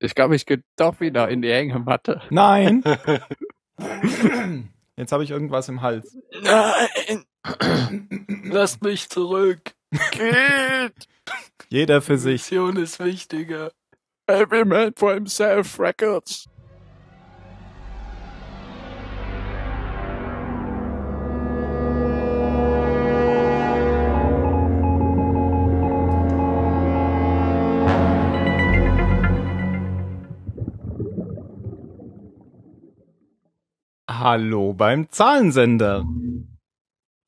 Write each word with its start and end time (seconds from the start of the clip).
Ich 0.00 0.14
glaube, 0.14 0.34
ich 0.34 0.46
gehe 0.46 0.62
doch 0.76 0.98
wieder 1.00 1.28
in 1.28 1.42
die 1.42 1.50
enge 1.50 1.78
Matte. 1.78 2.22
Nein. 2.30 2.82
Jetzt 4.96 5.12
habe 5.12 5.24
ich 5.24 5.30
irgendwas 5.30 5.68
im 5.68 5.82
Hals. 5.82 6.16
Nein! 6.42 7.24
Lasst 8.44 8.82
mich 8.82 9.08
zurück. 9.10 9.60
Geht! 10.10 11.06
Jeder 11.68 12.00
für 12.00 12.16
sich. 12.18 12.50
Mission 12.50 12.76
ist 12.76 12.98
wichtiger. 12.98 13.72
Every 14.26 14.64
man 14.64 14.92
for 14.96 15.12
himself 15.14 15.78
records. 15.78 16.48
Hallo 34.20 34.74
beim 34.74 35.08
Zahlensender. 35.10 36.04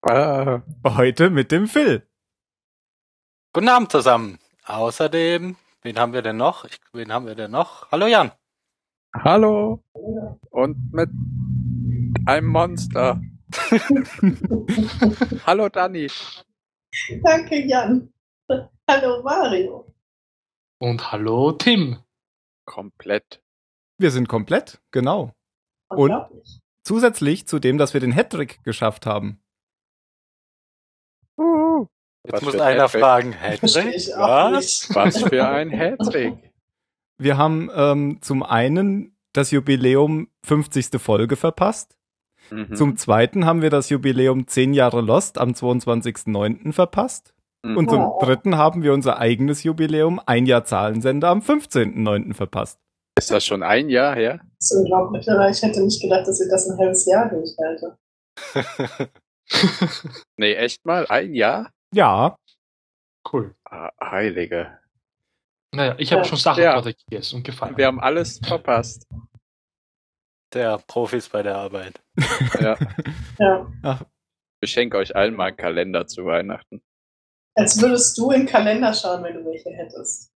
Ah, 0.02 0.60
Heute 0.84 1.30
mit 1.30 1.50
dem 1.50 1.66
Phil. 1.66 2.06
Guten 3.54 3.70
Abend 3.70 3.90
zusammen. 3.90 4.38
Außerdem, 4.66 5.56
wen 5.80 5.98
haben 5.98 6.12
wir 6.12 6.20
denn 6.20 6.36
noch? 6.36 6.66
Ich, 6.66 6.78
wen 6.92 7.10
haben 7.10 7.24
wir 7.24 7.34
denn 7.34 7.50
noch? 7.50 7.90
Hallo 7.90 8.06
Jan. 8.06 8.30
hallo. 9.14 9.82
Und 10.50 10.92
mit 10.92 11.08
einem 12.26 12.48
Monster. 12.48 13.22
hallo 15.46 15.70
Danny. 15.70 16.08
Danke, 17.22 17.66
Jan. 17.66 18.12
Hallo, 18.86 19.22
Mario. 19.22 19.94
Und 20.78 21.10
hallo 21.10 21.52
Tim. 21.52 22.02
Komplett. 22.66 23.42
Wir 23.96 24.10
sind 24.10 24.28
komplett, 24.28 24.82
genau. 24.90 25.32
Und? 25.88 26.12
Zusätzlich 26.84 27.46
zu 27.46 27.58
dem, 27.58 27.78
dass 27.78 27.94
wir 27.94 28.00
den 28.00 28.12
Hattrick 28.12 28.62
geschafft 28.64 29.06
haben. 29.06 29.40
Uh, 31.38 31.86
Jetzt 32.24 32.32
Was 32.34 32.42
muss 32.42 32.58
einer 32.60 32.82
Hattrick? 32.84 33.00
fragen, 33.00 33.34
auch 33.34 34.52
was? 34.52 34.88
was 34.94 35.22
für 35.22 35.46
ein 35.48 35.70
Hattrick. 35.70 36.34
Wir 37.18 37.36
haben 37.36 37.70
ähm, 37.74 38.18
zum 38.20 38.42
einen 38.42 39.16
das 39.32 39.50
Jubiläum 39.50 40.28
50. 40.44 41.00
Folge 41.00 41.36
verpasst. 41.36 41.96
Mhm. 42.50 42.74
Zum 42.74 42.96
zweiten 42.96 43.46
haben 43.46 43.62
wir 43.62 43.70
das 43.70 43.88
Jubiläum 43.88 44.46
10 44.46 44.74
Jahre 44.74 45.00
Lost 45.00 45.38
am 45.38 45.50
22.09. 45.52 46.72
verpasst. 46.72 47.34
Mhm. 47.64 47.76
Und 47.76 47.90
zum 47.90 48.00
Oh. 48.02 48.18
dritten 48.20 48.56
haben 48.56 48.82
wir 48.82 48.92
unser 48.92 49.18
eigenes 49.18 49.62
Jubiläum, 49.62 50.20
ein 50.26 50.46
Jahr 50.46 50.64
Zahlensender, 50.64 51.28
am 51.28 51.40
15.09. 51.40 52.34
verpasst. 52.34 52.80
Ist 53.18 53.30
das 53.30 53.44
schon 53.44 53.62
ein 53.62 53.88
Jahr 53.88 54.14
her? 54.14 54.40
Das 54.58 54.70
ist 54.70 54.76
unglaublich, 54.78 55.28
aber 55.30 55.48
ich 55.48 55.60
hätte 55.62 55.82
nicht 55.82 56.00
gedacht, 56.00 56.26
dass 56.26 56.40
ich 56.40 56.48
das 56.50 56.68
ein 56.68 56.78
halbes 56.78 57.06
Jahr 57.06 57.28
durchhalte. 57.28 57.98
Nee, 60.38 60.54
echt 60.54 60.84
mal? 60.86 61.06
Ein 61.08 61.34
Jahr? 61.34 61.70
Ja, 61.94 62.36
Cool. 63.30 63.54
Ah, 63.64 63.90
Heilige. 64.00 64.78
Naja, 65.74 65.94
ich 65.98 66.10
habe 66.12 66.22
Ja. 66.22 66.28
schon 66.28 66.38
Sachen 66.38 66.62
Ja. 66.62 66.80
gegessen 66.80 67.36
und 67.36 67.42
gefallen. 67.44 67.76
Wir 67.76 67.86
haben 67.86 68.00
alles 68.00 68.38
verpasst. 68.38 69.06
Der 70.54 70.78
Profis 70.86 71.28
bei 71.28 71.42
der 71.42 71.56
Arbeit. 71.56 72.00
Ja. 72.60 72.76
Ja. 73.38 74.00
Ich 74.62 74.70
schenke 74.72 74.96
euch 74.96 75.14
allen 75.14 75.34
mal 75.34 75.48
einen 75.48 75.56
Kalender 75.56 76.06
zu 76.06 76.24
Weihnachten. 76.24 76.82
Als 77.56 77.80
würdest 77.80 78.16
du 78.18 78.30
in 78.30 78.40
den 78.42 78.48
Kalender 78.48 78.92
schauen, 78.94 79.22
wenn 79.24 79.34
du 79.34 79.44
welche 79.44 79.70
hättest. 79.70 80.32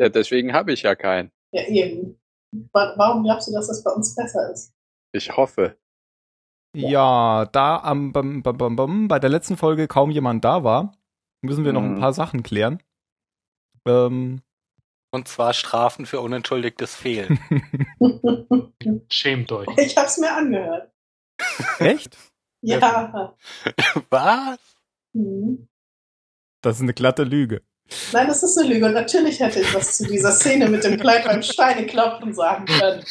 Ja, 0.00 0.08
deswegen 0.08 0.52
habe 0.52 0.72
ich 0.72 0.82
ja 0.82 0.94
keinen. 0.94 1.30
Ja, 1.54 1.62
eben. 1.68 2.18
Wa- 2.72 2.94
Warum 2.96 3.22
glaubst 3.22 3.46
du, 3.48 3.52
dass 3.52 3.68
das 3.68 3.82
bei 3.84 3.90
uns 3.92 4.14
besser 4.14 4.50
ist? 4.52 4.74
Ich 5.12 5.36
hoffe. 5.36 5.78
ja, 6.76 7.46
da 7.52 7.76
am 7.78 8.12
bam, 8.12 8.42
bam, 8.42 8.74
bam, 8.76 9.06
bei 9.08 9.20
der 9.20 9.30
letzten 9.30 9.56
Folge 9.56 9.86
kaum 9.86 10.10
jemand 10.10 10.44
da 10.44 10.64
war, 10.64 10.96
müssen 11.42 11.64
wir 11.64 11.72
noch 11.72 11.82
ein 11.82 11.94
Mhm. 11.94 12.00
paar 12.00 12.12
Sachen 12.12 12.42
klären. 12.42 12.82
Ähm, 13.86 14.42
Und 15.12 15.28
zwar 15.28 15.52
Strafen 15.52 16.06
für 16.06 16.20
unentschuldigtes 16.20 16.96
Fehlen. 16.96 17.38
Schämt 19.12 19.52
euch. 19.52 19.68
ich 19.78 19.96
hab's 19.96 20.18
mir 20.18 20.34
angehört. 20.34 20.90
echt? 21.78 22.16
Ja. 22.62 23.36
was? 24.10 24.58
Hm. 25.14 25.68
Das 26.62 26.76
ist 26.76 26.82
eine 26.82 26.94
glatte 26.94 27.22
Lüge. 27.22 27.62
Nein, 28.12 28.26
das 28.26 28.42
ist 28.42 28.58
eine 28.58 28.72
Lüge. 28.72 28.86
Und 28.86 28.94
natürlich 28.94 29.40
hätte 29.40 29.60
ich 29.60 29.74
was 29.74 29.96
zu 29.98 30.06
dieser 30.06 30.32
Szene 30.32 30.68
mit 30.68 30.84
dem 30.84 30.98
Kleid 30.98 31.24
beim 31.24 31.42
Steineklopfen 31.42 32.34
sagen 32.34 32.64
können. 32.66 33.04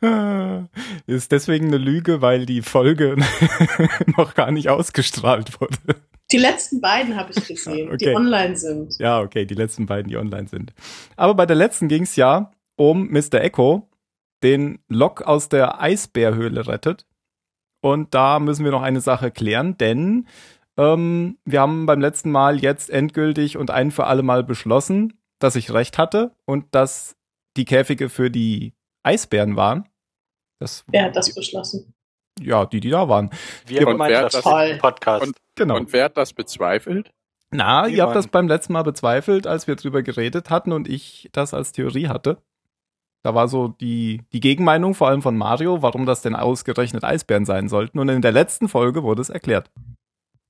Ist 1.06 1.32
deswegen 1.32 1.68
eine 1.68 1.78
Lüge, 1.78 2.20
weil 2.20 2.44
die 2.46 2.62
Folge 2.62 3.16
noch 4.16 4.34
gar 4.34 4.50
nicht 4.50 4.68
ausgestrahlt 4.68 5.60
wurde. 5.60 5.76
Die 6.30 6.38
letzten 6.38 6.80
beiden 6.80 7.16
habe 7.16 7.32
ich 7.32 7.46
gesehen, 7.46 7.88
die 7.88 8.06
Okay. 8.06 8.14
online 8.14 8.56
sind. 8.56 8.98
Ja, 8.98 9.20
okay, 9.20 9.44
die 9.44 9.54
letzten 9.54 9.86
beiden, 9.86 10.08
die 10.10 10.16
online 10.16 10.48
sind. 10.48 10.72
Aber 11.16 11.34
bei 11.34 11.46
der 11.46 11.56
letzten 11.56 11.88
ging 11.88 12.02
es 12.02 12.16
ja 12.16 12.52
um 12.76 13.08
Mr. 13.10 13.34
Echo, 13.42 13.88
den 14.42 14.80
Lok 14.88 15.22
aus 15.22 15.48
der 15.48 15.80
Eisbärhöhle 15.80 16.66
rettet. 16.66 17.06
Und 17.80 18.14
da 18.14 18.38
müssen 18.38 18.64
wir 18.64 18.72
noch 18.72 18.82
eine 18.82 19.00
Sache 19.00 19.30
klären, 19.30 19.76
denn 19.76 20.26
ähm, 20.76 21.38
wir 21.44 21.60
haben 21.60 21.86
beim 21.86 22.00
letzten 22.00 22.30
Mal 22.30 22.58
jetzt 22.60 22.90
endgültig 22.90 23.56
und 23.56 23.70
ein 23.70 23.90
für 23.90 24.06
alle 24.06 24.22
Mal 24.22 24.42
beschlossen, 24.44 25.18
dass 25.38 25.56
ich 25.56 25.72
recht 25.72 25.98
hatte 25.98 26.34
und 26.44 26.74
dass 26.74 27.16
die 27.56 27.64
Käfige 27.64 28.08
für 28.08 28.30
die 28.30 28.74
Eisbären 29.02 29.56
waren. 29.56 29.88
Das, 30.60 30.84
Wer 30.88 31.04
hat 31.04 31.16
das 31.16 31.34
beschlossen? 31.34 31.92
Ja, 32.40 32.64
die, 32.66 32.80
die 32.80 32.90
da 32.90 33.08
waren. 33.08 33.30
Wir 33.66 33.86
Und 33.86 33.98
wer 33.98 34.24
hat 34.24 34.34
das- 34.34 34.78
Podcast. 34.80 35.26
Und- 35.26 35.36
Genau. 35.54 35.76
Und 35.76 35.92
wer 35.92 36.04
hat 36.04 36.16
das 36.16 36.32
bezweifelt? 36.32 37.10
Na, 37.50 37.80
ihr 37.86 38.00
habt 38.02 38.12
Niemand. 38.12 38.16
das 38.16 38.28
beim 38.28 38.48
letzten 38.48 38.72
Mal 38.72 38.84
bezweifelt, 38.84 39.46
als 39.46 39.66
wir 39.66 39.76
drüber 39.76 40.02
geredet 40.02 40.48
hatten 40.48 40.72
und 40.72 40.88
ich 40.88 41.28
das 41.32 41.52
als 41.52 41.72
Theorie 41.72 42.08
hatte. 42.08 42.38
Da 43.22 43.34
war 43.34 43.48
so 43.48 43.68
die, 43.68 44.22
die 44.32 44.40
Gegenmeinung, 44.40 44.94
vor 44.94 45.08
allem 45.08 45.20
von 45.20 45.36
Mario, 45.36 45.82
warum 45.82 46.06
das 46.06 46.22
denn 46.22 46.34
ausgerechnet 46.34 47.04
Eisbären 47.04 47.44
sein 47.44 47.68
sollten. 47.68 47.98
Und 47.98 48.08
in 48.08 48.22
der 48.22 48.32
letzten 48.32 48.66
Folge 48.68 49.02
wurde 49.02 49.20
es 49.20 49.28
erklärt. 49.28 49.70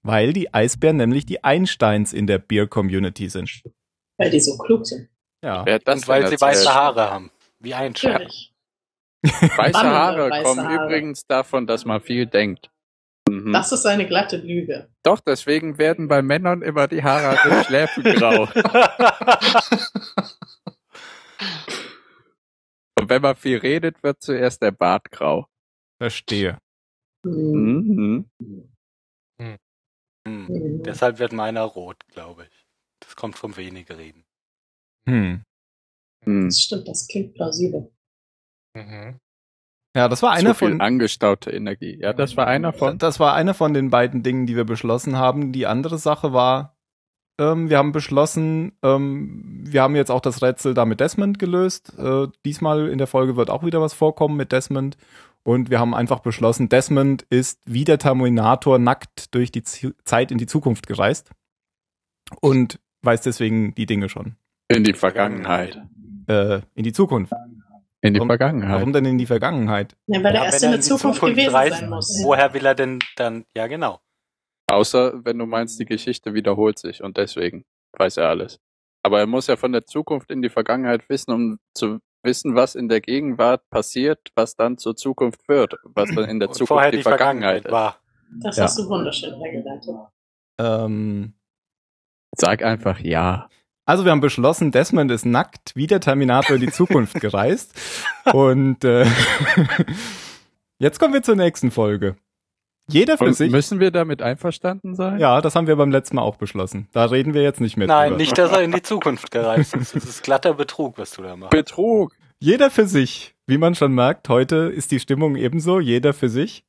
Weil 0.03 0.33
die 0.33 0.53
Eisbären 0.53 0.97
nämlich 0.97 1.27
die 1.27 1.45
Einsteins 1.45 2.13
in 2.13 2.27
der 2.27 2.39
Beer-Community 2.39 3.29
sind. 3.29 3.63
Weil 4.19 4.31
die 4.31 4.41
so 4.41 4.59
klug 4.59 4.87
sind. 4.87 5.09
Ja. 5.45 5.65
Das 5.65 6.01
Und 6.03 6.09
weil 6.09 6.27
sie 6.29 6.41
weiße 6.41 6.75
Haare 6.75 7.11
haben. 7.11 7.31
Wie 7.61 7.75
ein 7.75 7.95
Schaf. 7.95 8.13
Natürlich. 8.15 8.53
Weiße 9.57 9.79
Haare 9.79 10.31
weiße 10.31 10.43
kommen 10.43 10.67
Haare. 10.67 10.87
übrigens 10.87 11.25
davon, 11.29 11.69
dass 11.69 11.85
man 11.85 12.01
viel 12.01 12.27
denkt. 12.27 12.73
Mhm. 13.29 13.53
Das 13.53 13.71
ist 13.71 13.87
eine 13.87 14.07
glatte 14.09 14.39
Lüge. 14.39 14.89
Doch, 15.05 15.21
deswegen 15.21 15.79
werden 15.79 16.09
bei 16.09 16.23
Männern 16.23 16.63
immer 16.63 16.89
die 16.89 17.05
Haare 17.05 17.39
an 17.39 17.51
den 17.51 17.63
Schläfen 17.65 18.03
grau. 18.03 18.49
Und 22.99 23.09
wenn 23.09 23.23
man 23.23 23.37
viel 23.37 23.59
redet, 23.59 24.03
wird 24.03 24.21
zuerst 24.23 24.61
der 24.61 24.73
Bart 24.73 25.13
grau. 25.13 25.47
Verstehe. 26.01 26.59
Hm. 27.25 28.27
Mhm. 28.39 28.69
Hm. 30.27 30.49
Hm. 30.49 30.83
Deshalb 30.83 31.19
wird 31.19 31.33
meiner 31.33 31.63
rot, 31.63 31.97
glaube 32.13 32.45
ich. 32.45 32.67
Das 33.01 33.17
kommt 33.17 33.37
vom 33.37 33.57
wenig 33.57 33.91
reden. 33.91 34.25
Hm. 35.07 35.43
Mhm. 36.25 36.45
Das 36.47 36.61
stimmt, 36.61 36.89
das 36.89 37.09
klingt 37.09 37.35
plausibel. 37.35 37.91
Mhm. 38.75 39.19
Ja, 39.95 40.09
das 40.09 40.23
war 40.23 40.31
einer 40.31 40.51
Zu 40.51 40.61
viel 40.61 40.71
von. 40.71 40.81
angestaute 40.81 41.51
Energie. 41.51 41.99
Ja, 42.01 42.13
das 42.15 42.37
war 42.37 42.47
einer 42.47 42.73
von. 42.73 42.97
Das 42.99 43.21
war 43.21 43.35
einer 43.35 43.53
von 43.53 43.75
den 43.75 43.91
beiden 43.91 44.23
Dingen, 44.23 44.47
die 44.47 44.57
wir 44.57 44.65
beschlossen 44.65 45.17
haben. 45.17 45.53
Die 45.53 45.67
andere 45.67 45.99
Sache 45.99 46.33
war, 46.33 46.77
ähm, 47.39 47.69
wir 47.69 47.77
haben 47.77 47.93
beschlossen, 47.93 48.73
ähm, 48.83 49.61
wir 49.67 49.83
haben 49.83 49.97
jetzt 49.97 50.11
auch 50.11 50.21
das 50.21 50.43
Rätsel 50.43 50.73
da 50.73 50.87
mit 50.87 51.01
Desmond 51.01 51.39
gelöst. 51.39 51.93
Äh, 51.99 52.29
diesmal 52.45 52.89
in 52.89 52.99
der 52.99 53.07
Folge 53.07 53.37
wird 53.37 53.51
auch 53.51 53.65
wieder 53.65 53.83
was 53.83 53.93
vorkommen 53.93 54.37
mit 54.37 54.53
Desmond. 54.53 54.97
Und 55.45 55.71
wir 55.71 55.81
haben 55.81 55.95
einfach 55.95 56.21
beschlossen, 56.21 56.69
Desmond 56.69 57.23
ist 57.31 57.61
wie 57.65 57.85
der 57.85 57.99
Terminator 57.99 58.79
nackt 58.79 59.35
durch 59.35 59.51
die 59.51 59.63
Z 59.63 59.95
Zeit 60.05 60.31
in 60.31 60.39
die 60.39 60.47
Zukunft 60.47 60.87
gereist. 60.87 61.31
Und 62.41 62.79
weiß 63.03 63.23
deswegen 63.23 63.75
die 63.75 63.87
Dinge 63.87 64.09
schon. 64.09 64.37
In 64.69 64.85
die 64.85 64.93
Vergangenheit. 64.95 65.83
Äh, 66.29 66.61
in 66.75 66.85
die 66.85 66.93
Zukunft. 66.93 67.33
In 68.01 68.15
die 68.15 68.21
Warum- 68.21 68.29
Vergangenheit. 68.29 68.75
Warum 68.77 68.93
denn 68.93 69.05
in 69.05 69.19
die 69.19 69.27
Vergangenheit? 69.27 69.97
Ja, 70.07 70.23
weil 70.23 70.35
er 70.35 70.41
Ja, 70.41 70.45
erst 70.47 70.63
in 70.63 70.69
er 70.71 70.73
der 70.77 70.81
Zukunft, 70.81 71.21
gewesen 71.21 71.51
reist, 71.55 71.79
sein 71.81 71.91
muss. 71.91 72.21
Woher 72.25 72.55
will 72.55 72.65
er 72.65 72.75
denn 72.75 73.01
dann? 73.17 73.45
Ja, 73.57 73.67
genau. 73.67 74.01
Außer 74.69 75.25
wenn 75.25 75.39
du 75.39 75.47
meinst, 75.47 75.79
die 75.81 75.85
Geschichte 75.85 76.35
wiederholt 76.35 76.79
sich 76.79 77.03
und 77.03 77.17
deswegen 77.17 77.65
weiß 77.99 78.17
er 78.19 78.29
alles. 78.29 78.61
Aber 79.05 79.19
er 79.19 79.27
muss 79.27 79.49
ja 79.49 79.57
von 79.57 79.73
der 79.73 79.85
Zukunft 79.85 80.31
in 80.31 80.41
die 80.43 80.49
Vergangenheit 80.49 81.09
wissen, 81.09 81.33
um 81.33 81.59
zu 81.75 81.99
wissen, 82.25 82.55
was 82.55 82.75
in 82.75 82.89
der 82.89 83.01
Gegenwart 83.01 83.69
passiert, 83.71 84.31
was 84.35 84.57
dann 84.57 84.79
zur 84.79 84.97
Zukunft 84.97 85.49
wird, 85.49 85.75
was 85.85 86.11
dann 86.15 86.25
in 86.29 86.41
der 86.41 86.49
Und 86.51 86.55
Zukunft 86.55 86.93
die, 86.93 86.97
die 86.99 87.03
Vergangenheit, 87.03 87.63
Vergangenheit 87.63 87.73
war. 87.73 87.97
Das 88.43 88.57
Ja. 88.57 88.65
hast 88.65 88.79
du 88.79 88.89
wunderschön 88.89 89.35
hergeleitet. 89.35 89.95
Ähm, 90.59 91.35
ist. 92.33 92.41
Sag 92.41 92.63
einfach 92.63 92.99
ja. 93.01 93.49
Also 93.85 94.05
wir 94.05 94.13
haben 94.13 94.21
beschlossen, 94.21 94.71
Desmond 94.71 95.11
ist 95.11 95.27
nackt 95.27 95.75
wie 95.75 95.87
der 95.87 96.01
Terminator 96.01 96.55
in 96.57 96.63
die 96.63 96.71
Zukunft 96.71 97.15
gereist. 97.21 97.75
Und 98.33 98.85
äh, 98.85 99.05
jetzt 100.79 100.99
kommen 100.99 101.15
wir 101.15 101.23
zur 101.23 101.37
nächsten 101.37 101.71
Folge. 101.71 102.17
Jeder 102.93 103.19
für 103.19 103.25
Und 103.25 103.35
sich. 103.35 103.51
müssen 103.51 103.81
wir 103.81 103.91
damit 103.91 104.23
einverstanden 104.23 104.95
sein? 104.95 105.19
Ja, 105.19 105.41
das 105.41 105.55
haben 105.57 105.67
wir 105.67 105.77
beim 105.77 105.91
letzten 105.91 106.17
Mal 106.17 106.23
auch 106.23 106.37
beschlossen. 106.37 106.89
Da 106.93 107.05
reden 107.07 107.35
wir 107.35 107.43
jetzt 107.43 107.61
nicht 107.61 107.77
mehr 107.77 107.87
Nein, 107.87 108.11
drüber. 108.11 108.19
nicht, 108.19 108.39
dass 108.39 108.53
er 108.53 108.63
in 108.63 108.73
die 108.73 108.83
Zukunft 108.83 109.31
gereist 109.31 109.75
ist. 109.75 109.95
Das 109.97 110.05
ist 110.05 110.23
glatter 110.23 110.55
Betrug, 110.55 110.99
was 110.99 111.13
du 111.13 111.23
da 111.23 111.37
machst. 111.37 111.51
Betrug. 111.51 112.15
Jeder 112.39 112.71
für 112.71 112.87
sich. 112.87 113.35
Wie 113.47 113.59
man 113.59 113.75
schon 113.75 113.93
merkt, 113.93 114.29
heute 114.29 114.57
ist 114.57 114.91
die 114.91 115.01
Stimmung 115.01 115.37
ebenso. 115.37 115.81
Jeder 115.81 116.13
für 116.13 116.29
sich. 116.29 116.65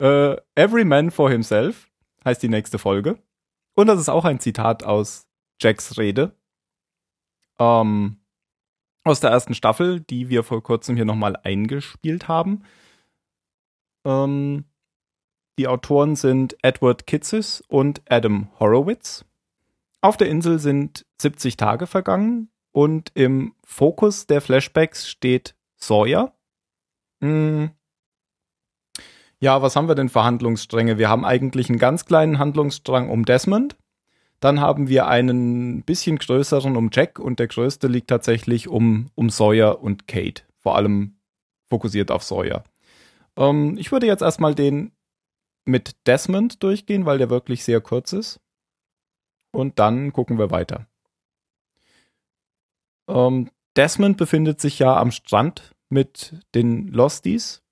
Äh, 0.00 0.36
Every 0.54 0.84
Man 0.84 1.10
for 1.10 1.30
Himself 1.30 1.88
heißt 2.24 2.42
die 2.42 2.48
nächste 2.48 2.78
Folge. 2.78 3.18
Und 3.74 3.86
das 3.86 4.00
ist 4.00 4.08
auch 4.08 4.24
ein 4.24 4.40
Zitat 4.40 4.84
aus 4.84 5.26
Jacks 5.60 5.98
Rede. 5.98 6.32
Ähm, 7.60 8.18
aus 9.04 9.20
der 9.20 9.30
ersten 9.30 9.54
Staffel, 9.54 10.00
die 10.00 10.28
wir 10.28 10.44
vor 10.44 10.62
kurzem 10.62 10.96
hier 10.96 11.04
nochmal 11.04 11.36
eingespielt 11.42 12.28
haben. 12.28 12.62
Ähm, 14.04 14.64
die 15.58 15.68
Autoren 15.68 16.14
sind 16.14 16.56
Edward 16.62 17.06
Kitsis 17.06 17.62
und 17.68 18.00
Adam 18.08 18.48
Horowitz. 18.60 19.24
Auf 20.00 20.16
der 20.16 20.28
Insel 20.28 20.60
sind 20.60 21.04
70 21.20 21.56
Tage 21.56 21.88
vergangen 21.88 22.48
und 22.70 23.10
im 23.14 23.54
Fokus 23.64 24.26
der 24.28 24.40
Flashbacks 24.40 25.08
steht 25.08 25.56
Sawyer. 25.76 26.32
Hm. 27.20 27.70
Ja, 29.40 29.60
was 29.60 29.74
haben 29.74 29.88
wir 29.88 29.96
denn 29.96 30.08
für 30.08 30.22
Handlungsstränge? 30.22 30.96
Wir 30.96 31.08
haben 31.08 31.24
eigentlich 31.24 31.68
einen 31.68 31.78
ganz 31.78 32.04
kleinen 32.04 32.38
Handlungsstrang 32.38 33.10
um 33.10 33.24
Desmond. 33.24 33.76
Dann 34.40 34.60
haben 34.60 34.88
wir 34.88 35.08
einen 35.08 35.82
bisschen 35.82 36.18
größeren 36.18 36.76
um 36.76 36.90
Jack 36.92 37.18
und 37.18 37.40
der 37.40 37.48
größte 37.48 37.88
liegt 37.88 38.08
tatsächlich 38.08 38.68
um, 38.68 39.06
um 39.16 39.30
Sawyer 39.30 39.82
und 39.82 40.06
Kate. 40.06 40.42
Vor 40.58 40.76
allem 40.76 41.16
fokussiert 41.68 42.12
auf 42.12 42.22
Sawyer. 42.22 42.62
Ähm, 43.36 43.76
ich 43.76 43.90
würde 43.90 44.06
jetzt 44.06 44.22
erstmal 44.22 44.54
den 44.54 44.92
mit 45.68 45.94
Desmond 46.06 46.62
durchgehen, 46.62 47.06
weil 47.06 47.18
der 47.18 47.30
wirklich 47.30 47.62
sehr 47.62 47.80
kurz 47.80 48.12
ist. 48.12 48.40
Und 49.52 49.78
dann 49.78 50.12
gucken 50.12 50.38
wir 50.38 50.50
weiter. 50.50 50.86
Ähm, 53.08 53.50
Desmond 53.76 54.16
befindet 54.16 54.60
sich 54.60 54.78
ja 54.78 54.96
am 54.96 55.10
Strand 55.10 55.74
mit 55.88 56.34
den 56.54 56.88
Losties 56.88 57.62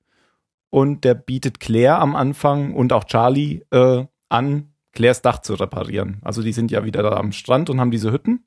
und 0.70 1.04
der 1.04 1.14
bietet 1.14 1.58
Claire 1.58 1.98
am 1.98 2.14
Anfang 2.14 2.74
und 2.74 2.92
auch 2.92 3.04
Charlie 3.04 3.62
äh, 3.70 4.06
an, 4.28 4.72
Claires 4.92 5.22
Dach 5.22 5.40
zu 5.40 5.54
reparieren. 5.54 6.20
Also 6.22 6.42
die 6.42 6.52
sind 6.52 6.70
ja 6.70 6.84
wieder 6.84 7.02
da 7.02 7.16
am 7.16 7.32
Strand 7.32 7.68
und 7.70 7.80
haben 7.80 7.90
diese 7.90 8.12
Hütten. 8.12 8.44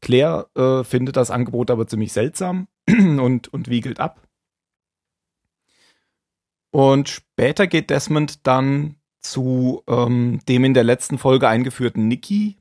Claire 0.00 0.48
äh, 0.54 0.84
findet 0.84 1.16
das 1.16 1.30
Angebot 1.30 1.70
aber 1.70 1.86
ziemlich 1.86 2.12
seltsam 2.12 2.68
und, 2.88 3.48
und 3.48 3.68
wiegelt 3.68 4.00
ab. 4.00 4.26
Und 6.72 7.08
später 7.08 7.66
geht 7.66 7.90
Desmond 7.90 8.46
dann 8.46 8.96
zu 9.20 9.82
ähm, 9.88 10.40
dem 10.48 10.64
in 10.64 10.74
der 10.74 10.84
letzten 10.84 11.18
Folge 11.18 11.48
eingeführten 11.48 12.08
Nicky, 12.08 12.56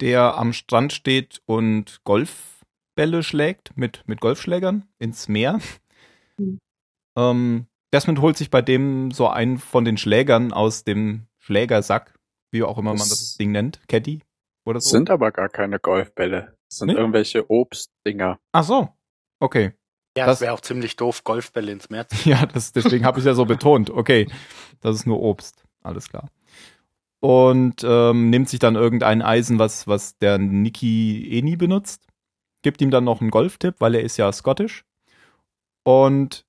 der 0.00 0.36
am 0.36 0.52
Strand 0.52 0.92
steht 0.92 1.40
und 1.46 2.00
Golfbälle 2.04 3.22
schlägt 3.22 3.76
mit, 3.76 4.02
mit 4.06 4.20
Golfschlägern 4.20 4.86
ins 4.98 5.28
Meer. 5.28 5.60
Mhm. 6.38 6.58
Ähm, 7.16 7.66
Desmond 7.92 8.20
holt 8.20 8.36
sich 8.36 8.50
bei 8.50 8.60
dem 8.60 9.10
so 9.12 9.28
einen 9.28 9.58
von 9.58 9.84
den 9.84 9.96
Schlägern 9.96 10.52
aus 10.52 10.84
dem 10.84 11.26
Schlägersack, 11.38 12.14
wie 12.52 12.62
auch 12.62 12.76
immer 12.78 12.90
man 12.90 12.98
Das- 12.98 13.08
das 13.08 13.36
Ding 13.36 13.52
nennt, 13.52 13.80
Caddy 13.88 14.20
oder 14.66 14.74
Das 14.78 14.84
so. 14.84 14.90
sind 14.90 15.10
aber 15.10 15.30
gar 15.32 15.48
keine 15.48 15.78
Golfbälle. 15.78 16.54
Das 16.68 16.78
sind 16.78 16.88
Nicht? 16.88 16.98
irgendwelche 16.98 17.50
Obstdinger. 17.50 18.38
Ach 18.52 18.64
so, 18.64 18.88
okay. 19.40 19.72
Ja, 20.18 20.26
Das- 20.26 20.40
wäre 20.40 20.52
auch 20.52 20.60
ziemlich 20.60 20.96
doof, 20.96 21.24
Golfbälle 21.24 21.72
ins 21.72 21.90
Meer 21.90 22.08
zu 22.08 22.16
Ja, 22.28 22.44
das, 22.46 22.72
deswegen 22.72 23.04
habe 23.04 23.18
ich 23.20 23.24
ja 23.24 23.34
so 23.34 23.44
betont. 23.44 23.90
Okay, 23.90 24.26
das 24.80 24.96
ist 24.96 25.06
nur 25.06 25.20
Obst. 25.20 25.64
Alles 25.82 26.08
klar. 26.08 26.28
Und 27.20 27.82
ähm, 27.84 28.30
nimmt 28.30 28.48
sich 28.48 28.60
dann 28.60 28.76
irgendein 28.76 29.22
Eisen, 29.22 29.58
was, 29.58 29.86
was 29.88 30.18
der 30.18 30.38
Niki 30.38 31.26
eh 31.32 31.42
nie 31.42 31.56
benutzt. 31.56 32.06
Gibt 32.62 32.80
ihm 32.80 32.90
dann 32.90 33.04
noch 33.04 33.20
einen 33.20 33.30
Golftipp, 33.30 33.76
weil 33.78 33.94
er 33.94 34.02
ist 34.02 34.16
ja 34.16 34.30
Scottish. 34.32 34.84
Und 35.84 36.44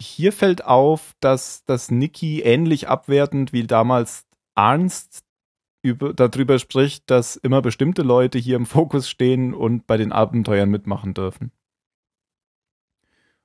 hier 0.00 0.32
fällt 0.32 0.64
auf, 0.64 1.12
dass 1.20 1.64
das 1.64 1.90
Niki 1.90 2.40
ähnlich 2.42 2.88
abwertend 2.88 3.52
wie 3.52 3.64
damals 3.66 4.24
Ernst 4.56 5.24
über, 5.82 6.12
darüber 6.14 6.58
spricht, 6.58 7.10
dass 7.10 7.36
immer 7.36 7.62
bestimmte 7.62 8.02
Leute 8.02 8.38
hier 8.38 8.56
im 8.56 8.66
Fokus 8.66 9.08
stehen 9.08 9.54
und 9.54 9.86
bei 9.86 9.96
den 9.96 10.12
Abenteuern 10.12 10.70
mitmachen 10.70 11.14
dürfen. 11.14 11.52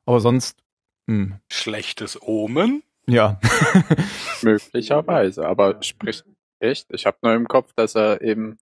Aber 0.08 0.20
sonst, 0.20 0.58
hm, 1.08 1.36
Schlechtes 1.52 2.20
Omen? 2.22 2.82
ja. 3.08 3.40
Möglicherweise. 4.42 5.48
Aber 5.48 5.82
spricht 5.84 6.26
echt. 6.60 6.88
Ich 6.92 7.06
habe 7.06 7.18
nur 7.22 7.34
im 7.34 7.48
Kopf, 7.48 7.74
dass 7.76 7.96
er 7.96 8.22
eben 8.22 8.58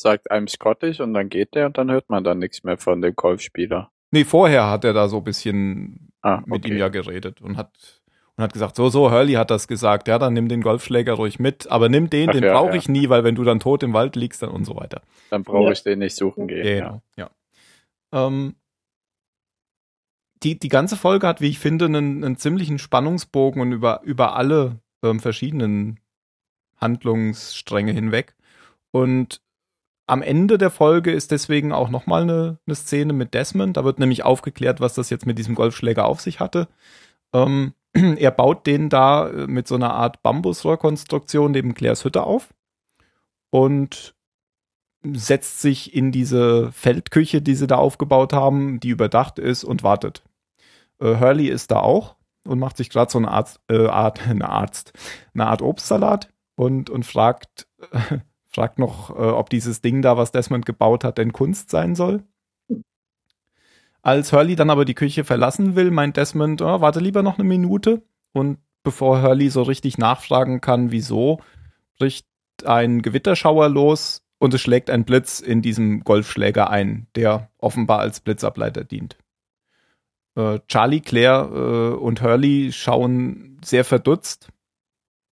sagt, 0.00 0.30
I'm 0.30 0.48
Scottish 0.48 1.00
und 1.00 1.14
dann 1.14 1.28
geht 1.28 1.54
der 1.54 1.66
und 1.66 1.78
dann 1.78 1.90
hört 1.90 2.08
man 2.08 2.24
dann 2.24 2.38
nichts 2.38 2.64
mehr 2.64 2.78
von 2.78 3.00
dem 3.02 3.14
Golfspieler. 3.14 3.90
Nee, 4.10 4.24
vorher 4.24 4.68
hat 4.70 4.84
er 4.84 4.92
da 4.92 5.08
so 5.08 5.18
ein 5.18 5.24
bisschen 5.24 6.12
Ah, 6.22 6.42
mit 6.44 6.64
okay. 6.64 6.72
ihm 6.72 6.78
ja 6.78 6.88
geredet 6.88 7.40
und 7.40 7.56
hat 7.56 8.02
und 8.36 8.44
hat 8.44 8.52
gesagt, 8.52 8.76
so, 8.76 8.88
so, 8.90 9.10
Hurley 9.10 9.34
hat 9.34 9.50
das 9.50 9.68
gesagt, 9.68 10.08
ja, 10.08 10.18
dann 10.18 10.32
nimm 10.34 10.48
den 10.48 10.62
Golfschläger 10.62 11.14
ruhig 11.14 11.38
mit, 11.38 11.70
aber 11.70 11.88
nimm 11.90 12.08
den, 12.10 12.28
Ach 12.30 12.32
den 12.32 12.44
ja, 12.44 12.52
brauche 12.52 12.70
ja. 12.70 12.76
ich 12.76 12.88
nie, 12.88 13.08
weil 13.10 13.24
wenn 13.24 13.34
du 13.34 13.44
dann 13.44 13.60
tot 13.60 13.82
im 13.82 13.92
Wald 13.92 14.16
liegst, 14.16 14.42
dann 14.42 14.50
und 14.50 14.64
so 14.64 14.76
weiter. 14.76 15.02
Dann 15.30 15.44
brauche 15.44 15.66
Ja. 15.66 15.72
ich 15.72 15.82
den 15.82 15.98
nicht 15.98 16.16
suchen 16.16 16.46
gehen. 16.48 16.62
Genau, 16.62 17.02
ja. 17.16 17.30
Ähm, 18.12 18.54
die, 20.42 20.58
die 20.58 20.68
ganze 20.68 20.96
Folge 20.96 21.26
hat, 21.26 21.40
wie 21.40 21.48
ich 21.48 21.58
finde, 21.58 21.86
einen, 21.86 22.24
einen 22.24 22.36
ziemlichen 22.36 22.78
Spannungsbogen 22.78 23.60
und 23.60 23.72
über, 23.72 24.02
über 24.04 24.36
alle 24.36 24.80
ähm, 25.02 25.20
verschiedenen 25.20 26.00
Handlungsstränge 26.76 27.92
hinweg. 27.92 28.34
Und 28.90 29.42
am 30.06 30.22
Ende 30.22 30.58
der 30.58 30.70
Folge 30.70 31.12
ist 31.12 31.30
deswegen 31.30 31.72
auch 31.72 31.88
nochmal 31.88 32.22
eine, 32.22 32.58
eine 32.66 32.74
Szene 32.74 33.12
mit 33.12 33.34
Desmond. 33.34 33.76
Da 33.76 33.84
wird 33.84 33.98
nämlich 33.98 34.24
aufgeklärt, 34.24 34.80
was 34.80 34.94
das 34.94 35.10
jetzt 35.10 35.26
mit 35.26 35.38
diesem 35.38 35.54
Golfschläger 35.54 36.06
auf 36.06 36.20
sich 36.20 36.40
hatte. 36.40 36.68
Ähm, 37.32 37.74
er 37.92 38.30
baut 38.30 38.66
den 38.66 38.88
da 38.88 39.28
äh, 39.28 39.46
mit 39.46 39.68
so 39.68 39.76
einer 39.76 39.94
Art 39.94 40.22
Bambusrohrkonstruktion 40.22 41.52
neben 41.52 41.74
Claires 41.74 42.04
Hütte 42.04 42.24
auf 42.24 42.52
und 43.50 44.14
setzt 45.02 45.60
sich 45.60 45.94
in 45.94 46.12
diese 46.12 46.72
Feldküche, 46.72 47.40
die 47.40 47.54
sie 47.54 47.66
da 47.66 47.76
aufgebaut 47.76 48.32
haben, 48.32 48.80
die 48.80 48.90
überdacht 48.90 49.38
ist 49.38 49.64
und 49.64 49.82
wartet. 49.82 50.22
Äh, 51.00 51.16
Hurley 51.18 51.48
ist 51.48 51.70
da 51.70 51.80
auch 51.80 52.16
und 52.44 52.58
macht 52.58 52.76
sich 52.76 52.90
gerade 52.90 53.10
so 53.10 53.18
eine 53.18 53.30
Art, 53.30 53.60
äh, 53.68 53.86
Art, 53.86 54.20
eine 54.28 54.48
Arzt, 54.48 54.92
eine 55.34 55.46
Art 55.46 55.62
Obstsalat 55.62 56.28
und, 56.56 56.90
und 56.90 57.04
fragt, 57.04 57.66
fragt 58.46 58.78
noch, 58.78 59.10
äh, 59.10 59.30
ob 59.30 59.50
dieses 59.50 59.80
Ding 59.80 60.02
da, 60.02 60.16
was 60.16 60.32
Desmond 60.32 60.66
gebaut 60.66 61.04
hat, 61.04 61.18
denn 61.18 61.32
Kunst 61.32 61.70
sein 61.70 61.94
soll. 61.94 62.22
Als 64.02 64.32
Hurley 64.32 64.56
dann 64.56 64.70
aber 64.70 64.86
die 64.86 64.94
Küche 64.94 65.24
verlassen 65.24 65.76
will, 65.76 65.90
meint 65.90 66.16
Desmond, 66.16 66.62
oh, 66.62 66.80
warte 66.80 67.00
lieber 67.00 67.22
noch 67.22 67.38
eine 67.38 67.46
Minute. 67.46 68.02
Und 68.32 68.58
bevor 68.82 69.22
Hurley 69.22 69.50
so 69.50 69.62
richtig 69.62 69.98
nachfragen 69.98 70.62
kann, 70.62 70.90
wieso, 70.90 71.40
bricht 71.98 72.26
ein 72.64 73.02
Gewitterschauer 73.02 73.68
los 73.68 74.22
und 74.38 74.54
es 74.54 74.62
schlägt 74.62 74.88
ein 74.88 75.04
Blitz 75.04 75.40
in 75.40 75.60
diesem 75.60 76.02
Golfschläger 76.02 76.70
ein, 76.70 77.08
der 77.14 77.50
offenbar 77.58 77.98
als 77.98 78.20
Blitzableiter 78.20 78.84
dient. 78.84 79.18
Äh, 80.36 80.60
Charlie, 80.68 81.00
Claire 81.00 81.48
äh, 81.52 81.96
und 81.96 82.22
Hurley 82.22 82.72
schauen 82.72 83.60
sehr 83.64 83.84
verdutzt 83.84 84.48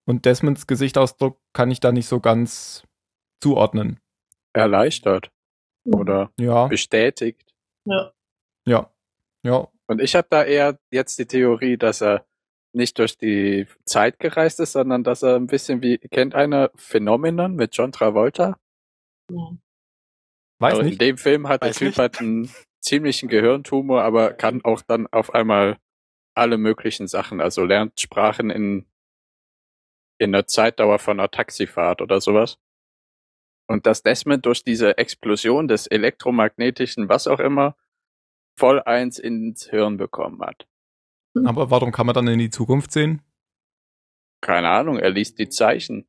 und 0.06 0.24
Desmonds 0.24 0.66
Gesichtsausdruck 0.66 1.38
kann 1.52 1.70
ich 1.70 1.80
da 1.80 1.92
nicht 1.92 2.06
so 2.08 2.20
ganz 2.20 2.82
zuordnen. 3.42 4.00
Erleichtert 4.52 5.30
oder 5.84 6.32
Ja, 6.38 6.66
bestätigt. 6.66 7.54
Ja. 7.84 8.12
ja, 8.66 8.90
ja. 9.44 9.68
Und 9.86 10.00
ich 10.02 10.14
habe 10.16 10.26
da 10.30 10.44
eher 10.44 10.78
jetzt 10.90 11.18
die 11.18 11.26
Theorie, 11.26 11.76
dass 11.78 12.02
er 12.02 12.26
nicht 12.74 12.98
durch 12.98 13.16
die 13.16 13.66
Zeit 13.86 14.18
gereist 14.18 14.60
ist, 14.60 14.72
sondern 14.72 15.04
dass 15.04 15.22
er 15.22 15.36
ein 15.36 15.46
bisschen 15.46 15.80
wie, 15.82 15.96
kennt 15.98 16.34
einer 16.34 16.70
Phenomenon 16.74 17.54
mit 17.54 17.74
John 17.76 17.92
Travolta? 17.92 18.58
Weiß 19.30 20.72
Also 20.72 20.80
in 20.82 20.86
nicht. 20.88 21.00
dem 21.00 21.16
Film 21.16 21.48
hat 21.48 21.62
der 21.62 21.70
Weiß 21.70 21.76
Typ 21.78 21.88
nicht. 21.88 21.98
halt 21.98 22.20
einen 22.20 22.50
ziemlichen 22.80 23.28
Gehirntumor, 23.28 24.02
aber 24.02 24.32
kann 24.32 24.64
auch 24.64 24.82
dann 24.82 25.06
auf 25.06 25.34
einmal 25.34 25.78
alle 26.34 26.58
möglichen 26.58 27.08
Sachen, 27.08 27.40
also 27.40 27.64
lernt 27.64 28.00
Sprachen 28.00 28.50
in, 28.50 28.86
in 30.18 30.32
der 30.32 30.46
Zeitdauer 30.46 30.98
von 30.98 31.18
einer 31.18 31.30
Taxifahrt 31.30 32.00
oder 32.00 32.20
sowas. 32.20 32.58
Und 33.66 33.86
dass 33.86 34.02
Desmond 34.02 34.46
durch 34.46 34.64
diese 34.64 34.96
Explosion 34.96 35.68
des 35.68 35.86
elektromagnetischen, 35.86 37.08
was 37.08 37.26
auch 37.26 37.40
immer, 37.40 37.76
voll 38.56 38.80
eins 38.82 39.18
ins 39.18 39.68
Hirn 39.68 39.96
bekommen 39.98 40.40
hat. 40.40 40.66
Aber 41.44 41.70
warum 41.70 41.92
kann 41.92 42.06
man 42.06 42.14
dann 42.14 42.28
in 42.28 42.38
die 42.38 42.50
Zukunft 42.50 42.92
sehen? 42.92 43.22
Keine 44.40 44.70
Ahnung, 44.70 44.98
er 44.98 45.10
liest 45.10 45.38
die 45.38 45.48
Zeichen. 45.48 46.08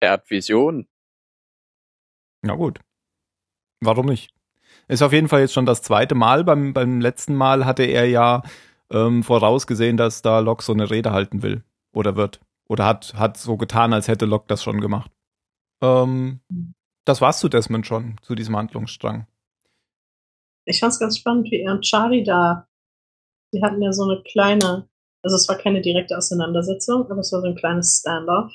Er 0.00 0.12
hat 0.12 0.30
Visionen. 0.30 0.88
Na 2.42 2.54
gut. 2.54 2.80
Warum 3.80 4.06
nicht? 4.06 4.32
Ist 4.88 5.02
auf 5.02 5.12
jeden 5.12 5.28
Fall 5.28 5.40
jetzt 5.40 5.52
schon 5.52 5.66
das 5.66 5.82
zweite 5.82 6.14
Mal. 6.14 6.44
Beim, 6.44 6.72
beim 6.72 7.00
letzten 7.00 7.34
Mal 7.34 7.66
hatte 7.66 7.84
er 7.84 8.08
ja 8.08 8.42
ähm, 8.90 9.22
vorausgesehen, 9.22 9.96
dass 9.96 10.22
da 10.22 10.40
Locke 10.40 10.64
so 10.64 10.72
eine 10.72 10.90
Rede 10.90 11.12
halten 11.12 11.42
will 11.42 11.62
oder 11.92 12.16
wird. 12.16 12.40
Oder 12.68 12.86
hat, 12.86 13.14
hat 13.14 13.36
so 13.36 13.56
getan, 13.56 13.92
als 13.92 14.08
hätte 14.08 14.26
Locke 14.26 14.46
das 14.48 14.62
schon 14.62 14.80
gemacht. 14.80 15.10
Ähm, 15.82 16.40
das 17.04 17.20
war's 17.20 17.38
zu 17.38 17.48
Desmond 17.48 17.86
schon, 17.86 18.16
zu 18.22 18.34
diesem 18.34 18.56
Handlungsstrang. 18.56 19.26
Ich 20.66 20.80
fand's 20.80 20.98
ganz 20.98 21.18
spannend, 21.18 21.50
wie 21.50 21.60
er 21.60 21.72
und 21.72 21.82
Charlie 21.82 22.24
da, 22.24 22.68
die 23.54 23.62
hatten 23.62 23.80
ja 23.80 23.92
so 23.92 24.04
eine 24.04 24.22
kleine, 24.22 24.88
also 25.22 25.36
es 25.36 25.48
war 25.48 25.56
keine 25.56 25.80
direkte 25.80 26.16
Auseinandersetzung, 26.16 27.10
aber 27.10 27.20
es 27.20 27.32
war 27.32 27.40
so 27.40 27.46
ein 27.46 27.56
kleines 27.56 28.00
Standoff. 28.00 28.52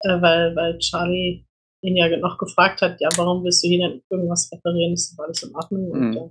Äh, 0.00 0.20
weil, 0.20 0.56
weil 0.56 0.78
Charlie 0.78 1.47
ihn 1.82 1.96
ja 1.96 2.16
noch 2.18 2.38
gefragt 2.38 2.82
hat, 2.82 3.00
ja, 3.00 3.08
warum 3.16 3.44
willst 3.44 3.62
du 3.64 3.68
hier 3.68 3.88
denn 3.88 4.02
irgendwas 4.10 4.50
reparieren? 4.52 4.92
Ist 4.94 5.16
doch 5.18 5.24
alles 5.24 5.42
in 5.42 5.54
Ordnung? 5.54 5.90
Und, 5.90 6.00
Mhm. 6.10 6.16
äh, 6.16 6.30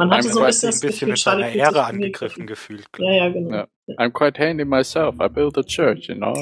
man 0.00 0.10
hatte 0.10 0.28
I'm 0.28 0.32
so 0.32 0.38
ein 0.40 0.44
hat 0.44 0.48
bisschen 0.52 0.68
ein 0.68 0.72
bisschen 0.72 0.90
Gefühl, 0.90 1.08
mit 1.08 1.18
seiner 1.18 1.48
Ehre 1.50 1.84
angegriffen 1.84 2.46
gefühlt. 2.46 2.86
Ja, 2.98 3.10
ja, 3.12 3.28
genau. 3.30 3.50
Ja. 3.50 3.66
I'm 3.96 4.10
quite 4.12 4.38
handy 4.38 4.64
myself. 4.64 5.16
I 5.20 5.28
built 5.28 5.58
a 5.58 5.62
church, 5.62 6.08
you 6.08 6.14
know. 6.14 6.34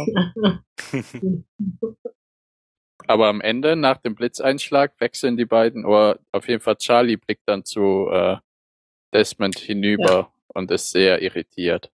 Aber 3.09 3.29
am 3.29 3.41
Ende, 3.41 3.77
nach 3.77 3.99
dem 3.99 4.15
Blitzeinschlag, 4.15 4.93
wechseln 5.01 5.37
die 5.37 5.45
beiden, 5.45 5.85
oder 5.85 6.19
auf 6.33 6.49
jeden 6.49 6.61
Fall 6.61 6.77
Charlie 6.77 7.17
blickt 7.17 7.45
dann 7.47 7.65
zu 7.65 8.09
äh, 8.11 8.37
Desmond 9.15 9.59
hinüber 9.59 10.33
und 10.49 10.71
ist 10.71 10.91
sehr 10.91 11.23
irritiert. 11.23 11.91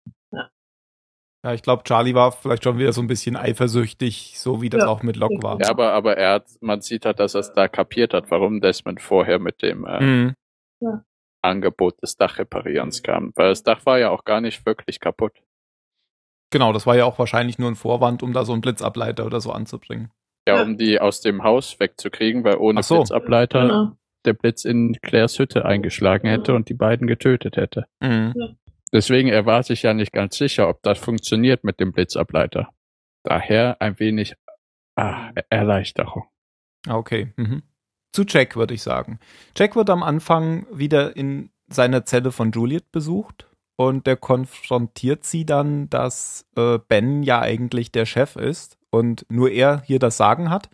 Ja, 1.44 1.54
ich 1.54 1.64
glaube, 1.64 1.84
Charlie 1.84 2.14
war 2.14 2.32
vielleicht 2.32 2.64
schon 2.64 2.78
wieder 2.78 2.94
so 2.94 3.02
ein 3.02 3.08
bisschen 3.08 3.36
eifersüchtig, 3.36 4.34
so 4.38 4.62
wie 4.62 4.70
das 4.70 4.84
Ja. 4.84 4.88
auch 4.90 5.02
mit 5.02 5.16
Locke 5.16 5.42
war. 5.42 5.60
Ja, 5.60 5.70
aber, 5.72 5.92
aber 5.94 6.16
er 6.18 6.34
hat, 6.34 6.46
man 6.62 6.82
sieht 6.82 7.06
halt, 7.06 7.20
dass 7.20 7.34
er 7.34 7.40
es 7.42 7.52
da 7.54 7.68
kapiert 7.68 8.14
hat, 8.14 8.30
warum 8.30 8.62
Desmond 8.62 9.02
vorher 9.02 9.40
mit 9.40 9.62
dem 9.64 9.86
äh, 9.86 10.00
Mhm. 10.02 10.36
Angebot 11.44 12.02
des 12.04 12.18
Dachreparierens 12.18 13.02
kam. 13.02 13.32
Weil 13.36 13.50
das 13.50 13.64
Dach 13.64 13.86
war 13.88 13.98
ja 13.98 14.12
auch 14.12 14.24
gar 14.24 14.42
nicht 14.42 14.66
wirklich 14.68 15.00
kaputt. 15.00 15.34
Genau, 16.52 16.74
das 16.74 16.86
war 16.86 16.96
ja 16.96 17.06
auch 17.06 17.18
wahrscheinlich 17.18 17.58
nur 17.58 17.72
ein 17.72 17.76
Vorwand, 17.76 18.22
um 18.22 18.34
da 18.34 18.46
so 18.46 18.52
einen 18.54 18.62
Blitzableiter 18.62 19.26
oder 19.26 19.42
so 19.42 19.52
anzubringen. 19.52 20.12
Ja, 20.48 20.58
Ja. 20.58 20.62
um 20.64 20.78
die 20.78 21.00
aus 21.00 21.22
dem 21.22 21.44
Haus 21.44 21.80
wegzukriegen, 21.80 22.44
weil 22.44 22.58
ohne 22.58 22.84
so. 22.84 22.98
Blitzableiter 22.98 23.62
Genau. 23.62 23.92
der 24.26 24.34
Blitz 24.34 24.66
in 24.66 24.98
Claires 25.02 25.40
Hütte 25.40 25.66
eingeschlagen 25.66 26.28
hätte 26.28 26.54
und 26.54 26.70
die 26.70 26.74
beiden 26.76 27.08
getötet 27.08 27.58
hätte. 27.58 27.86
Mhm. 28.00 28.34
Deswegen 28.94 29.30
er 29.30 29.46
war 29.46 29.64
sich 29.64 29.84
ja 29.84 29.94
nicht 29.94 30.12
ganz 30.12 30.38
sicher, 30.38 30.68
ob 30.68 30.82
das 30.84 31.00
funktioniert 31.00 31.64
mit 31.64 31.80
dem 31.80 31.94
Blitzableiter. 31.94 32.70
Daher 33.24 33.82
ein 33.82 34.00
wenig 34.00 34.36
ah, 34.96 35.32
Erleichterung. 35.50 36.24
Ah, 36.88 36.96
Okay. 36.96 37.34
Mhm. 37.36 37.64
Zu 38.12 38.24
Jack 38.28 38.56
würde 38.56 38.74
ich 38.74 38.82
sagen. 38.82 39.20
Jack 39.56 39.76
wird 39.76 39.90
am 39.90 40.04
Anfang 40.04 40.66
wieder 40.72 41.16
in 41.16 41.52
seiner 41.68 42.06
Zelle 42.06 42.32
von 42.32 42.52
Juliet 42.52 42.92
besucht 42.92 43.50
und 43.78 44.06
der 44.06 44.18
konfrontiert 44.18 45.24
sie 45.24 45.46
dann, 45.46 45.90
dass 45.90 46.46
äh, 46.58 46.80
Ben 46.80 47.24
ja 47.24 47.40
eigentlich 47.40 47.92
der 47.92 48.06
Chef 48.06 48.36
ist 48.36 48.78
und 48.90 49.26
nur 49.30 49.50
er 49.52 49.82
hier 49.82 50.00
das 50.00 50.18
Sagen 50.18 50.50
hat. 50.50 50.70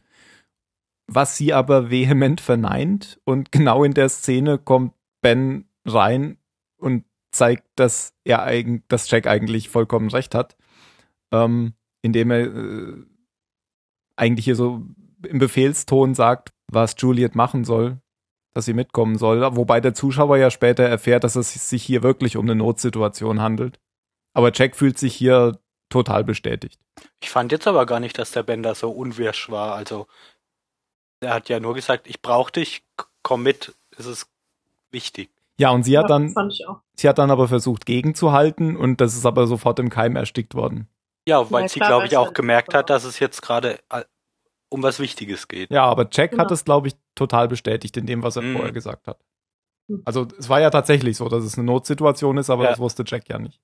Was 1.06 1.38
sie 1.38 1.54
aber 1.54 1.90
vehement 1.90 2.42
verneint 2.42 3.20
und 3.24 3.52
genau 3.52 3.84
in 3.84 3.94
der 3.94 4.10
Szene 4.10 4.58
kommt 4.58 4.94
Ben 5.22 5.70
rein 5.86 6.38
und 6.78 7.06
zeigt, 7.38 7.68
dass 7.76 8.14
er 8.24 8.44
eigen, 8.44 8.84
dass 8.88 9.10
Jack 9.10 9.28
eigentlich 9.28 9.70
vollkommen 9.70 10.10
recht 10.10 10.36
hat, 10.36 10.56
ähm, 11.32 11.74
indem 12.02 12.32
er 12.32 12.40
äh, 12.42 13.06
eigentlich 14.16 14.46
hier 14.46 14.56
so 14.56 14.84
im 15.26 15.40
Befehlston 15.40 16.16
sagt, 16.16 16.54
was 16.68 16.96
Juliet 16.98 17.36
machen 17.36 17.64
soll, 17.64 18.02
dass 18.54 18.66
sie 18.66 18.74
mitkommen 18.74 19.18
soll, 19.18 19.42
wobei 19.56 19.80
der 19.80 19.94
Zuschauer 19.94 20.38
ja 20.38 20.52
später 20.52 20.84
erfährt, 20.84 21.24
dass 21.24 21.36
es 21.36 21.70
sich 21.70 21.84
hier 21.84 22.04
wirklich 22.04 22.38
um 22.38 22.46
eine 22.46 22.56
Notsituation 22.56 23.42
handelt. 23.42 23.80
Aber 24.34 24.52
Jack 24.54 24.76
fühlt 24.76 24.98
sich 24.98 25.16
hier 25.16 25.60
total 25.90 26.24
bestätigt. 26.24 26.80
Ich 27.22 27.30
fand 27.30 27.52
jetzt 27.52 27.68
aber 27.68 27.86
gar 27.86 28.00
nicht, 28.00 28.18
dass 28.18 28.32
der 28.32 28.44
Bender 28.44 28.76
so 28.76 28.92
unwirsch 28.92 29.50
war. 29.50 29.76
Also, 29.76 30.08
er 31.22 31.34
hat 31.34 31.50
ja 31.50 31.60
nur 31.60 31.74
gesagt, 31.74 32.08
ich 32.08 32.22
brauche 32.22 32.52
dich, 32.52 32.84
komm 33.24 33.44
mit, 33.44 33.76
es 33.98 34.06
ist 34.06 34.30
wichtig. 34.92 35.30
Ja, 35.60 35.72
und 35.72 35.84
sie 35.84 35.98
hat 35.98 36.04
Ja, 36.04 36.08
dann, 36.10 36.30
Fand 36.30 36.54
ich 36.54 36.68
auch. 36.68 36.82
sie 36.96 37.10
hat 37.10 37.18
dann 37.18 37.32
aber 37.32 37.48
versucht 37.48 37.86
gegenzuhalten 37.86 38.78
und 38.78 39.02
das 39.02 39.16
ist 39.16 39.26
aber 39.26 39.48
sofort 39.48 39.80
im 39.80 39.90
Keim 39.90 40.16
erstickt 40.16 40.54
worden. 40.56 40.88
Ja, 41.28 41.50
weil 41.52 41.64
Ja, 41.64 41.68
sie, 41.70 41.80
glaube 41.80 42.06
ich, 42.06 42.16
auch 42.16 42.26
halt- 42.28 42.36
gemerkt 42.36 42.74
hat, 42.74 42.90
dass 42.90 43.04
es 43.04 43.20
jetzt 43.20 43.42
gerade 43.42 43.80
äh, 43.90 44.04
um 44.70 44.84
was 44.84 45.00
Wichtiges 45.00 45.48
geht. 45.48 45.72
Ja, 45.72 45.86
aber 45.86 46.08
Jack 46.12 46.32
hat 46.34 46.40
Genau. 46.40 46.54
es, 46.54 46.64
glaube 46.66 46.90
ich, 46.90 46.96
total 47.16 47.48
bestätigt 47.48 47.98
in 47.98 48.06
dem, 48.06 48.22
was 48.24 48.36
er 48.36 48.44
Mhm. 48.44 48.54
vorher 48.54 48.72
gesagt 48.72 49.08
hat. 49.08 49.20
Mhm. 49.88 50.04
Also 50.06 50.28
es 50.38 50.48
war 50.50 50.62
ja 50.62 50.70
tatsächlich 50.70 51.18
so, 51.18 51.28
dass 51.30 51.44
es 51.44 51.56
eine 51.58 51.66
Notsituation 51.66 52.38
ist, 52.38 52.50
aber 52.50 52.64
Ja. 52.66 52.70
das 52.72 52.80
wusste 52.80 53.04
Jack 53.06 53.28
ja 53.30 53.40
nicht. 53.40 53.60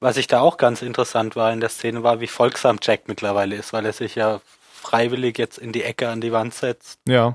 Was 0.00 0.16
ich 0.16 0.26
da 0.26 0.40
auch 0.40 0.56
ganz 0.56 0.82
interessant 0.82 1.36
war 1.36 1.52
in 1.52 1.60
der 1.60 1.68
Szene, 1.68 2.02
war, 2.02 2.20
wie 2.20 2.26
folgsam 2.26 2.78
Jack 2.82 3.08
mittlerweile 3.08 3.56
ist, 3.56 3.72
weil 3.72 3.84
er 3.86 3.92
sich 3.92 4.14
ja 4.14 4.40
freiwillig 4.72 5.38
jetzt 5.38 5.58
in 5.58 5.72
die 5.72 5.82
Ecke 5.82 6.08
an 6.08 6.20
die 6.20 6.32
Wand 6.32 6.54
setzt. 6.54 7.00
Ja, 7.08 7.34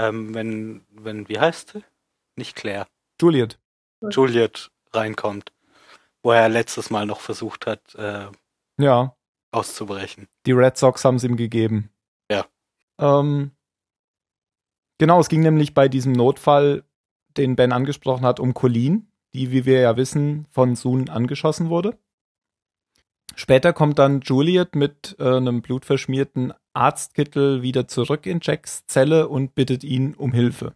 Ähm, 0.00 0.32
wenn, 0.34 0.84
wenn, 0.92 1.28
wie 1.28 1.38
heißt 1.40 1.70
sie? 1.72 1.82
Nicht 2.36 2.54
Claire. 2.56 2.86
Juliet. 3.20 3.58
Juliet 4.10 4.70
reinkommt. 4.92 5.52
Wo 6.22 6.32
er 6.32 6.48
letztes 6.48 6.90
Mal 6.90 7.06
noch 7.06 7.20
versucht 7.20 7.66
hat, 7.66 7.94
äh, 7.94 8.26
Ja, 8.78 9.16
auszubrechen. 9.50 10.28
Die 10.46 10.52
Red 10.52 10.76
Sox 10.76 11.04
haben 11.04 11.16
es 11.16 11.24
ihm 11.24 11.36
gegeben. 11.36 11.90
Ja. 12.30 12.46
Ähm, 12.98 13.52
genau, 14.98 15.20
es 15.20 15.28
ging 15.28 15.42
nämlich 15.42 15.74
bei 15.74 15.88
diesem 15.88 16.12
Notfall, 16.12 16.84
den 17.36 17.56
Ben 17.56 17.72
angesprochen 17.72 18.26
hat, 18.26 18.40
um 18.40 18.54
Colleen, 18.54 19.10
die, 19.32 19.50
wie 19.52 19.64
wir 19.64 19.80
ja 19.80 19.96
wissen, 19.96 20.46
von 20.50 20.76
Soon 20.76 21.08
angeschossen 21.08 21.70
wurde. 21.70 21.98
Später 23.34 23.72
kommt 23.72 23.98
dann 23.98 24.20
Juliet 24.22 24.74
mit 24.74 25.16
äh, 25.18 25.36
einem 25.36 25.62
blutverschmierten 25.62 26.52
Arztkittel 26.72 27.62
wieder 27.62 27.86
zurück 27.86 28.26
in 28.26 28.40
Jacks 28.42 28.86
Zelle 28.86 29.28
und 29.28 29.54
bittet 29.54 29.84
ihn 29.84 30.14
um 30.14 30.32
Hilfe. 30.32 30.74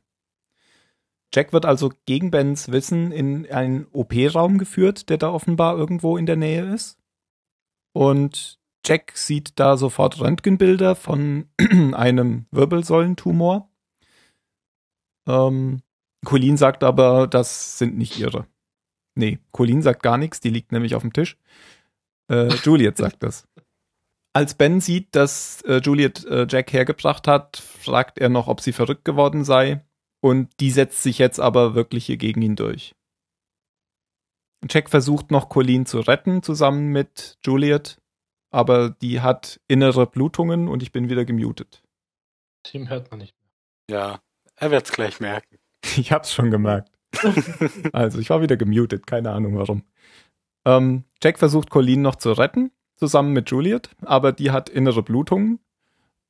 Jack 1.34 1.52
wird 1.52 1.64
also 1.64 1.90
gegen 2.06 2.30
Bens 2.30 2.70
Wissen 2.70 3.10
in 3.10 3.50
einen 3.50 3.86
OP-Raum 3.92 4.58
geführt, 4.58 5.08
der 5.08 5.18
da 5.18 5.30
offenbar 5.30 5.76
irgendwo 5.76 6.16
in 6.16 6.26
der 6.26 6.36
Nähe 6.36 6.72
ist. 6.72 6.98
Und 7.92 8.58
Jack 8.84 9.12
sieht 9.14 9.58
da 9.58 9.76
sofort 9.76 10.20
Röntgenbilder 10.20 10.94
von 10.94 11.48
einem 11.94 12.46
Wirbelsäulentumor. 12.50 13.70
Ähm, 15.26 15.82
Colleen 16.24 16.56
sagt 16.56 16.84
aber, 16.84 17.26
das 17.26 17.78
sind 17.78 17.96
nicht 17.96 18.18
ihre. 18.18 18.46
Nee, 19.14 19.38
Colleen 19.52 19.82
sagt 19.82 20.02
gar 20.02 20.18
nichts, 20.18 20.40
die 20.40 20.50
liegt 20.50 20.72
nämlich 20.72 20.94
auf 20.94 21.02
dem 21.02 21.12
Tisch. 21.12 21.36
Äh, 22.28 22.48
Juliet 22.62 22.96
sagt 22.96 23.22
das. 23.22 23.46
Als 24.34 24.54
Ben 24.54 24.80
sieht, 24.80 25.14
dass 25.14 25.60
äh, 25.62 25.80
Juliet 25.82 26.24
äh, 26.24 26.46
Jack 26.48 26.72
hergebracht 26.72 27.28
hat, 27.28 27.58
fragt 27.58 28.18
er 28.18 28.30
noch, 28.30 28.48
ob 28.48 28.60
sie 28.60 28.72
verrückt 28.72 29.04
geworden 29.04 29.44
sei. 29.44 29.84
Und 30.22 30.60
die 30.60 30.70
setzt 30.70 31.02
sich 31.02 31.18
jetzt 31.18 31.40
aber 31.40 31.74
wirklich 31.74 32.06
hier 32.06 32.16
gegen 32.16 32.42
ihn 32.42 32.54
durch. 32.54 32.94
Jack 34.70 34.88
versucht 34.88 35.32
noch 35.32 35.48
Colleen 35.48 35.84
zu 35.84 35.98
retten, 35.98 36.44
zusammen 36.44 36.90
mit 36.90 37.38
Juliet, 37.44 38.00
aber 38.50 38.90
die 38.90 39.20
hat 39.20 39.60
innere 39.66 40.06
Blutungen 40.06 40.68
und 40.68 40.80
ich 40.82 40.92
bin 40.92 41.08
wieder 41.08 41.24
gemutet. 41.24 41.82
Tim 42.62 42.88
hört 42.88 43.10
man 43.10 43.18
nicht 43.18 43.34
Ja, 43.90 44.20
er 44.54 44.70
wird's 44.70 44.92
gleich 44.92 45.20
merken. 45.20 45.58
Ich 45.96 46.12
hab's 46.12 46.32
schon 46.32 46.50
gemerkt. 46.50 46.96
Also, 47.92 48.20
ich 48.20 48.30
war 48.30 48.40
wieder 48.40 48.56
gemutet, 48.56 49.06
keine 49.06 49.32
Ahnung 49.32 49.58
warum. 49.58 49.82
Ähm, 50.64 51.04
Jack 51.20 51.40
versucht 51.40 51.68
Colleen 51.68 52.00
noch 52.00 52.14
zu 52.14 52.30
retten, 52.30 52.70
zusammen 52.94 53.32
mit 53.32 53.50
Juliet, 53.50 53.90
aber 54.02 54.30
die 54.30 54.52
hat 54.52 54.68
innere 54.68 55.02
Blutungen. 55.02 55.58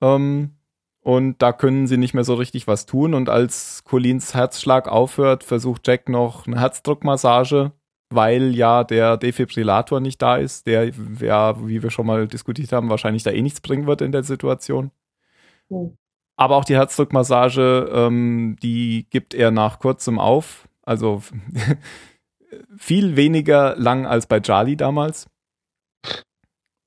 Ähm, 0.00 0.56
und 1.02 1.42
da 1.42 1.52
können 1.52 1.88
sie 1.88 1.96
nicht 1.96 2.14
mehr 2.14 2.24
so 2.24 2.34
richtig 2.34 2.68
was 2.68 2.86
tun. 2.86 3.14
Und 3.14 3.28
als 3.28 3.82
Colleens 3.84 4.34
Herzschlag 4.34 4.88
aufhört, 4.88 5.42
versucht 5.42 5.86
Jack 5.86 6.08
noch 6.08 6.46
eine 6.46 6.60
Herzdruckmassage, 6.60 7.72
weil 8.10 8.54
ja 8.54 8.84
der 8.84 9.16
Defibrillator 9.16 10.00
nicht 10.00 10.22
da 10.22 10.36
ist, 10.36 10.66
der 10.68 10.92
ja, 11.20 11.66
wie 11.66 11.82
wir 11.82 11.90
schon 11.90 12.06
mal 12.06 12.28
diskutiert 12.28 12.72
haben, 12.72 12.88
wahrscheinlich 12.88 13.24
da 13.24 13.32
eh 13.32 13.42
nichts 13.42 13.60
bringen 13.60 13.86
wird 13.86 14.00
in 14.00 14.12
der 14.12 14.22
Situation. 14.22 14.92
Hm. 15.70 15.96
Aber 16.36 16.56
auch 16.56 16.64
die 16.64 16.76
Herzdruckmassage, 16.76 17.90
ähm, 17.92 18.56
die 18.62 19.06
gibt 19.10 19.34
er 19.34 19.50
nach 19.50 19.80
kurzem 19.80 20.20
auf. 20.20 20.68
Also 20.82 21.22
viel 22.76 23.16
weniger 23.16 23.74
lang 23.76 24.06
als 24.06 24.26
bei 24.26 24.40
Charlie 24.40 24.76
damals. 24.76 25.26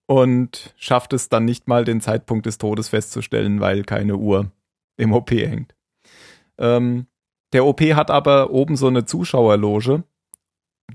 Und 0.08 0.74
schafft 0.78 1.14
es 1.14 1.30
dann 1.30 1.46
nicht 1.46 1.68
mal, 1.68 1.84
den 1.84 2.02
Zeitpunkt 2.02 2.46
des 2.46 2.58
Todes 2.58 2.90
festzustellen, 2.90 3.60
weil 3.60 3.84
keine 3.84 4.18
Uhr 4.18 4.52
im 4.98 5.14
OP 5.14 5.32
hängt. 5.32 5.76
Ähm, 6.58 7.08
der 7.54 7.66
OP 7.66 7.82
hat 7.82 8.12
aber 8.12 8.52
oben 8.52 8.76
so 8.76 8.88
eine 8.88 9.06
Zuschauerloge, 9.06 10.04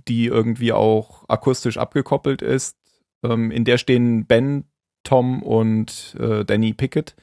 die 0.07 0.27
irgendwie 0.27 0.73
auch 0.73 1.25
akustisch 1.29 1.77
abgekoppelt 1.79 2.43
ist. 2.43 2.77
Ähm, 3.25 3.51
in 3.51 3.65
der 3.65 3.79
stehen 3.79 4.27
Ben, 4.27 4.65
Tom 5.03 5.43
und 5.43 6.17
äh, 6.19 6.45
Danny 6.45 6.73
Pickett. 6.73 7.17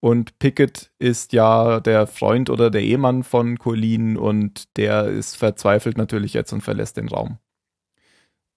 Und 0.00 0.38
Pickett 0.38 0.92
ist 0.98 1.32
ja 1.32 1.80
der 1.80 2.06
Freund 2.06 2.50
oder 2.50 2.70
der 2.70 2.82
Ehemann 2.82 3.22
von 3.22 3.58
Colleen 3.58 4.18
und 4.18 4.76
der 4.76 5.06
ist 5.06 5.36
verzweifelt 5.36 5.96
natürlich 5.96 6.34
jetzt 6.34 6.52
und 6.52 6.60
verlässt 6.60 6.98
den 6.98 7.08
Raum. 7.08 7.38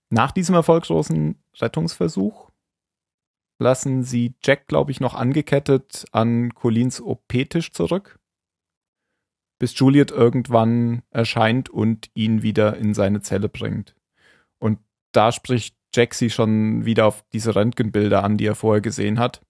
Nach 0.09 0.31
diesem 0.31 0.55
erfolglosen 0.55 1.41
Rettungsversuch 1.55 2.46
lassen 3.59 4.03
sie 4.03 4.35
Jack, 4.43 4.67
glaube 4.67 4.91
ich, 4.91 4.99
noch 4.99 5.13
angekettet 5.13 6.05
an 6.11 6.53
Collins 6.53 7.01
OP-Tisch 7.01 7.71
zurück, 7.71 8.19
bis 9.59 9.77
Juliet 9.77 10.11
irgendwann 10.11 11.01
erscheint 11.09 11.69
und 11.69 12.09
ihn 12.13 12.43
wieder 12.43 12.77
in 12.77 12.93
seine 12.93 13.21
Zelle 13.21 13.49
bringt. 13.49 13.95
Und 14.59 14.79
da 15.11 15.31
spricht 15.31 15.75
Jack 15.93 16.13
sie 16.13 16.29
schon 16.29 16.85
wieder 16.85 17.07
auf 17.07 17.23
diese 17.33 17.55
Röntgenbilder 17.55 18.23
an, 18.23 18.37
die 18.37 18.45
er 18.45 18.55
vorher 18.55 18.81
gesehen 18.81 19.19
hat 19.19 19.41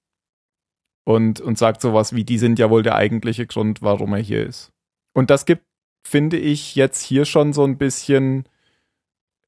und, 1.07 1.39
und 1.41 1.57
sagt 1.57 1.81
sowas 1.81 2.13
wie, 2.13 2.23
die 2.23 2.37
sind 2.37 2.59
ja 2.59 2.69
wohl 2.69 2.83
der 2.83 2.95
eigentliche 2.95 3.47
Grund, 3.47 3.81
warum 3.81 4.13
er 4.13 4.19
hier 4.19 4.45
ist. 4.45 4.71
Und 5.13 5.29
das 5.29 5.45
gibt, 5.45 5.65
finde 6.05 6.37
ich, 6.37 6.75
jetzt 6.75 7.01
hier 7.01 7.25
schon 7.25 7.53
so 7.53 7.63
ein 7.63 7.77
bisschen 7.77 8.47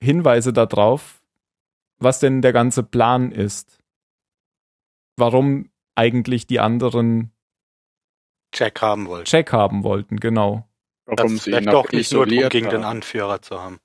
Hinweise 0.01 0.53
darauf, 0.53 1.21
was 1.97 2.19
denn 2.19 2.41
der 2.41 2.53
ganze 2.53 2.83
Plan 2.83 3.31
ist. 3.31 3.78
Warum 5.19 5.69
eigentlich 5.95 6.47
die 6.47 6.59
anderen 6.59 7.31
Jack 8.53 8.81
haben 8.81 9.07
wollten. 9.07 9.25
Jack 9.29 9.51
haben 9.53 9.83
wollten, 9.83 10.17
genau. 10.19 10.67
Warum 11.05 11.17
das 11.35 11.43
sie 11.43 11.51
vielleicht 11.51 11.67
doch 11.67 11.91
nicht 11.91 12.11
nur 12.11 12.23
isoliert 12.23 12.51
gegen 12.51 12.69
den. 12.69 12.83
Anführer 12.83 13.41
zu 13.41 13.61
haben. 13.61 13.79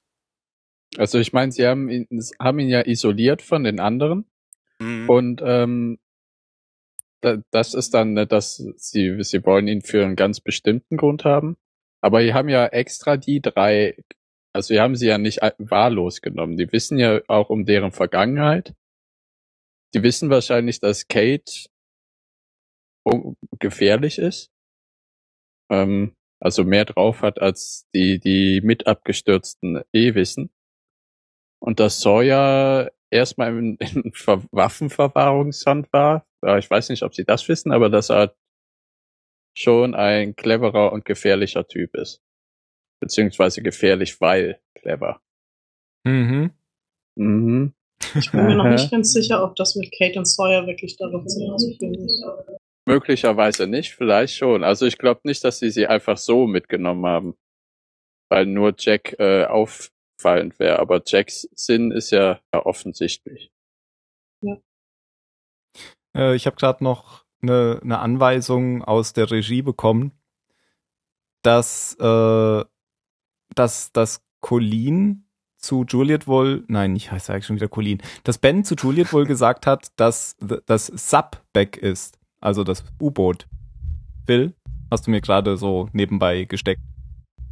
Also 0.97 1.19
ich 1.19 1.33
meine, 1.33 1.51
sie 1.53 1.67
haben 1.67 1.89
ihn, 1.91 2.07
haben 2.41 2.59
ihn 2.61 2.69
ja 2.69 2.87
isoliert 2.87 3.43
von 3.43 3.65
den 3.65 3.81
anderen 3.81 4.27
Mhm. 4.81 5.09
und 5.11 5.43
ähm, 5.45 5.99
da- 7.21 7.39
das 7.51 7.75
ist 7.75 7.95
dann, 7.95 8.13
ne, 8.15 8.27
dass 8.27 8.57
sie, 8.77 9.23
sie 9.23 9.45
wollen 9.45 9.69
ihn 9.69 9.83
für 9.83 10.05
einen 10.05 10.17
ganz 10.17 10.41
bestimmten 10.41 10.97
Grund 10.97 11.25
haben. 11.25 11.57
Aber 12.01 12.23
die 12.23 12.35
haben 12.35 12.49
ja 12.49 12.67
extra 12.67 13.17
die 13.17 13.41
drei, 13.41 13.97
also 14.53 14.75
wir 14.75 14.83
haben 14.83 14.95
sie 14.97 15.07
ja 15.09 15.17
nicht 15.19 15.41
wahllos 15.59 16.21
genommen. 16.23 16.57
Die 16.57 16.71
wissen 16.73 16.99
ja 16.99 17.21
auch 17.29 17.51
um 17.51 17.65
deren 17.65 17.93
Vergangenheit. 17.93 18.75
Die 19.95 20.03
wissen 20.03 20.29
wahrscheinlich, 20.29 20.81
dass 20.81 21.07
Kate 21.07 21.69
gefährlich 23.59 24.19
ist. 24.19 24.51
Ähm, 25.71 26.17
also 26.41 26.65
mehr 26.65 26.85
drauf 26.85 27.23
hat, 27.23 27.41
als 27.41 27.89
die, 27.95 28.19
die 28.19 28.61
mit 28.63 28.87
abgestürzten 28.87 29.83
eh 29.93 30.15
wissen. 30.15 30.51
Und 31.61 31.81
dass 31.81 32.01
Sawyer 32.01 32.91
erstmal 33.11 33.57
in, 33.57 33.77
in 33.79 34.13
Ver 34.13 34.43
Waffenverwahrungshand 34.51 35.93
war. 35.93 36.27
Ja, 36.43 36.59
ich 36.59 36.69
weiß 36.69 36.91
nicht, 36.91 37.03
ob 37.03 37.15
sie 37.15 37.25
das 37.25 37.49
wissen, 37.49 37.73
aber 37.73 37.89
dass 37.89 38.11
er 38.11 38.35
schon 39.57 39.95
ein 39.95 40.35
cleverer 40.35 40.93
und 40.93 41.05
gefährlicher 41.05 41.67
Typ 41.67 41.95
ist. 41.95 42.21
Beziehungsweise 43.01 43.63
gefährlich, 43.63 44.21
weil 44.21 44.61
clever. 44.75 45.23
Mhm. 46.05 46.51
Mhm. 47.17 47.75
Ich 48.15 48.31
bin 48.31 48.47
mir 48.47 48.57
noch 48.57 48.69
nicht 48.69 48.91
ganz 48.91 49.13
sicher, 49.13 49.43
ob 49.43 49.57
das 49.57 49.77
mit 49.77 49.93
Kate 49.97 50.19
und 50.19 50.27
Sawyer 50.27 50.67
wirklich 50.67 50.97
darauf 50.97 51.25
ist. 51.25 51.39
Möglicherweise 52.87 53.67
nicht, 53.67 53.95
vielleicht 53.95 54.37
schon. 54.37 54.63
Also 54.63 54.87
ich 54.87 54.99
glaube 54.99 55.21
nicht, 55.25 55.43
dass 55.45 55.59
sie 55.59 55.71
sie 55.71 55.87
einfach 55.87 56.19
so 56.19 56.47
mitgenommen 56.47 57.07
haben. 57.07 57.35
Weil 58.31 58.47
nur 58.47 58.75
Jack 58.79 59.19
äh, 59.19 59.45
auffallend 59.45 60.59
wäre. 60.59 60.79
Aber 60.79 61.03
Jacks 61.05 61.49
Sinn 61.55 61.91
ist 61.93 62.11
ja 62.11 62.41
offensichtlich. 62.53 63.51
Äh, 66.17 66.35
ich 66.35 66.47
habe 66.47 66.57
gerade 66.57 66.83
noch 66.83 67.25
eine, 67.43 67.81
eine 67.83 67.99
Anweisung 67.99 68.83
aus 68.83 69.13
der 69.13 69.31
Regie 69.31 69.63
bekommen, 69.63 70.13
dass, 71.43 71.95
äh, 72.01 72.65
dass, 73.55 73.93
dass 73.93 74.23
Colleen 74.41 75.24
zu 75.65 75.85
Juliet 75.89 76.27
wohl, 76.27 76.65
nein, 76.69 76.95
ich 76.97 77.11
heiße 77.11 77.33
eigentlich 77.33 77.47
schon 77.47 77.57
wieder 77.57 77.69
Colleen, 77.69 78.03
dass 78.23 78.39
Ben 78.39 78.65
zu 78.65 78.75
Juliet 78.75 79.13
wohl 79.13 79.27
gesagt 79.27 79.67
hat, 79.67 79.89
dass 79.97 80.37
das 80.67 80.87
Subback 80.87 81.77
ist, 81.77 82.19
also 82.41 82.65
das 82.65 82.85
U-Boot. 83.01 83.47
Phil, 84.27 84.55
hast 84.91 85.07
du 85.07 85.11
mir 85.11 85.21
gerade 85.21 85.57
so 85.57 85.89
nebenbei 85.93 86.45
gesteckt. 86.45 86.81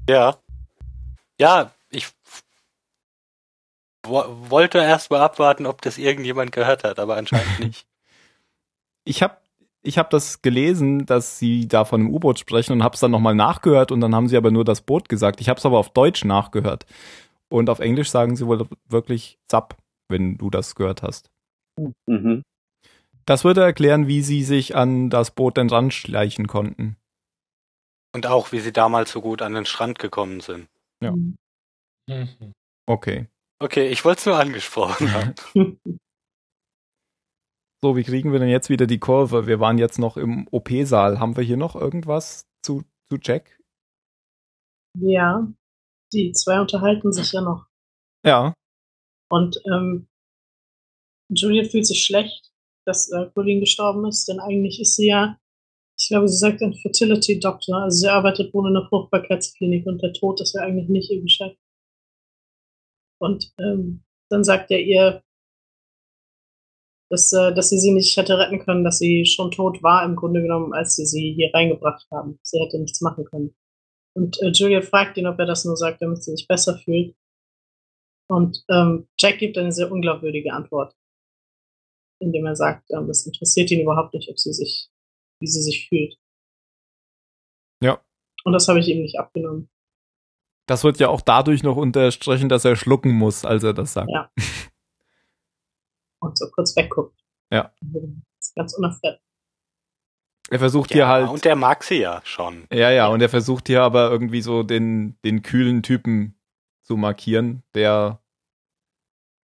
Ja. 0.09 0.37
Ja, 1.39 1.73
ich 1.91 2.09
wo 4.05 4.25
wollte 4.51 4.79
erst 4.79 5.11
mal 5.11 5.21
abwarten, 5.21 5.67
ob 5.67 5.81
das 5.83 5.97
irgendjemand 5.97 6.53
gehört 6.53 6.85
hat, 6.85 6.99
aber 6.99 7.17
anscheinend 7.17 7.61
nicht. 7.61 7.87
Ich 9.05 9.21
habe 9.21 9.37
ich 9.83 9.99
hab 9.99 10.11
das 10.11 10.43
gelesen, 10.43 11.07
dass 11.07 11.41
sie 11.41 11.67
da 11.67 11.85
von 11.85 12.01
einem 12.01 12.15
U-Boot 12.15 12.39
sprechen 12.39 12.73
und 12.73 12.85
habe 12.85 12.95
es 12.95 13.01
dann 13.01 13.11
nochmal 13.11 13.35
nachgehört 13.35 13.91
und 13.91 14.01
dann 14.01 14.15
haben 14.15 14.29
sie 14.29 14.37
aber 14.37 14.53
nur 14.53 14.65
das 14.65 14.81
Boot 14.81 15.09
gesagt. 15.09 15.41
Ich 15.41 15.49
habe 15.49 15.59
es 15.59 15.67
aber 15.67 15.77
auf 15.77 15.91
Deutsch 15.91 16.25
nachgehört. 16.25 16.87
Und 17.53 17.69
auf 17.69 17.81
Englisch 17.81 18.11
sagen 18.11 18.35
sie 18.35 18.47
wohl 18.47 18.67
wirklich 18.89 19.39
Zap, 19.47 19.77
wenn 20.09 20.39
du 20.39 20.49
das 20.49 20.75
gehört 20.75 21.03
hast. 21.03 21.31
Mhm. 22.07 22.43
Das 23.27 23.45
würde 23.45 23.61
erklären, 23.61 24.07
wie 24.07 24.23
sie 24.23 24.43
sich 24.43 24.75
an 24.75 25.11
das 25.11 25.33
Boot 25.33 25.59
denn 25.59 25.69
ranschleichen 25.69 26.47
konnten. 26.47 26.97
Und 28.15 28.27
auch, 28.27 28.53
wie 28.53 28.61
sie 28.61 28.73
damals 28.73 29.13
so 29.13 29.21
gut 29.21 29.43
an 29.43 29.53
den 29.53 29.67
Strand 29.67 29.99
gekommen 29.99 30.41
sind. 30.41 30.69
Ja. 31.03 31.15
Mhm. 32.09 32.55
Okay. 32.87 33.29
Okay, 33.63 33.89
ich 33.89 34.03
wollte 34.07 34.21
es 34.21 34.27
nur 34.27 34.39
angesprochen 34.39 35.13
haben. 35.13 35.35
So, 37.85 37.97
wie 37.97 38.05
kriegen 38.05 38.31
wir 38.31 38.39
denn 38.39 38.49
jetzt 38.49 38.71
wieder 38.71 38.87
die 38.87 39.01
Kurve? 39.01 39.49
Wir 39.49 39.59
waren 39.59 39.77
jetzt 39.77 39.99
noch 39.99 40.17
im 40.17 40.47
OP-Saal. 40.53 41.19
Haben 41.19 41.37
wir 41.37 41.43
hier 41.43 41.57
noch 41.57 41.75
irgendwas 41.75 42.47
zu, 42.65 42.85
zu 43.09 43.19
Jack? 43.21 43.59
Ja, 45.01 45.49
die 46.13 46.33
zwei 46.33 46.61
unterhalten 46.61 47.13
sich 47.13 47.33
ja 47.33 47.41
noch. 47.41 47.67
Ja. 48.25 48.55
Und 49.31 49.61
ähm, 49.67 50.09
Juliet 51.29 51.71
fühlt 51.71 51.87
sich 51.87 52.05
schlecht, 52.05 52.53
dass 52.85 53.11
äh, 53.11 53.31
Colleen 53.35 53.61
gestorben 53.61 54.07
ist, 54.07 54.29
denn 54.29 54.41
eigentlich 54.41 54.81
ist 54.81 54.97
sie 54.97 55.09
ja, 55.09 55.39
ich 55.99 56.09
glaube, 56.09 56.29
sie 56.29 56.37
sagt 56.37 56.63
ein 56.63 56.75
Fertility 56.75 57.39
Doctor, 57.41 57.83
also 57.83 57.97
sie 57.97 58.09
arbeitet 58.09 58.53
wohl 58.53 58.69
in 58.69 58.77
einer 58.77 58.89
Fruchtbarkeitsklinik 58.89 59.87
und 59.87 60.03
der 60.03 60.13
Tod 60.13 60.41
ist 60.41 60.55
ja 60.55 60.63
eigentlich 60.63 60.89
nicht 60.89 61.11
ihr 61.11 61.23
Geschäft. 61.23 61.59
Und 63.19 63.53
ähm, 63.59 64.05
dann 64.31 64.45
sagt 64.45 64.71
er 64.71 64.81
ihr, 64.81 65.23
dass, 67.09 67.33
äh, 67.33 67.55
dass 67.55 67.69
sie 67.69 67.79
sie 67.79 67.93
nicht 67.93 68.17
hätte 68.17 68.39
retten 68.39 68.59
können, 68.59 68.85
dass 68.85 68.99
sie 68.99 69.27
schon 69.27 69.51
tot 69.51 69.83
war 69.83 70.05
im 70.05 70.17
Grunde 70.17 70.43
genommen, 70.43 70.73
als 70.73 70.97
sie 70.97 71.07
sie 71.07 71.35
hier 71.35 71.55
reingebracht 71.55 72.07
haben. 72.11 72.39
Sie 72.43 72.59
hätte 72.59 72.79
nichts 72.79 73.01
machen 73.01 73.25
können. 73.27 73.55
Und 74.15 74.41
äh, 74.43 74.49
Juliet 74.49 74.85
fragt 74.85 75.17
ihn, 75.17 75.27
ob 75.27 75.39
er 75.39 75.47
das 75.47 75.65
nur 75.65 75.77
sagt, 75.77 76.03
damit 76.03 76.23
sie 76.23 76.33
sich 76.33 76.47
besser 76.47 76.79
fühlt. 76.79 77.17
Und 78.29 78.65
ähm, 78.69 79.09
Jack 79.19 79.39
gibt 79.39 79.59
eine 79.59 79.73
sehr 79.73 79.91
unglaubwürdige 79.91 80.53
Antwort, 80.53 80.95
indem 82.19 82.47
er 82.47 82.57
sagt, 82.57 82.91
ähm, 82.91 83.11
es 83.11 83.27
interessiert 83.27 83.71
ihn 83.71 83.83
überhaupt 83.83 84.15
nicht, 84.15 84.29
ob 84.31 84.39
sie 84.39 84.53
sich, 84.53 84.91
wie 85.41 85.47
sie 85.47 85.63
sich 85.63 85.89
fühlt. 85.89 86.17
Ja. 87.83 88.03
Und 88.45 88.53
das 88.53 88.69
habe 88.69 88.79
ich 88.81 88.89
ihm 88.89 89.03
nicht 89.03 89.19
abgenommen. 89.19 89.69
Das 90.67 90.85
wird 90.85 90.99
ja 90.99 91.09
auch 91.09 91.21
dadurch 91.21 91.63
noch 91.63 91.77
unterstrichen, 91.77 92.49
dass 92.49 92.65
er 92.65 92.77
schlucken 92.77 93.11
muss, 93.11 93.45
als 93.45 93.65
er 93.65 93.75
das 93.75 93.93
sagt. 93.93 94.11
Ja. 94.11 94.31
Und 96.21 96.39
so 96.39 96.49
kurz 96.53 96.77
wegguckt. 96.77 97.21
Ja. 97.51 97.73
Ganz 98.55 98.75
unerfährt. 98.75 99.21
Er 100.53 100.59
versucht 100.59 100.93
hier 100.93 101.09
halt. 101.09 101.31
und 101.31 101.47
der 101.47 101.57
mag 101.57 101.83
sie 101.83 102.01
ja 102.01 102.21
schon. 102.25 102.67
Ja, 102.71 102.91
ja, 102.91 103.09
und 103.09 103.23
er 103.23 103.31
versucht 103.31 103.69
hier 103.69 103.81
aber 103.81 104.11
irgendwie 104.11 104.43
so 104.43 104.63
den, 104.63 105.17
den 105.25 105.41
kühlen 105.41 105.83
Typen 105.83 106.35
zu 106.83 106.99
markieren, 106.99 107.63
der 107.75 108.21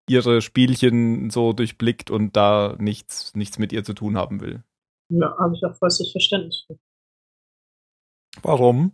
ihre 0.06 0.42
Spielchen 0.42 1.30
so 1.30 1.54
durchblickt 1.54 2.10
und 2.10 2.36
da 2.36 2.76
nichts, 2.78 3.34
nichts 3.34 3.58
mit 3.58 3.72
ihr 3.72 3.84
zu 3.84 3.94
tun 3.94 4.18
haben 4.18 4.42
will. 4.42 4.62
Ja, 5.08 5.34
habe 5.38 5.54
ich 5.56 5.64
auch 5.64 5.74
vollstes 5.76 6.12
Verständnis. 6.12 6.66
Warum? 8.42 8.92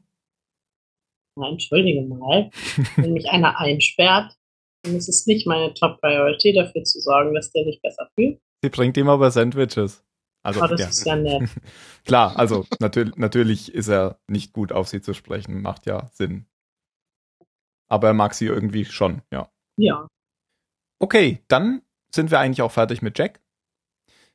Na, 1.37 1.49
entschuldige 1.49 2.03
mal. 2.03 2.49
Wenn 2.95 3.15
mich 3.15 3.29
einer 3.29 3.59
einsperrt, 3.59 4.37
dann 4.85 4.95
ist 4.95 5.09
es 5.09 5.27
nicht 5.27 5.49
meine 5.49 5.75
Top-Priority, 5.75 6.53
dafür 6.53 6.85
zu 6.85 7.01
sorgen, 7.01 7.35
dass 7.35 7.51
der 7.51 7.65
sich 7.65 7.83
besser 7.83 8.09
fühlt. 8.15 8.39
Sie 8.63 8.71
bringt 8.71 8.97
ihm 8.97 9.09
aber 9.09 9.33
Sandwiches. 9.33 10.05
Also, 10.45 10.67
das 10.67 11.05
ja. 11.05 11.17
ja. 11.17 11.41
Klar, 12.05 12.39
also 12.39 12.67
natürlich, 12.79 13.17
natürlich 13.17 13.75
ist 13.75 13.89
er 13.89 14.19
nicht 14.29 14.53
gut 14.53 14.73
auf 14.73 14.89
sie 14.89 15.01
zu 15.01 15.15
sprechen, 15.15 15.63
macht 15.63 15.87
ja 15.87 16.11
Sinn. 16.13 16.47
Aber 17.89 18.09
er 18.09 18.15
mag 18.15 18.35
sie 18.35 18.47
irgendwie 18.47 18.85
schon, 18.85 19.23
ja. 19.33 19.51
Ja. 19.77 20.07
Okay, 21.01 21.43
dann 21.49 21.83
sind 22.15 22.31
wir 22.31 22.41
eigentlich 22.41 22.63
auch 22.63 22.73
fertig 22.73 23.01
mit 23.01 23.19
Jack. 23.19 23.41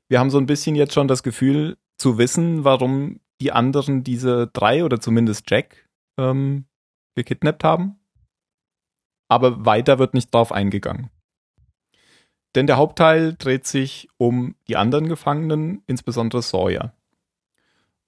Wir 0.10 0.20
haben 0.20 0.32
so 0.32 0.40
ein 0.40 0.48
bisschen 0.48 0.76
jetzt 0.76 0.94
schon 0.94 1.08
das 1.08 1.22
Gefühl 1.22 1.78
zu 1.98 2.18
wissen, 2.18 2.64
warum 2.64 3.20
die 3.40 3.52
anderen 3.52 4.04
diese 4.04 4.48
drei 4.48 4.84
oder 4.84 5.00
zumindest 5.00 5.50
Jack 5.50 5.88
ähm, 6.20 6.66
gekidnappt 7.16 7.64
haben. 7.64 8.00
Aber 9.30 9.66
weiter 9.66 10.00
wird 10.00 10.16
nicht 10.16 10.34
drauf 10.34 10.52
eingegangen. 10.52 11.12
Denn 12.56 12.68
der 12.68 12.78
Hauptteil 12.78 13.36
dreht 13.38 13.68
sich 13.68 14.10
um 14.18 14.56
die 14.68 14.76
anderen 14.76 15.08
Gefangenen, 15.08 15.84
insbesondere 15.88 16.42
Sawyer. 16.42 16.94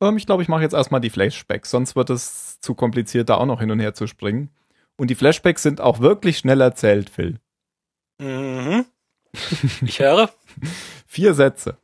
Ähm, 0.02 0.18
ich 0.18 0.26
glaube, 0.26 0.44
ich 0.44 0.50
mache 0.50 0.64
jetzt 0.64 0.74
erstmal 0.74 1.02
die 1.02 1.10
Flashbacks, 1.10 1.70
sonst 1.70 1.96
wird 1.96 2.10
es 2.10 2.60
zu 2.60 2.74
kompliziert, 2.74 3.30
da 3.30 3.36
auch 3.36 3.46
noch 3.46 3.60
hin 3.60 3.72
und 3.72 3.80
her 3.80 3.94
zu 3.94 4.08
springen. 4.08 4.50
Und 4.98 5.10
die 5.10 5.16
Flashbacks 5.16 5.64
sind 5.64 5.80
auch 5.80 6.00
wirklich 6.00 6.38
schnell 6.38 6.62
erzählt, 6.62 7.10
Phil. 7.10 7.40
Mhm. 8.20 8.86
Ich 9.82 10.00
höre. 10.00 10.30
Vier 11.08 11.34
Sätze. 11.34 11.78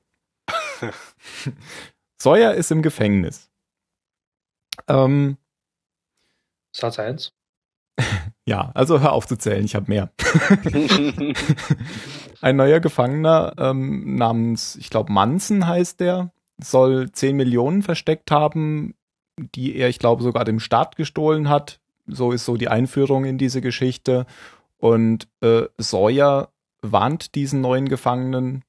Sawyer 2.18 2.54
ist 2.54 2.72
im 2.72 2.82
Gefängnis. 2.82 3.50
Ähm, 4.88 5.38
Satz 6.72 7.00
1. 7.00 7.34
ja, 8.46 8.72
also 8.74 9.00
hör 9.00 9.14
auf 9.14 9.28
zu 9.28 9.38
zählen, 9.38 9.66
ich 9.66 9.76
habe 9.76 9.88
mehr. 9.90 10.12
Ein 12.42 12.56
neuer 12.56 12.80
Gefangener 12.80 13.54
ähm, 13.58 14.16
namens, 14.16 14.76
ich 14.76 14.90
glaube, 14.90 15.12
Manson 15.12 15.68
heißt 15.68 16.00
der, 16.00 16.32
soll 16.60 17.12
10 17.12 17.36
Millionen 17.36 17.84
versteckt 17.84 18.32
haben, 18.32 18.96
die 19.38 19.76
er, 19.76 19.90
ich 19.90 20.00
glaube, 20.00 20.24
sogar 20.24 20.46
dem 20.46 20.60
Staat 20.60 20.96
gestohlen 20.96 21.50
hat. 21.50 21.80
So 22.06 22.32
ist 22.32 22.46
so 22.46 22.58
die 22.58 22.70
Einführung 22.70 23.26
in 23.26 23.38
diese 23.38 23.62
Geschichte. 23.62 24.26
Und 24.78 25.28
äh, 25.42 25.64
Sawyer 25.78 26.50
warnt 26.82 27.36
diesen 27.36 27.62
neuen 27.62 27.90
Gefangenen 27.90 28.64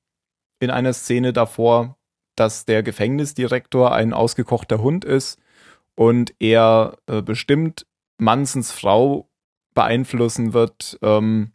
in 0.60 0.70
einer 0.70 0.92
Szene 0.92 1.32
davor, 1.32 1.96
dass 2.36 2.64
der 2.64 2.82
Gefängnisdirektor 2.82 3.92
ein 3.92 4.12
ausgekochter 4.12 4.80
Hund 4.80 5.04
ist 5.04 5.38
und 5.94 6.34
er 6.38 6.96
äh, 7.06 7.22
bestimmt 7.22 7.86
Mansons 8.18 8.72
Frau 8.72 9.28
beeinflussen 9.74 10.52
wird, 10.52 10.98
ähm, 11.02 11.52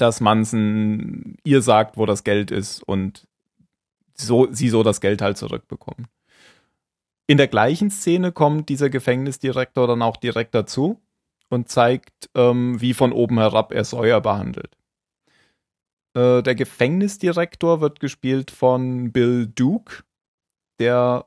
dass 0.00 0.20
Manson 0.20 1.36
ihr 1.44 1.62
sagt, 1.62 1.96
wo 1.96 2.06
das 2.06 2.24
Geld 2.24 2.50
ist 2.50 2.82
und 2.82 3.26
so, 4.14 4.48
sie 4.50 4.68
so 4.68 4.82
das 4.82 5.00
Geld 5.00 5.22
halt 5.22 5.38
zurückbekommen. 5.38 6.06
In 7.26 7.38
der 7.38 7.48
gleichen 7.48 7.90
Szene 7.90 8.32
kommt 8.32 8.68
dieser 8.68 8.90
Gefängnisdirektor 8.90 9.86
dann 9.86 10.02
auch 10.02 10.16
direkt 10.16 10.54
dazu 10.54 11.00
und 11.48 11.68
zeigt, 11.68 12.28
ähm, 12.34 12.80
wie 12.80 12.94
von 12.94 13.12
oben 13.12 13.38
herab 13.38 13.72
er 13.72 13.84
Sawyer 13.84 14.20
behandelt. 14.20 14.76
Äh, 16.14 16.42
der 16.42 16.54
Gefängnisdirektor 16.54 17.80
wird 17.80 18.00
gespielt 18.00 18.50
von 18.50 19.12
Bill 19.12 19.46
Duke, 19.46 20.02
der 20.78 21.26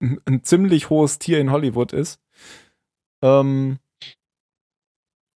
ein 0.00 0.42
ziemlich 0.42 0.88
hohes 0.88 1.18
Tier 1.18 1.38
in 1.38 1.50
Hollywood 1.50 1.92
ist. 1.92 2.20
Ähm, 3.22 3.78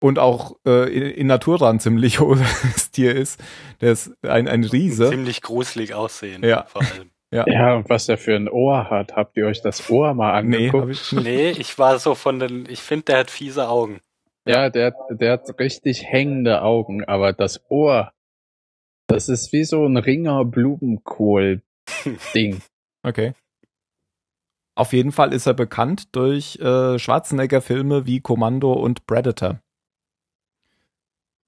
und 0.04 0.20
auch 0.20 0.58
äh, 0.68 0.92
in, 0.94 1.04
in 1.04 1.28
Natura 1.28 1.70
ein 1.70 1.80
ziemlich 1.80 2.20
hohes 2.20 2.92
Tier 2.92 3.16
ist. 3.16 3.40
Der 3.82 3.92
ist 3.94 4.12
ein, 4.24 4.48
ein 4.48 4.64
Riese. 4.64 5.10
Ziemlich 5.10 5.42
gruselig 5.42 5.94
aussehen, 5.94 6.44
Ja. 6.44 6.66
vor 6.68 6.82
allem. 6.82 7.10
ja, 7.32 7.76
und 7.76 7.90
was 7.90 8.10
er 8.10 8.18
für 8.18 8.36
ein 8.36 8.50
Ohr 8.50 8.90
hat. 8.90 9.16
Habt 9.16 9.38
ihr 9.38 9.46
euch 9.48 9.62
das 9.62 9.90
Ohr 9.90 10.14
mal 10.14 10.44
Nee, 10.44 10.68
angeguckt? 10.68 10.84
hab 10.84 10.90
ich. 10.92 11.12
Nee, 11.14 11.50
ich 11.52 11.78
war 11.80 11.98
so 12.00 12.16
von 12.16 12.40
den, 12.40 12.68
ich 12.70 12.82
finde, 12.82 13.06
der 13.06 13.20
hat 13.20 13.32
fiese 13.32 13.70
Augen. 13.70 14.02
Ja, 14.46 14.70
der, 14.70 14.88
hat- 14.88 15.22
der 15.22 15.32
hat 15.32 15.60
richtig 15.60 16.04
hängende 16.04 16.62
Augen, 16.64 17.04
aber 17.06 17.32
das 17.34 17.62
Ohr, 17.70 18.12
das 19.08 19.30
ist 19.30 19.54
wie 19.54 19.64
so 19.64 19.86
ein 19.86 19.96
Ringer 19.98 20.44
Blumenkohl-Ding. 20.46 22.62
Okay. 23.06 23.34
Auf 24.76 24.94
jeden 24.94 25.12
Fall 25.12 25.34
ist 25.34 25.46
er 25.46 25.54
bekannt 25.54 26.16
durch 26.16 26.58
äh, 26.62 26.98
Schwarzenegger-Filme 26.98 28.06
wie 28.06 28.22
Kommando 28.22 28.72
und 28.74 29.06
Predator. 29.06 29.60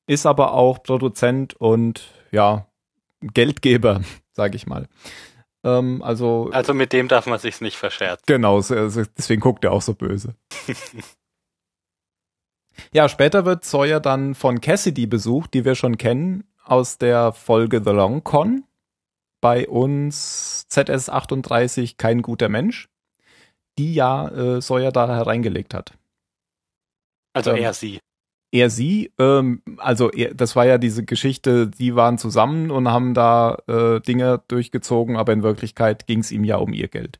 Ist 0.08 0.26
aber 0.26 0.54
auch 0.54 0.84
Produzent 0.84 1.54
und 1.56 2.10
ja, 2.32 2.68
Geldgeber, 3.22 4.02
sage 4.32 4.56
ich 4.56 4.68
mal. 4.68 4.88
Ähm, 5.63 6.02
also, 6.04 6.50
Also 6.52 6.74
mit 6.74 6.94
dem 6.94 7.08
darf 7.08 7.26
man 7.26 7.39
sich's 7.39 7.62
nicht 7.62 7.78
verscherzen. 7.78 8.24
genau, 8.28 8.62
so- 8.62 8.76
also 8.76 9.04
deswegen 9.18 9.41
guckt 9.41 9.63
er 9.63 9.72
auch 9.72 9.82
so 9.82 9.94
böse. 9.96 10.36
ja, 12.94 13.10
später 13.10 13.46
wird 13.46 13.63
Sawyer 13.65 14.00
dann 14.00 14.36
von 14.36 14.62
Cassidy 14.62 15.08
besucht, 15.08 15.54
die 15.54 15.65
wir 15.65 15.76
schon 15.76 15.98
kennen 15.98 16.44
aus 16.63 16.98
der 16.98 17.32
Folge 17.32 17.82
The 17.84 17.91
Long 17.91 18.24
Con. 18.24 18.63
Bei 19.41 19.68
uns 19.68 20.65
ZS38 20.72 21.98
kein 21.98 22.22
guter 22.22 22.50
Mensch, 22.50 22.89
die 23.78 23.94
ja 23.94 24.28
äh, 24.30 24.62
Sawyer 24.62 24.91
da 24.91 25.08
hereingelegt 25.08 25.74
hat. 25.74 25.94
Also 27.34 27.52
Ähm, 27.52 27.58
er 27.58 27.74
sie. 27.74 28.00
Er 28.56 28.70
sie, 28.70 29.12
ähm, 29.20 29.62
also 29.80 30.10
er, 30.12 30.34
das 30.34 30.56
war 30.56 30.65
ja 30.65 30.78
diese 30.78 31.04
Geschichte, 31.04 31.68
die 31.68 31.94
waren 31.98 32.18
zusammen 32.18 32.72
und 32.72 32.88
haben 32.88 33.13
da 33.13 33.58
äh, 33.68 34.00
Dinge 34.00 34.44
durchgezogen, 34.48 35.18
aber 35.18 35.34
in 35.34 35.44
Wirklichkeit 35.44 36.08
ging 36.08 36.20
es 36.20 36.32
ihm 36.32 36.46
ja 36.46 36.56
um 36.56 36.72
ihr 36.72 36.88
Geld. 36.88 37.20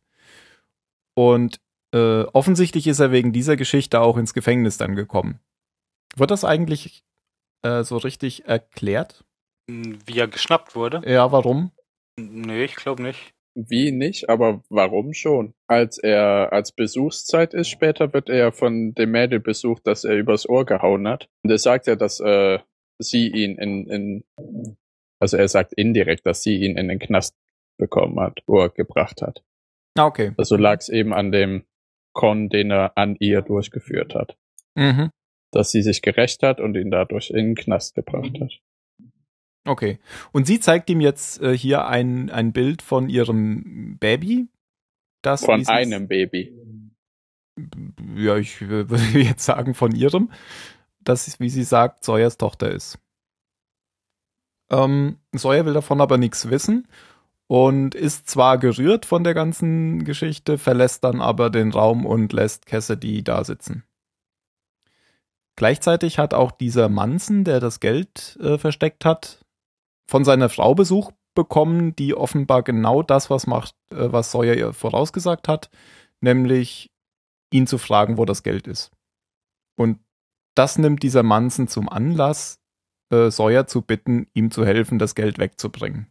Und 1.14 1.60
äh, 1.94 2.22
offensichtlich 2.22 2.88
ist 2.88 3.02
er 3.02 3.12
wegen 3.12 3.34
dieser 3.34 3.58
Geschichte 3.58 4.00
auch 4.00 4.16
ins 4.16 4.34
Gefängnis 4.34 4.78
dann 4.78 4.96
gekommen. 4.96 5.42
Wird 6.16 6.32
das 6.32 6.46
eigentlich 6.46 7.04
äh, 7.64 7.84
so 7.84 7.98
richtig 7.98 8.46
erklärt? 8.46 9.26
Wie 9.68 10.18
er 10.18 10.30
geschnappt 10.30 10.74
wurde? 10.74 11.02
Ja, 11.06 11.34
warum? 11.34 11.72
Nee, 12.18 12.64
ich 12.64 12.78
glaube 12.78 13.04
nicht. 13.04 13.35
Wie 13.58 13.92
nicht, 13.92 14.30
aber 14.30 14.64
warum 14.70 15.14
schon? 15.14 15.54
Als 15.68 15.98
er 15.98 16.52
als 16.52 16.74
Besuchszeit 16.74 17.54
ist, 17.54 17.70
später 17.70 18.14
wird 18.14 18.30
er 18.30 18.52
von 18.52 18.94
dem 18.94 19.12
Mädel 19.12 19.40
besucht, 19.40 19.88
das 19.88 20.04
er 20.04 20.16
übers 20.16 20.48
Ohr 20.48 20.66
gehauen 20.66 21.08
hat. 21.08 21.30
Und 21.44 21.52
er 21.52 21.58
sagt 21.58 21.88
ja, 21.88 21.96
dass 21.96 22.20
äh, 22.20 22.60
sie 23.00 23.30
ihn 23.30 23.58
in, 23.58 23.88
in 23.88 24.76
also 25.22 25.38
er 25.38 25.48
sagt 25.48 25.74
indirekt, 25.74 26.26
dass 26.26 26.44
sie 26.44 26.58
ihn 26.58 26.78
in 26.78 26.90
den 26.90 27.00
Knast 27.00 27.36
bekommen 27.78 28.20
hat, 28.20 28.42
wo 28.46 28.60
er 28.60 28.70
gebracht 28.70 29.22
hat. 29.22 29.42
Ah, 29.98 30.06
okay. 30.06 30.34
Also 30.38 30.58
lag 30.58 30.80
es 30.80 30.90
eben 30.90 31.14
an 31.14 31.32
dem 31.32 31.64
Con, 32.14 32.50
den 32.50 32.72
er 32.72 32.98
an 32.98 33.16
ihr 33.20 33.42
durchgeführt 33.42 34.16
hat. 34.16 34.38
Mhm. 34.76 35.12
Dass 35.52 35.72
sie 35.72 35.82
sich 35.82 36.02
gerecht 36.02 36.44
hat 36.44 36.60
und 36.60 36.76
ihn 36.76 36.92
dadurch 36.92 37.30
in 37.30 37.38
den 37.38 37.56
Knast 37.56 37.96
gebracht 37.96 38.38
hat. 38.40 38.52
Okay. 39.66 40.00
Und 40.32 40.46
sie 40.46 40.60
zeigt 40.60 40.90
ihm 40.90 41.02
jetzt 41.02 41.42
äh, 41.42 41.58
hier 41.58 41.88
ein, 41.88 42.30
ein 42.30 42.54
Bild 42.54 42.82
von 42.82 43.10
ihrem 43.10 43.98
Baby. 44.00 44.48
Das 45.22 45.44
Von 45.44 45.68
einem 45.68 46.08
Baby. 46.08 46.54
ja, 48.16 48.38
ich 48.38 48.62
äh, 48.62 48.68
würde 48.90 49.20
jetzt 49.20 49.44
sagen 49.44 49.74
von 49.74 49.94
ihrem, 49.94 50.32
dass, 51.00 51.28
es, 51.28 51.40
wie 51.40 51.50
sie 51.50 51.64
sagt, 51.64 52.04
Sawyers 52.04 52.38
Tochter 52.38 52.72
ist. 52.72 53.00
Ähm, 54.70 55.18
Sawyer 55.34 55.66
will 55.66 55.74
davon 55.74 56.02
aber 56.02 56.18
nichts 56.18 56.50
wissen 56.50 56.88
und 57.48 57.96
ist 57.96 58.30
zwar 58.30 58.58
gerührt 58.58 59.06
von 59.06 59.24
der 59.24 59.34
ganzen 59.34 60.04
Geschichte, 60.04 60.58
verlässt 60.58 61.04
dann 61.04 61.22
aber 61.22 61.50
den 61.50 61.72
Raum 61.72 62.06
und 62.06 62.34
lässt 62.34 62.66
Cassidy 62.66 63.24
da 63.24 63.44
sitzen. 63.44 63.84
Gleichzeitig 65.56 66.20
hat 66.20 66.34
auch 66.34 66.52
dieser 66.52 66.90
Manson, 66.90 67.44
der 67.46 67.60
das 67.60 67.80
Geld 67.80 68.38
äh, 68.42 68.58
versteckt 68.58 69.06
hat, 69.06 69.45
von 70.06 70.24
seiner 70.24 70.50
Frau 70.50 70.76
Besuch 70.76 71.12
bekommen, 71.34 71.96
die 71.96 72.16
offenbar 72.16 72.64
genau 72.64 73.04
das, 73.04 73.30
was 73.30 73.48
macht, 73.48 73.76
äh, 73.92 74.12
was 74.12 74.32
Sawyer 74.32 74.56
ihr 74.56 74.74
vorausgesagt 74.74 75.48
hat, 75.48 75.70
nämlich 76.22 76.92
ihn 77.52 77.68
zu 77.68 77.78
fragen, 77.78 78.18
wo 78.18 78.26
das 78.26 78.44
Geld 78.44 78.68
ist. 78.68 78.92
Und 79.76 80.00
das 80.56 80.78
nimmt 80.78 81.04
dieser 81.04 81.24
Manson 81.24 81.68
zum 81.68 81.90
Anlass, 81.90 82.60
äh, 83.12 83.30
Sawyer 83.30 83.68
zu 83.68 83.82
bitten, 83.82 84.28
ihm 84.34 84.52
zu 84.52 84.66
helfen, 84.66 84.98
das 84.98 85.16
Geld 85.16 85.38
wegzubringen. 85.38 86.08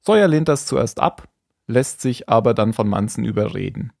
Sawyer 0.00 0.28
lehnt 0.28 0.48
das 0.48 0.66
zuerst 0.66 1.00
ab, 1.00 1.28
lässt 1.66 2.00
sich 2.00 2.28
aber 2.28 2.54
dann 2.54 2.72
von 2.72 2.88
Manson 2.88 3.24
überreden. 3.24 3.92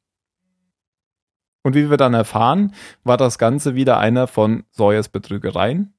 Und 1.64 1.74
wie 1.74 1.90
wir 1.90 1.96
dann 1.96 2.14
erfahren, 2.14 2.72
war 3.04 3.16
das 3.16 3.38
Ganze 3.38 3.74
wieder 3.74 3.98
einer 3.98 4.26
von 4.26 4.64
Sawyers 4.70 5.08
Betrügereien, 5.08 5.92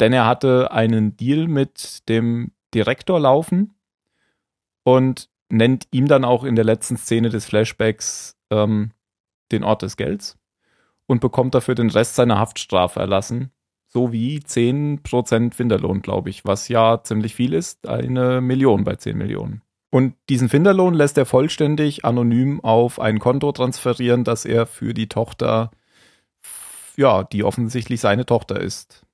denn 0.00 0.12
er 0.12 0.26
hatte 0.26 0.70
einen 0.72 1.16
Deal 1.16 1.48
mit 1.48 2.08
dem 2.08 2.52
Direktor 2.74 3.20
laufen 3.20 3.74
und 4.82 5.28
nennt 5.48 5.86
ihm 5.90 6.08
dann 6.08 6.24
auch 6.24 6.44
in 6.44 6.56
der 6.56 6.64
letzten 6.64 6.96
Szene 6.96 7.28
des 7.28 7.46
Flashbacks 7.46 8.36
ähm, 8.50 8.92
den 9.52 9.64
Ort 9.64 9.82
des 9.82 9.96
Gelds 9.96 10.38
und 11.06 11.20
bekommt 11.20 11.54
dafür 11.54 11.74
den 11.74 11.90
Rest 11.90 12.16
seiner 12.16 12.38
Haftstrafe 12.38 13.00
erlassen, 13.00 13.50
sowie 13.88 14.40
10% 14.44 15.54
Finderlohn, 15.54 16.02
glaube 16.02 16.30
ich, 16.30 16.44
was 16.44 16.68
ja 16.68 17.02
ziemlich 17.02 17.34
viel 17.34 17.54
ist, 17.54 17.88
eine 17.88 18.40
Million 18.40 18.84
bei 18.84 18.96
10 18.96 19.16
Millionen. 19.16 19.62
Und 19.90 20.14
diesen 20.28 20.48
Finderlohn 20.48 20.94
lässt 20.94 21.16
er 21.16 21.26
vollständig 21.26 22.04
anonym 22.04 22.60
auf 22.62 23.00
ein 23.00 23.18
Konto 23.18 23.52
transferieren, 23.52 24.24
das 24.24 24.44
er 24.44 24.66
für 24.66 24.92
die 24.92 25.08
Tochter, 25.08 25.70
ja, 26.96 27.22
die 27.22 27.44
offensichtlich 27.44 28.00
seine 28.00 28.26
Tochter 28.26 28.60
ist, 28.60 29.05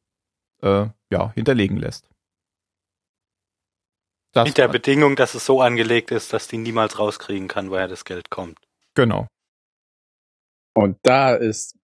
äh, 0.63 0.87
ja, 1.11 1.33
hinterlegen 1.35 1.77
lässt. 1.77 2.09
Das 4.33 4.47
Mit 4.49 4.57
der 4.57 4.69
Bedingung, 4.69 5.15
dass 5.15 5.35
es 5.35 5.45
so 5.45 5.61
angelegt 5.61 6.11
ist, 6.11 6.33
dass 6.33 6.49
die 6.49 6.57
niemals 6.57 6.99
rauskriegen 6.99 7.49
kann, 7.49 7.71
woher 7.71 7.89
das 7.89 8.05
Geld 8.05 8.31
kommt. 8.31 8.59
genau. 8.95 9.27
Und 10.75 10.97
da 11.03 11.35
ist 11.35 11.77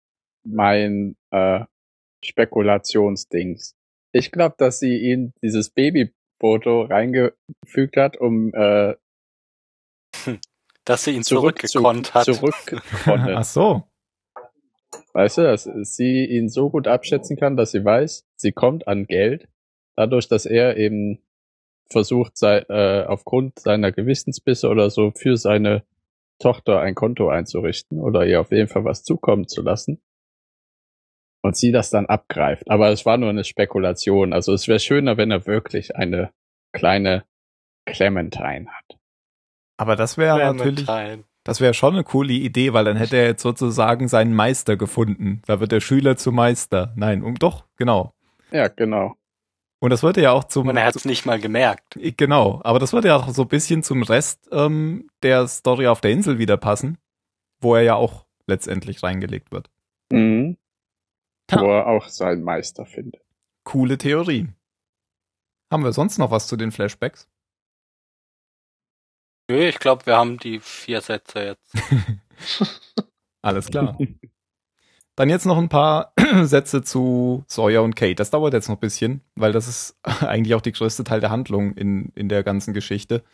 mein 0.44 1.14
äh, 1.30 1.66
Spekulationsdings. 2.24 3.74
Ich 4.12 4.32
glaube, 4.32 4.54
dass 4.56 4.80
sie 4.80 4.96
ihn 4.96 5.34
dieses 5.42 5.68
Babyfoto 5.68 6.84
reingefügt 6.84 7.98
hat, 7.98 8.16
um 8.16 8.50
äh, 8.54 8.94
Dass 10.84 11.04
sie 11.04 11.10
ihn 11.12 11.22
zurück, 11.22 11.60
zurückgekonnt 11.66 12.14
hat. 12.14 12.24
zurückgekonnt. 12.24 13.28
Ach 13.36 13.44
so. 13.44 13.82
Weißt 15.12 15.38
du, 15.38 15.42
dass 15.42 15.64
sie 15.82 16.24
ihn 16.24 16.48
so 16.48 16.70
gut 16.70 16.88
abschätzen 16.88 17.36
kann, 17.36 17.56
dass 17.56 17.72
sie 17.72 17.84
weiß, 17.84 18.24
sie 18.40 18.52
kommt 18.52 18.88
an 18.88 19.06
Geld, 19.06 19.48
dadurch, 19.96 20.28
dass 20.28 20.46
er 20.46 20.76
eben 20.76 21.22
versucht, 21.90 22.36
sei, 22.36 22.58
äh, 22.68 23.04
aufgrund 23.06 23.58
seiner 23.58 23.92
Gewissensbisse 23.92 24.68
oder 24.68 24.90
so 24.90 25.10
für 25.10 25.36
seine 25.36 25.84
Tochter 26.38 26.80
ein 26.80 26.94
Konto 26.94 27.28
einzurichten 27.28 27.98
oder 27.98 28.26
ihr 28.26 28.40
auf 28.40 28.52
jeden 28.52 28.68
Fall 28.68 28.84
was 28.84 29.02
zukommen 29.02 29.48
zu 29.48 29.62
lassen. 29.62 30.00
Und 31.42 31.56
sie 31.56 31.72
das 31.72 31.90
dann 31.90 32.06
abgreift. 32.06 32.68
Aber 32.68 32.90
es 32.90 33.06
war 33.06 33.16
nur 33.16 33.30
eine 33.30 33.44
Spekulation. 33.44 34.32
Also 34.32 34.52
es 34.52 34.68
wäre 34.68 34.80
schöner, 34.80 35.16
wenn 35.16 35.30
er 35.30 35.46
wirklich 35.46 35.96
eine 35.96 36.30
kleine 36.72 37.24
Clementine 37.86 38.66
hat. 38.68 38.98
Aber 39.78 39.94
das 39.94 40.18
wäre 40.18 40.38
natürlich, 40.52 40.86
das 41.44 41.60
wäre 41.60 41.74
schon 41.74 41.94
eine 41.94 42.04
coole 42.04 42.32
Idee, 42.32 42.72
weil 42.72 42.84
dann 42.84 42.96
hätte 42.96 43.16
er 43.16 43.26
jetzt 43.26 43.42
sozusagen 43.42 44.08
seinen 44.08 44.34
Meister 44.34 44.76
gefunden. 44.76 45.40
Da 45.46 45.60
wird 45.60 45.72
der 45.72 45.80
Schüler 45.80 46.16
zu 46.16 46.32
Meister. 46.32 46.92
Nein, 46.96 47.22
um 47.22 47.36
doch, 47.36 47.64
genau. 47.76 48.12
Ja, 48.50 48.68
genau. 48.68 49.16
Und 49.80 49.90
das 49.90 50.02
würde 50.02 50.22
ja 50.22 50.32
auch 50.32 50.44
zum 50.44 50.68
Und 50.68 50.76
er 50.76 50.84
hat 50.84 50.96
es 50.96 51.04
nicht 51.04 51.24
mal 51.24 51.38
gemerkt. 51.38 51.98
Genau, 52.16 52.60
aber 52.64 52.78
das 52.78 52.92
würde 52.92 53.08
ja 53.08 53.16
auch 53.16 53.28
so 53.28 53.42
ein 53.42 53.48
bisschen 53.48 53.82
zum 53.82 54.02
Rest 54.02 54.48
ähm, 54.50 55.08
der 55.22 55.46
Story 55.46 55.86
auf 55.86 56.00
der 56.00 56.10
Insel 56.10 56.38
wieder 56.38 56.56
passen, 56.56 56.98
wo 57.60 57.76
er 57.76 57.82
ja 57.82 57.94
auch 57.94 58.26
letztendlich 58.46 59.02
reingelegt 59.02 59.52
wird. 59.52 59.70
Mhm. 60.10 60.56
Wo 61.50 61.66
er 61.66 61.86
auch 61.86 62.08
seinen 62.08 62.42
Meister 62.42 62.86
findet. 62.86 63.22
Coole 63.64 63.98
Theorie. 63.98 64.48
Haben 65.70 65.84
wir 65.84 65.92
sonst 65.92 66.18
noch 66.18 66.30
was 66.30 66.46
zu 66.48 66.56
den 66.56 66.72
Flashbacks? 66.72 67.28
Nö, 69.50 69.60
ich 69.66 69.78
glaube, 69.78 70.06
wir 70.06 70.16
haben 70.16 70.38
die 70.38 70.60
vier 70.60 71.00
Sätze 71.00 71.40
jetzt. 71.40 71.74
Alles 73.42 73.70
klar. 73.70 73.96
Dann 75.18 75.30
jetzt 75.30 75.46
noch 75.46 75.58
ein 75.58 75.68
paar 75.68 76.12
Sätze 76.42 76.84
zu 76.84 77.42
Sawyer 77.48 77.82
und 77.82 77.96
Kate. 77.96 78.14
Das 78.14 78.30
dauert 78.30 78.52
jetzt 78.52 78.68
noch 78.68 78.76
ein 78.76 78.80
bisschen, 78.80 79.20
weil 79.34 79.50
das 79.50 79.66
ist 79.66 79.96
eigentlich 80.20 80.54
auch 80.54 80.60
die 80.60 80.70
größte 80.70 81.02
Teil 81.02 81.18
der 81.18 81.30
Handlung 81.30 81.72
in, 81.72 82.12
in 82.14 82.28
der 82.28 82.44
ganzen 82.44 82.72
Geschichte. 82.72 83.24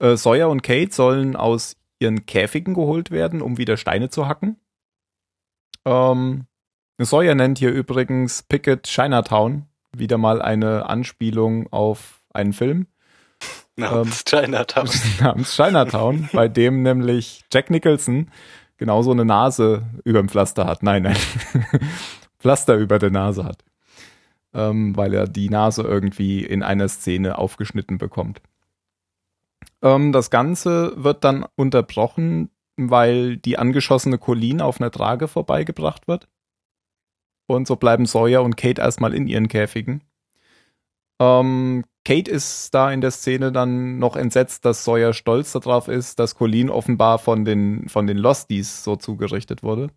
Äh, 0.00 0.16
Sawyer 0.16 0.48
und 0.48 0.64
Kate 0.64 0.92
sollen 0.92 1.36
aus 1.36 1.76
ihren 2.00 2.26
Käfigen 2.26 2.74
geholt 2.74 3.12
werden, 3.12 3.40
um 3.40 3.56
wieder 3.56 3.76
Steine 3.76 4.10
zu 4.10 4.26
hacken. 4.26 4.56
Ähm, 5.84 6.46
Sawyer 7.00 7.36
nennt 7.36 7.58
hier 7.58 7.70
übrigens 7.70 8.42
Pickett 8.42 8.88
Chinatown, 8.88 9.66
wieder 9.96 10.18
mal 10.18 10.42
eine 10.42 10.90
Anspielung 10.90 11.72
auf 11.72 12.20
einen 12.30 12.52
Film 12.52 12.88
Namens 13.78 14.24
Chinatown. 14.24 14.90
namens 15.20 15.54
Chinatown, 15.54 16.28
bei 16.32 16.48
dem 16.48 16.82
nämlich 16.82 17.44
Jack 17.52 17.70
Nicholson 17.70 18.30
genauso 18.78 19.10
eine 19.10 19.24
Nase 19.24 19.82
über 20.04 20.20
dem 20.20 20.28
Pflaster 20.28 20.66
hat. 20.66 20.82
Nein, 20.82 21.02
nein. 21.02 21.16
Pflaster 22.38 22.76
über 22.76 22.98
der 22.98 23.10
Nase 23.10 23.44
hat. 23.44 23.64
Ähm, 24.54 24.96
weil 24.96 25.12
er 25.12 25.28
die 25.28 25.50
Nase 25.50 25.82
irgendwie 25.82 26.42
in 26.44 26.62
einer 26.62 26.88
Szene 26.88 27.36
aufgeschnitten 27.36 27.98
bekommt. 27.98 28.40
Ähm, 29.82 30.12
das 30.12 30.30
Ganze 30.30 30.92
wird 30.96 31.24
dann 31.24 31.44
unterbrochen, 31.56 32.50
weil 32.76 33.36
die 33.36 33.58
angeschossene 33.58 34.18
Colleen 34.18 34.60
auf 34.62 34.80
einer 34.80 34.90
Trage 34.90 35.28
vorbeigebracht 35.28 36.08
wird. 36.08 36.28
Und 37.46 37.66
so 37.66 37.76
bleiben 37.76 38.06
Sawyer 38.06 38.42
und 38.42 38.56
Kate 38.56 38.80
erstmal 38.80 39.14
in 39.14 39.26
ihren 39.26 39.48
Käfigen. 39.48 40.02
Ähm, 41.20 41.84
Kate 42.04 42.30
ist 42.30 42.72
da 42.74 42.90
in 42.90 43.00
der 43.00 43.10
Szene 43.10 43.52
dann 43.52 43.98
noch 43.98 44.16
entsetzt, 44.16 44.64
dass 44.64 44.84
Sawyer 44.84 45.12
stolz 45.12 45.52
darauf 45.52 45.88
ist, 45.88 46.18
dass 46.18 46.34
Colleen 46.34 46.70
offenbar 46.70 47.18
von 47.18 47.44
den, 47.44 47.88
von 47.88 48.06
den 48.06 48.18
Losties 48.18 48.84
so 48.84 48.96
zugerichtet 48.96 49.62
wurde. 49.62 49.90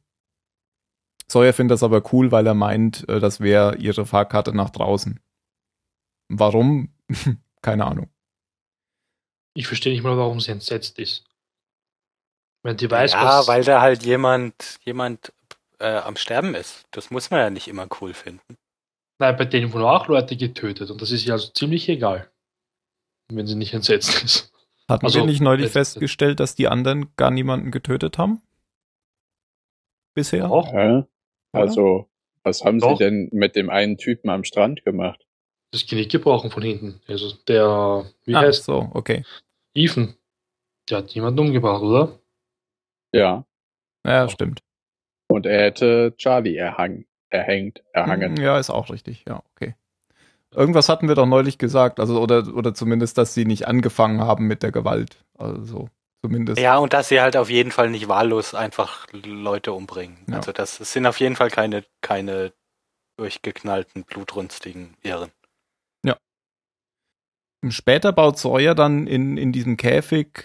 Sawyer 1.30 1.54
findet 1.54 1.76
das 1.76 1.84
aber 1.84 2.04
cool, 2.12 2.32
weil 2.32 2.46
er 2.46 2.54
meint, 2.54 3.08
äh, 3.08 3.20
das 3.20 3.40
wäre 3.40 3.78
ihre 3.78 4.06
Fahrkarte 4.06 4.54
nach 4.54 4.70
draußen. 4.70 5.20
Warum? 6.28 6.94
Keine 7.62 7.86
Ahnung. 7.86 8.10
Ich 9.54 9.68
verstehe 9.68 9.94
nicht 9.94 10.04
mal, 10.04 10.18
warum 10.18 10.40
sie 10.40 10.52
entsetzt 10.52 11.00
ist. 11.00 11.26
Wenn 12.64 12.78
die 12.78 12.90
weiß, 12.90 13.14
ja, 13.14 13.40
was. 13.40 13.48
weil 13.48 13.64
da 13.64 13.82
halt 13.82 14.04
jemand, 14.04 14.80
jemand 14.84 15.34
äh, 15.80 15.98
am 15.98 16.16
Sterben 16.16 16.56
ist. 16.56 16.86
Das 16.92 17.10
muss 17.10 17.32
man 17.32 17.40
ja 17.40 17.50
nicht 17.50 17.68
immer 17.68 17.88
cool 18.02 18.14
finden. 18.14 18.58
Nein, 19.22 19.38
bei 19.38 19.46
denen 19.46 19.72
wurden 19.72 19.84
auch 19.84 20.08
Leute 20.08 20.36
getötet 20.36 20.90
und 20.90 21.00
das 21.00 21.12
ist 21.12 21.26
ja 21.26 21.34
also 21.36 21.52
ziemlich 21.54 21.88
egal. 21.88 22.32
Wenn 23.32 23.46
sie 23.46 23.54
nicht 23.54 23.72
entsetzt 23.72 24.24
ist. 24.24 24.52
Hatten 24.90 25.06
Also, 25.06 25.20
wir 25.20 25.26
nicht 25.28 25.42
neulich 25.42 25.66
jetzt- 25.66 25.74
festgestellt, 25.74 26.40
dass 26.40 26.56
die 26.56 26.68
anderen 26.68 27.16
gar 27.18 27.30
niemanden 27.30 27.70
getötet 27.70 28.18
haben? 28.18 28.42
Bisher? 30.16 30.50
Auch 30.50 30.74
Ja. 30.74 31.08
Also, 31.54 32.10
was 32.44 32.64
haben 32.64 32.80
Doch. 32.80 32.98
sie 32.98 33.04
denn 33.04 33.30
mit 33.32 33.56
dem 33.56 33.70
einen 33.70 33.98
Typen 33.98 34.30
am 34.32 34.44
Strand 34.44 34.84
gemacht? 34.84 35.24
das 35.74 35.86
Genick 35.86 36.12
gebrochen 36.12 36.50
von 36.52 36.64
hinten. 36.64 37.00
Also 37.08 37.32
der, 37.48 38.12
wie 38.26 38.36
ah, 38.36 38.42
heißt 38.42 38.64
so, 38.66 38.90
okay. 38.94 39.24
Ethan? 39.74 40.18
Der 40.90 40.98
hat 40.98 41.12
jemanden 41.12 41.40
umgebracht, 41.40 41.82
oder? 41.82 42.20
Ja. 43.14 43.46
Ja, 44.06 44.28
stimmt. 44.28 44.62
Und 45.30 45.46
er 45.46 45.62
hätte 45.62 46.14
Charlie 46.18 46.58
erhangen, 46.58 47.06
erhängt, 47.32 47.84
erhangen. 47.94 48.38
Ja, 48.38 48.60
ist 48.60 48.70
auch 48.70 48.90
richtig. 48.90 49.26
Ja, 49.28 49.44
okay. 49.56 49.76
Irgendwas 50.54 50.90
hatten 50.90 51.08
wir 51.08 51.16
doch 51.16 51.26
neulich 51.26 51.58
gesagt, 51.58 52.00
also 52.00 52.22
oder 52.22 52.54
oder 52.54 52.74
zumindest, 52.74 53.18
dass 53.18 53.34
sie 53.34 53.46
nicht 53.46 53.68
angefangen 53.68 54.22
haben 54.22 54.48
mit 54.48 54.64
der 54.64 54.72
Gewalt. 54.72 55.24
Also 55.38 55.90
zumindest. 56.22 56.60
Ja, 56.62 56.78
und 56.78 56.94
dass 56.94 57.10
sie 57.10 57.22
halt 57.22 57.38
auf 57.38 57.50
jeden 57.50 57.72
Fall 57.72 57.90
nicht 57.90 58.08
wahllos 58.08 58.54
einfach 58.54 59.08
Leute 59.12 59.72
umbringen. 59.72 60.18
Ja. 60.30 60.38
Also 60.38 60.52
das, 60.52 60.80
es 60.80 60.92
sind 60.92 61.06
auf 61.06 61.20
jeden 61.20 61.36
Fall 61.36 61.50
keine, 61.50 61.86
keine 62.02 62.52
durchgeknallten, 63.18 64.04
blutrünstigen 64.04 64.96
Irren. 65.02 65.32
Später 67.70 68.12
baut 68.12 68.40
Sawyer 68.40 68.74
dann 68.74 69.06
in, 69.06 69.38
in 69.38 69.52
diesem 69.52 69.78
Käfig 69.78 70.44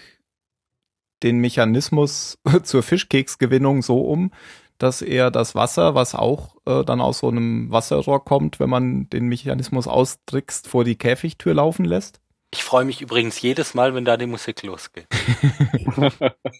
den 1.23 1.39
Mechanismus 1.39 2.37
zur 2.63 2.83
Fischkeksgewinnung 2.83 3.81
so 3.81 4.01
um, 4.01 4.31
dass 4.77 5.01
er 5.01 5.31
das 5.31 5.55
Wasser, 5.55 5.95
was 5.95 6.15
auch 6.15 6.55
äh, 6.65 6.83
dann 6.83 7.01
aus 7.01 7.19
so 7.19 7.29
einem 7.29 7.71
Wasserrohr 7.71 8.23
kommt, 8.23 8.59
wenn 8.59 8.69
man 8.69 9.09
den 9.09 9.27
Mechanismus 9.27 9.87
austrickst, 9.87 10.67
vor 10.67 10.83
die 10.83 10.95
Käfigtür 10.95 11.53
laufen 11.53 11.85
lässt. 11.85 12.19
Ich 12.51 12.63
freue 12.63 12.85
mich 12.85 13.01
übrigens 13.01 13.41
jedes 13.41 13.73
Mal, 13.73 13.93
wenn 13.93 14.05
da 14.05 14.17
die 14.17 14.27
Musik 14.27 14.63
losgeht. 14.63 15.07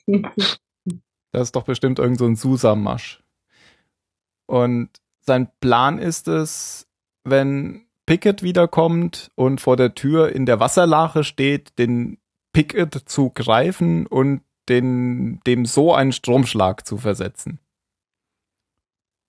Das 1.31 1.49
ist 1.49 1.55
doch 1.55 1.63
bestimmt 1.63 1.99
irgend 1.99 2.17
so 2.17 2.25
ein 2.25 2.35
Susamasch. 2.35 3.21
Und 4.47 4.89
sein 5.21 5.49
Plan 5.59 5.99
ist 5.99 6.27
es, 6.27 6.87
wenn 7.23 7.85
Pickett 8.05 8.41
wiederkommt 8.41 9.29
und 9.35 9.59
vor 9.59 9.75
der 9.75 9.93
Tür 9.93 10.33
in 10.33 10.45
der 10.45 10.59
Wasserlache 10.59 11.23
steht, 11.23 11.77
den 11.77 12.17
Pickett 12.53 12.95
zu 13.05 13.29
greifen 13.29 14.07
und 14.07 14.41
den, 14.69 15.41
dem 15.45 15.65
so 15.65 15.93
einen 15.93 16.13
Stromschlag 16.13 16.87
zu 16.87 16.97
versetzen. 16.97 17.59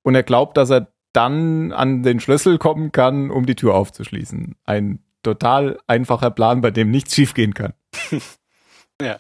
Und 0.03 0.15
er 0.15 0.23
glaubt, 0.23 0.57
dass 0.57 0.71
er 0.71 0.93
dann 1.13 1.73
an 1.73 2.03
den 2.03 2.21
Schlüssel 2.21 2.59
kommen 2.59 2.93
kann, 2.93 3.31
um 3.31 3.47
die 3.47 3.57
Tür 3.57 3.75
aufzuschließen. 3.75 4.57
Ein 4.65 5.01
total 5.23 5.79
einfacher 5.87 6.31
Plan, 6.31 6.61
bei 6.61 6.71
dem 6.71 6.91
nichts 6.91 7.15
schiefgehen 7.15 7.55
kann. 7.55 7.75
Ja. 9.01 9.17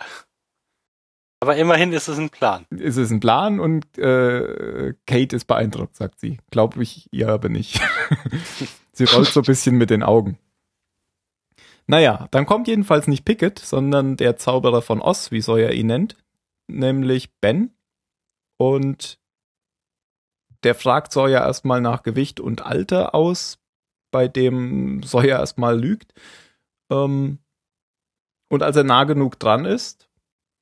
Aber 1.40 1.54
immerhin 1.54 1.92
ist 1.92 2.08
es 2.08 2.18
ein 2.18 2.30
Plan. 2.30 2.66
Es 2.70 2.96
ist 2.96 3.12
ein 3.12 3.20
Plan 3.20 3.60
und 3.60 3.96
äh, 3.96 4.92
Kate 5.06 5.36
ist 5.36 5.44
beeindruckt, 5.44 5.94
sagt 5.94 6.18
sie. 6.18 6.38
Glaube 6.50 6.82
ich 6.82 7.08
ihr 7.12 7.28
aber 7.28 7.48
nicht. 7.48 7.80
sie 8.92 9.04
rollt 9.04 9.28
so 9.28 9.40
ein 9.40 9.46
bisschen 9.46 9.76
mit 9.76 9.90
den 9.90 10.02
Augen. 10.02 10.36
Naja, 11.86 12.26
dann 12.32 12.44
kommt 12.44 12.66
jedenfalls 12.66 13.06
nicht 13.06 13.24
Pickett, 13.24 13.60
sondern 13.60 14.16
der 14.16 14.36
Zauberer 14.36 14.82
von 14.82 15.00
Oz, 15.00 15.30
wie 15.30 15.40
Sawyer 15.40 15.70
ihn 15.70 15.86
nennt, 15.86 16.16
nämlich 16.66 17.32
Ben. 17.40 17.70
Und 18.56 19.20
der 20.64 20.74
fragt 20.74 21.12
Sawyer 21.12 21.42
erstmal 21.42 21.80
nach 21.80 22.02
Gewicht 22.02 22.40
und 22.40 22.62
Alter 22.62 23.14
aus, 23.14 23.58
bei 24.10 24.28
dem 24.28 25.02
Sawyer 25.02 25.38
erstmal 25.38 25.78
lügt. 25.78 26.14
Ähm, 26.90 27.38
und 28.48 28.62
als 28.62 28.76
er 28.76 28.84
nah 28.84 29.04
genug 29.04 29.38
dran 29.38 29.64
ist, 29.64 30.08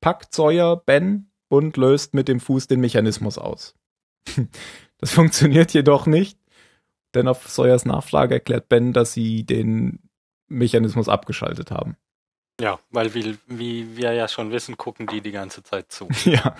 packt 0.00 0.34
Sawyer 0.34 0.76
Ben 0.76 1.30
und 1.48 1.76
löst 1.76 2.14
mit 2.14 2.28
dem 2.28 2.40
Fuß 2.40 2.66
den 2.66 2.80
Mechanismus 2.80 3.38
aus. 3.38 3.74
Das 4.98 5.12
funktioniert 5.12 5.74
jedoch 5.74 6.06
nicht, 6.06 6.38
denn 7.14 7.28
auf 7.28 7.46
Sawyers 7.50 7.84
Nachfrage 7.84 8.32
erklärt 8.32 8.70
Ben, 8.70 8.94
dass 8.94 9.12
sie 9.12 9.44
den 9.44 10.08
Mechanismus 10.48 11.10
abgeschaltet 11.10 11.70
haben. 11.70 11.98
Ja, 12.60 12.78
weil 12.90 13.12
wie, 13.12 13.36
wie 13.46 13.96
wir 13.96 14.14
ja 14.14 14.28
schon 14.28 14.50
wissen, 14.52 14.78
gucken 14.78 15.06
die 15.06 15.20
die 15.20 15.32
ganze 15.32 15.62
Zeit 15.62 15.92
zu. 15.92 16.08
ja. 16.24 16.56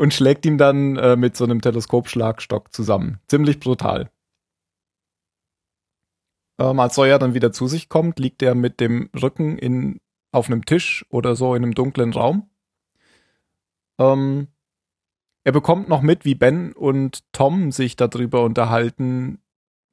Und 0.00 0.14
schlägt 0.14 0.46
ihm 0.46 0.56
dann 0.56 0.96
äh, 0.96 1.14
mit 1.14 1.36
so 1.36 1.44
einem 1.44 1.60
Teleskopschlagstock 1.60 2.72
zusammen. 2.72 3.20
Ziemlich 3.28 3.60
brutal. 3.60 4.10
Ähm, 6.58 6.80
als 6.80 6.94
Sawyer 6.94 7.18
dann 7.18 7.34
wieder 7.34 7.52
zu 7.52 7.66
sich 7.66 7.90
kommt, 7.90 8.18
liegt 8.18 8.42
er 8.42 8.54
mit 8.54 8.80
dem 8.80 9.10
Rücken 9.14 9.58
in, 9.58 10.00
auf 10.32 10.46
einem 10.46 10.64
Tisch 10.64 11.04
oder 11.10 11.36
so 11.36 11.54
in 11.54 11.64
einem 11.64 11.74
dunklen 11.74 12.14
Raum. 12.14 12.48
Ähm, 13.98 14.48
er 15.44 15.52
bekommt 15.52 15.90
noch 15.90 16.00
mit, 16.00 16.24
wie 16.24 16.34
Ben 16.34 16.72
und 16.72 17.30
Tom 17.32 17.70
sich 17.70 17.94
darüber 17.94 18.42
unterhalten, 18.42 19.42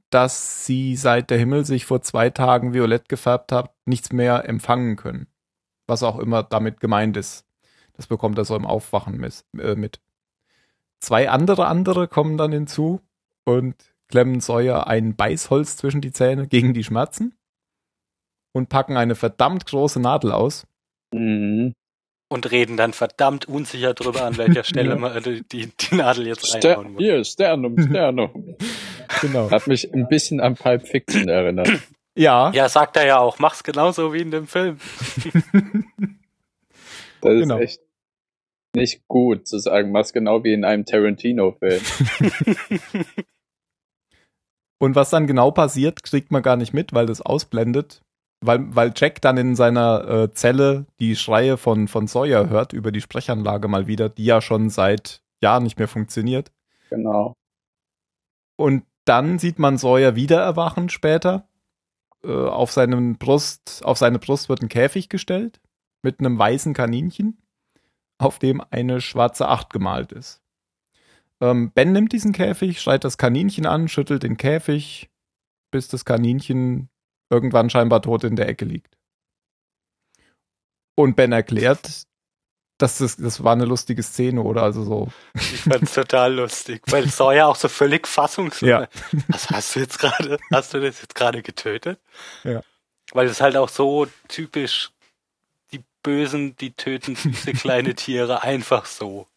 dass 0.10 0.66
sie 0.66 0.96
seit 0.96 1.32
der 1.32 1.38
Himmel 1.38 1.66
sich 1.66 1.86
vor 1.86 2.02
zwei 2.02 2.30
Tagen 2.30 2.74
violett 2.74 3.10
gefärbt 3.10 3.52
hat, 3.52 3.76
nichts 3.84 4.14
mehr 4.14 4.48
empfangen 4.48 4.96
können. 4.96 5.28
Was 5.86 6.02
auch 6.02 6.18
immer 6.18 6.44
damit 6.44 6.80
gemeint 6.80 7.18
ist. 7.18 7.47
Das 7.98 8.08
bekommt 8.08 8.38
er 8.38 8.46
so 8.46 8.56
im 8.56 8.66
Aufwachen 8.66 9.22
äh, 9.60 9.76
mit. 9.76 10.00
Zwei 11.00 11.30
andere 11.30 11.68
andere 11.68 12.08
kommen 12.08 12.38
dann 12.38 12.52
hinzu 12.52 13.02
und 13.44 13.76
klemmen 14.08 14.40
Sawyer 14.40 14.88
ein 14.88 15.16
Beißholz 15.16 15.78
zwischen 15.78 16.02
die 16.02 16.12
Zähne 16.12 16.48
gegen 16.48 16.74
die 16.74 16.84
Schmerzen 16.84 17.36
und 18.54 18.70
packen 18.70 18.98
eine 18.98 19.16
verdammt 19.16 19.66
große 19.66 20.00
Nadel 20.00 20.32
aus. 20.32 20.66
Mhm. 21.14 21.74
Und 22.30 22.52
reden 22.52 22.76
dann 22.78 22.92
verdammt 22.94 23.48
unsicher 23.48 23.94
drüber, 23.94 24.24
an 24.24 24.38
welcher 24.38 24.64
Stelle 24.66 24.90
Ja. 24.90 24.96
man 24.98 25.24
die, 25.24 25.44
die, 25.48 25.72
die 25.76 25.96
Nadel 25.96 26.28
jetzt 26.28 26.46
Ster 26.46 26.70
reinhauen 26.78 26.94
muss. 26.94 27.02
hier, 27.02 27.24
Sternum, 27.24 27.80
Sternum. 27.90 28.56
Genau. 29.22 29.50
Hat 29.52 29.68
mich 29.68 29.94
ein 29.94 30.08
bisschen 30.08 30.40
an 30.42 30.56
Pulp 30.56 30.88
Fiction 30.88 31.28
erinnert. 31.28 31.70
Ja, 32.20 32.50
Ja, 32.50 32.68
sagt 32.68 32.98
er 32.98 33.06
ja 33.06 33.20
auch. 33.20 33.38
Mach's 33.38 33.64
genauso 33.64 34.12
wie 34.12 34.22
in 34.22 34.32
dem 34.32 34.48
Film. 34.48 34.80
Das 37.22 37.34
ist 37.34 37.42
Genau. 37.42 37.58
echt 37.60 37.80
nicht 38.78 39.08
gut 39.08 39.48
zu 39.48 39.60
sagen, 39.60 39.92
mach's 39.92 40.14
genau 40.14 40.44
wie 40.44 40.54
in 40.54 40.64
einem 40.64 40.86
Tarantino-Film. 40.86 41.82
Und 44.80 44.96
was 44.96 45.10
dann 45.10 45.28
genau 45.28 45.52
passiert, 45.52 46.04
kriegt 46.04 46.32
man 46.32 46.44
gar 46.44 46.56
nicht 46.56 46.74
mit, 46.74 46.94
weil 46.94 47.08
das 47.08 47.22
ausblendet. 47.22 48.02
Weil, 48.40 48.76
weil 48.76 48.94
Jack 48.96 49.22
dann 49.22 49.38
in 49.38 49.56
seiner 49.56 50.08
äh, 50.08 50.32
Zelle 50.32 50.86
die 51.00 51.16
Schreie 51.16 51.58
von, 51.58 51.88
von 51.88 52.06
Sawyer 52.06 52.50
hört 52.50 52.72
über 52.72 52.92
die 52.92 53.02
Sprechanlage 53.02 53.68
mal 53.68 53.88
wieder, 53.88 54.10
die 54.10 54.26
ja 54.26 54.42
schon 54.42 54.70
seit 54.70 55.24
Jahren 55.42 55.64
nicht 55.64 55.80
mehr 55.80 55.88
funktioniert. 55.88 56.52
Genau. 56.92 57.34
Und 58.56 58.84
dann 59.06 59.40
sieht 59.40 59.58
man 59.58 59.78
Sawyer 59.80 60.16
wieder 60.16 60.40
erwachen 60.40 60.90
später. 60.90 61.48
Äh, 62.24 62.32
auf, 62.32 62.72
seinem 62.72 63.18
Brust, 63.18 63.82
auf 63.84 63.98
seine 63.98 64.20
Brust 64.20 64.50
wird 64.50 64.62
ein 64.62 64.70
Käfig 64.70 65.10
gestellt 65.10 65.60
mit 66.04 66.20
einem 66.20 66.38
weißen 66.38 66.74
Kaninchen, 66.74 67.42
auf 68.18 68.40
dem 68.40 68.62
eine 68.70 69.02
schwarze 69.02 69.48
Acht 69.48 69.72
gemalt 69.72 70.12
ist. 70.12 70.42
Ähm, 71.40 71.72
ben 71.72 71.92
nimmt 71.92 72.14
diesen 72.14 72.34
Käfig, 72.34 72.82
schreit 72.82 73.04
das 73.04 73.18
Kaninchen 73.18 73.66
an, 73.66 73.88
schüttelt 73.88 74.24
den 74.24 74.38
Käfig, 74.38 75.10
bis 75.72 75.88
das 75.88 76.06
Kaninchen 76.06 76.90
irgendwann 77.30 77.70
scheinbar 77.70 78.02
tot 78.02 78.24
in 78.24 78.36
der 78.36 78.48
Ecke 78.48 78.66
liegt. 78.66 78.98
Und 80.96 81.16
Ben 81.16 81.32
erklärt, 81.32 82.08
dass 82.80 82.98
das, 82.98 83.18
das 83.18 83.44
war 83.44 83.54
eine 83.54 83.66
lustige 83.66 84.02
Szene, 84.04 84.42
oder? 84.42 84.64
Also 84.64 84.84
so. 84.84 85.10
Ich 85.36 85.62
fand's 85.62 85.94
total 85.94 86.36
lustig, 86.36 86.82
weil 86.88 87.08
Sawyer 87.08 87.48
auch 87.48 87.56
so 87.56 87.68
völlig 87.68 88.08
fassungslos. 88.08 88.70
Ja. 88.70 88.88
Was 89.28 89.50
hast 89.50 89.76
du 89.76 89.80
jetzt 89.80 90.00
gerade? 90.00 90.38
Hast 90.52 90.74
du 90.74 90.80
das 90.80 91.02
jetzt 91.02 91.16
gerade 91.16 91.42
getötet? 91.42 92.00
Ja. 92.44 92.62
Weil 93.12 93.28
es 93.28 93.42
halt 93.42 93.58
auch 93.58 93.70
so 93.70 94.08
typisch, 94.28 94.92
Bösen, 96.08 96.56
die 96.56 96.72
töten 96.72 97.18
diese 97.22 97.52
kleine 97.54 97.94
Tiere 97.94 98.42
einfach 98.42 98.86
so. 98.86 99.28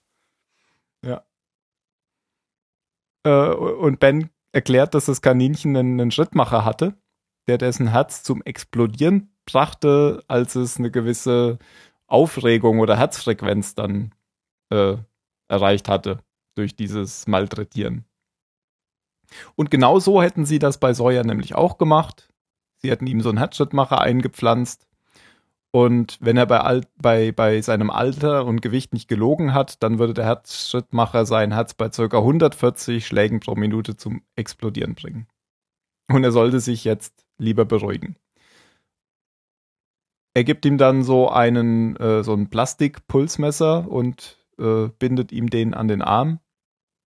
Äh, 3.25 3.53
und 3.53 3.99
Ben 3.99 4.31
erklärt, 4.53 4.95
dass 4.95 5.07
das 5.07 5.21
Kaninchen 5.21 5.77
einen, 5.77 6.01
einen 6.01 6.11
Schrittmacher 6.13 6.65
hatte, 6.65 6.95
der 7.49 7.59
dessen 7.59 7.89
Herz 7.89 8.23
zum 8.23 8.41
Explodieren 8.43 9.35
brachte, 9.47 10.23
als 10.29 10.55
es 10.55 10.79
eine 10.79 10.93
gewisse 10.93 11.59
Aufregung 12.07 12.79
oder 12.79 12.97
Herzfrequenz 12.97 13.75
dann 13.75 14.15
äh, 14.73 14.97
erreicht 15.49 15.89
hatte 15.89 16.23
durch 16.55 16.77
dieses 16.77 17.27
Malträtieren. 17.27 18.05
Und 19.57 19.73
genau 19.73 19.99
so 19.99 20.23
hätten 20.23 20.47
sie 20.47 20.61
das 20.61 20.79
bei 20.79 20.93
Sawyer 20.93 21.25
nämlich 21.25 21.57
auch 21.57 21.79
gemacht. 21.79 22.29
Sie 22.79 22.91
hätten 22.93 23.09
ihm 23.09 23.23
so 23.23 23.29
einen 23.29 23.39
Herzschrittmacher 23.39 24.01
eingepflanzt. 24.01 24.87
Und 25.73 26.19
wenn 26.21 26.37
er 26.37 26.47
bei, 26.47 26.61
Al 26.61 26.83
bei, 26.97 27.31
bei 27.31 27.61
seinem 27.61 27.91
Alter 27.91 28.45
und 28.45 28.61
Gewicht 28.61 28.93
nicht 28.93 29.09
gelogen 29.09 29.55
hat, 29.55 29.83
dann 29.83 29.99
würde 30.01 30.15
der 30.15 30.25
Herzschrittmacher 30.25 31.27
sein 31.27 31.53
Herz 31.53 31.75
bei 31.75 31.89
ca. 31.89 32.19
140 32.19 33.07
Schlägen 33.07 33.39
pro 33.41 33.55
Minute 33.55 33.97
zum 33.97 34.23
Explodieren 34.35 34.97
bringen. 34.97 35.29
Und 36.09 36.25
er 36.25 36.33
sollte 36.33 36.59
sich 36.59 36.85
jetzt 36.85 37.25
lieber 37.39 37.65
beruhigen. 37.65 38.17
Er 40.35 40.45
gibt 40.45 40.65
ihm 40.65 40.77
dann 40.79 41.03
so 41.05 41.29
einen 41.29 41.97
äh, 41.97 42.25
so 42.25 42.35
ein 42.35 42.51
Plastikpulsmesser 42.51 43.89
und 43.89 44.39
äh, 44.59 44.89
bindet 44.99 45.33
ihm 45.33 45.51
den 45.51 45.75
an 45.75 45.89
den 45.89 46.03
Arm, 46.03 46.41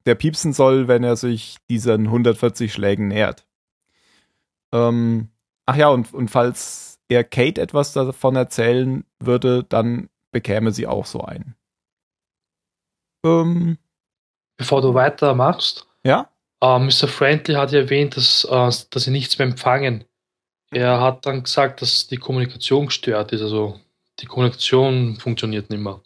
der 0.07 0.15
piepsen 0.15 0.53
soll, 0.53 0.89
wenn 0.89 1.05
er 1.05 1.17
sich 1.17 1.59
diesen 1.71 2.07
140 2.07 2.73
Schlägen 2.73 3.09
nähert. 3.09 3.47
Ähm, 4.73 5.29
ach 5.67 5.77
ja, 5.77 5.89
und, 5.89 6.13
und 6.13 6.31
falls 6.31 6.94
er 7.09 7.25
Kate 7.25 7.61
etwas 7.61 7.93
davon 7.93 8.37
erzählen 8.37 9.05
würde, 9.21 9.65
dann 9.65 10.09
bekäme 10.33 10.73
sie 10.73 10.87
auch 10.87 11.07
so 11.07 11.21
einen. 11.21 11.55
Ähm, 13.25 13.79
Bevor 14.57 14.83
du 14.83 14.95
weitermachst, 14.95 15.87
ja? 16.05 16.29
äh, 16.61 16.79
Mr. 16.79 17.09
Friendly 17.09 17.55
hat 17.55 17.73
ja 17.73 17.81
erwähnt, 17.81 18.17
dass, 18.17 18.45
äh, 18.45 18.71
dass 18.91 19.05
sie 19.05 19.11
nichts 19.11 19.39
mehr 19.39 19.49
empfangen. 19.49 20.05
Er 20.71 21.01
hat 21.01 21.27
dann 21.27 21.43
gesagt, 21.45 21.83
dass 21.83 22.07
die 22.09 22.17
Kommunikation 22.17 22.87
gestört 22.87 23.33
ist, 23.33 23.43
also 23.43 23.81
die 24.21 24.27
Kommunikation 24.27 25.17
funktioniert 25.17 25.71
nicht 25.71 25.81
mehr. 25.81 26.01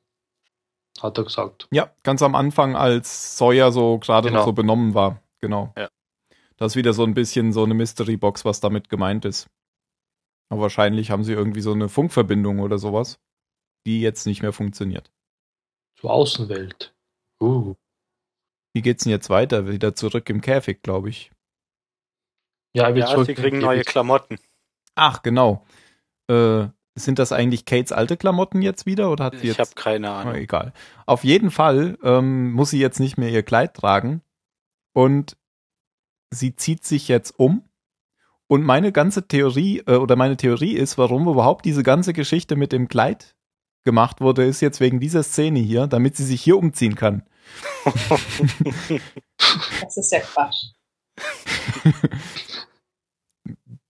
Hat 1.01 1.17
er 1.19 1.25
gesagt. 1.25 1.69
Ja, 1.71 1.91
ganz 2.03 2.23
am 2.23 2.35
Anfang, 2.35 2.75
als 2.75 3.37
Sawyer 3.39 3.71
so 3.71 3.99
gerade 3.99 4.29
Genau. 4.29 4.41
noch 4.41 4.47
so 4.47 4.53
benommen 4.53 4.95
war. 4.95 5.23
Genau. 5.41 5.73
Ja. 5.77 5.89
Das 6.57 6.73
ist 6.73 6.77
wieder 6.77 6.93
so 6.93 7.05
ein 7.05 7.15
bisschen 7.15 7.53
so 7.53 7.63
eine 7.63 7.75
Mystery-Box, 7.75 8.45
was 8.45 8.61
damit 8.61 8.89
gemeint 8.89 9.25
ist. 9.25 9.47
Aber 10.51 10.63
wahrscheinlich 10.63 11.11
haben 11.11 11.25
sie 11.25 11.33
irgendwie 11.33 11.61
so 11.61 11.73
eine 11.73 11.89
Funkverbindung 11.89 12.61
oder 12.61 12.79
sowas, 12.79 13.19
die 13.87 14.01
jetzt 14.01 14.27
nicht 14.27 14.43
mehr 14.43 14.53
funktioniert. 14.53 15.11
Zur 15.97 16.11
Außenwelt. 16.11 16.95
Uh. 17.43 17.75
Wie 18.75 18.83
geht's 18.83 19.05
denn 19.05 19.11
jetzt 19.11 19.31
weiter? 19.31 19.67
Wieder 19.69 19.95
zurück 19.95 20.29
im 20.31 20.41
Käfig, 20.41 20.83
glaube 20.83 21.09
ich. 21.11 21.31
Ja, 22.75 22.95
wird 22.95 23.09
Ja, 23.09 23.25
sie 23.25 23.35
kriegen 23.35 23.59
neue. 23.59 23.83
Klamotten. 23.83 24.39
Ach, 24.95 25.23
genau. 25.23 25.65
Äh, 26.31 26.69
sind 26.95 27.19
das 27.19 27.33
eigentlich 27.33 27.65
Kates 27.65 27.93
alte 27.93 28.17
Klamotten 28.17 28.61
jetzt 28.63 28.85
wieder 28.87 29.11
oder 29.11 29.25
hat 29.25 29.35
sie 29.35 29.49
Ich 29.49 29.57
jetzt? 29.57 29.59
habe 29.59 29.71
keine 29.75 30.11
Ah, 30.11 30.21
Ahnung. 30.21 30.35
egal. 30.35 30.73
Auf 31.07 31.25
jeden 31.25 31.51
Fall 31.51 31.99
ähm, 32.03 32.53
muss 32.53 32.71
sie 32.71 32.81
jetzt 32.81 33.01
nicht 33.01 33.17
mehr 33.19 33.31
ihr 33.31 33.43
Kleid 33.43 33.75
tragen 33.75 34.23
und 34.93 35.37
sie 36.31 36.57
zieht 36.57 36.85
sich 36.85 37.09
jetzt 37.09 37.39
um. 37.39 37.68
Und 38.49 38.65
meine 38.65 38.93
ganze 38.93 39.29
Theorie 39.29 39.83
äh, 39.87 39.97
oder 39.97 40.17
meine 40.17 40.37
Theorie 40.37 40.73
ist, 40.73 40.99
warum 40.99 41.29
überhaupt 41.29 41.65
diese 41.65 41.83
ganze 41.83 42.13
Geschichte 42.13 42.57
mit 42.57 42.73
dem 42.73 42.89
Kleid 42.89 43.37
gemacht 43.85 44.21
wurde, 44.21 44.45
ist 44.45 44.61
jetzt 44.61 44.81
wegen 44.81 45.01
dieser 45.01 45.23
Szene 45.23 45.61
hier, 45.61 45.87
damit 45.87 46.17
sie 46.17 46.25
sich 46.25 46.43
hier 46.43 46.57
umziehen 46.57 46.95
kann. 46.95 47.23
Das 49.81 49.97
ist 49.97 50.13
ja 50.13 50.21
Quatsch. 50.21 50.73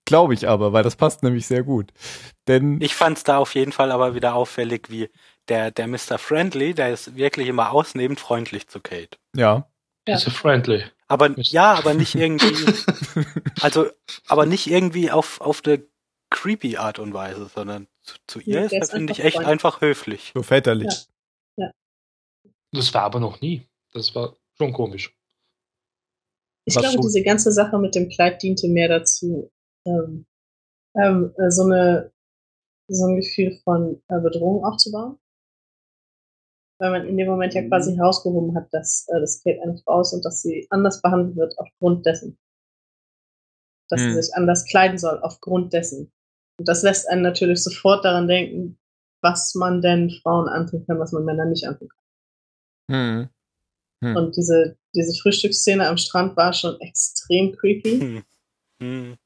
Glaube 0.04 0.34
ich 0.34 0.48
aber, 0.48 0.72
weil 0.72 0.82
das 0.82 0.96
passt 0.96 1.22
nämlich 1.22 1.46
sehr 1.46 1.62
gut. 1.62 1.92
Denn 2.46 2.80
Ich 2.80 2.94
fand's 2.94 3.24
da 3.24 3.38
auf 3.38 3.54
jeden 3.54 3.72
Fall 3.72 3.90
aber 3.90 4.14
wieder 4.14 4.34
auffällig, 4.34 4.88
wie 4.90 5.10
der, 5.48 5.70
der 5.70 5.86
Mr. 5.88 6.18
Friendly, 6.18 6.74
der 6.74 6.92
ist 6.92 7.16
wirklich 7.16 7.48
immer 7.48 7.72
ausnehmend 7.72 8.20
freundlich 8.20 8.68
zu 8.68 8.80
Kate. 8.80 9.18
ja, 9.34 9.66
Ja. 10.06 10.14
Ist 10.14 10.26
er 10.26 10.32
friendly. 10.32 10.84
Aber 11.08 11.30
Mist. 11.30 11.52
ja, 11.52 11.72
aber 11.74 11.94
nicht 11.94 12.14
irgendwie, 12.14 12.54
also, 13.62 13.86
aber 14.26 14.44
nicht 14.46 14.66
irgendwie 14.66 15.10
auf, 15.10 15.40
auf 15.40 15.62
eine 15.64 15.82
creepy 16.30 16.76
Art 16.76 16.98
und 16.98 17.14
Weise, 17.14 17.50
sondern 17.54 17.88
zu, 18.02 18.16
zu 18.26 18.40
ihr 18.40 18.60
Nee, 18.60 18.64
ist 18.66 18.72
der 18.72 18.82
ist 18.82 18.90
finde 18.92 19.12
ich, 19.14 19.20
echt 19.20 19.34
freundlich. 19.36 19.50
einfach 19.52 19.80
höflich. 19.80 20.32
so 20.34 20.42
väterlich. 20.42 21.06
Das 22.72 22.92
war 22.92 23.02
aber 23.04 23.18
noch 23.20 23.40
nie. 23.40 23.66
Das 23.94 24.14
war 24.14 24.36
schon 24.58 24.74
komisch. 24.74 25.16
Ich 26.66 26.76
Was 26.76 26.82
glaube, 26.82 26.96
so- 26.98 27.02
diese 27.08 27.22
ganze 27.22 27.50
Sache 27.50 27.78
mit 27.78 27.94
dem 27.94 28.10
Kleid 28.10 28.42
diente 28.42 28.68
mehr 28.68 28.88
dazu, 28.88 29.50
ähm, 29.86 30.26
ähm, 30.94 31.32
äh, 31.38 31.50
so, 31.50 31.62
eine, 31.62 32.12
so 32.88 33.06
ein 33.06 33.16
Gefühl 33.16 33.58
von 33.64 34.02
äh, 34.08 34.20
Bedrohung 34.20 34.66
aufzubauen. 34.66 35.18
Weil 36.80 36.90
man 36.90 37.08
in 37.08 37.16
dem 37.16 37.28
Moment 37.28 37.54
ja 37.54 37.62
quasi 37.66 37.94
herausgehoben 37.96 38.54
hat, 38.54 38.68
dass 38.72 39.06
äh, 39.08 39.20
das 39.20 39.42
Kate 39.42 39.60
eine 39.62 39.78
Frau 39.78 40.00
ist 40.00 40.12
und 40.12 40.24
dass 40.24 40.42
sie 40.42 40.66
anders 40.70 41.02
behandelt 41.02 41.36
wird 41.36 41.58
aufgrund 41.58 42.06
dessen. 42.06 42.38
Dass 43.88 44.00
Hm. 44.00 44.14
sie 44.14 44.22
sich 44.22 44.34
anders 44.34 44.64
kleiden 44.64 44.98
soll 44.98 45.18
aufgrund 45.20 45.72
dessen. 45.72 46.12
Und 46.58 46.68
das 46.68 46.82
lässt 46.82 47.08
einen 47.08 47.22
natürlich 47.22 47.62
sofort 47.62 48.04
daran 48.04 48.28
denken, 48.28 48.78
was 49.22 49.54
man 49.54 49.80
denn 49.80 50.10
Frauen 50.22 50.48
antun 50.48 50.84
kann, 50.86 50.98
was 50.98 51.12
man 51.12 51.24
Männern 51.24 51.50
nicht 51.50 51.66
antun 51.66 51.88
kann. 51.88 51.98
Hm. 52.90 53.28
Hm. 54.04 54.16
Und 54.16 54.36
diese, 54.36 54.76
diese 54.94 55.20
Frühstücksszene 55.20 55.86
am 55.86 55.96
Strand 55.96 56.36
war 56.36 56.52
schon 56.52 56.80
extrem 56.80 57.54
creepy. 57.56 58.24
Hm. 58.80 58.80
Hm. 58.80 59.16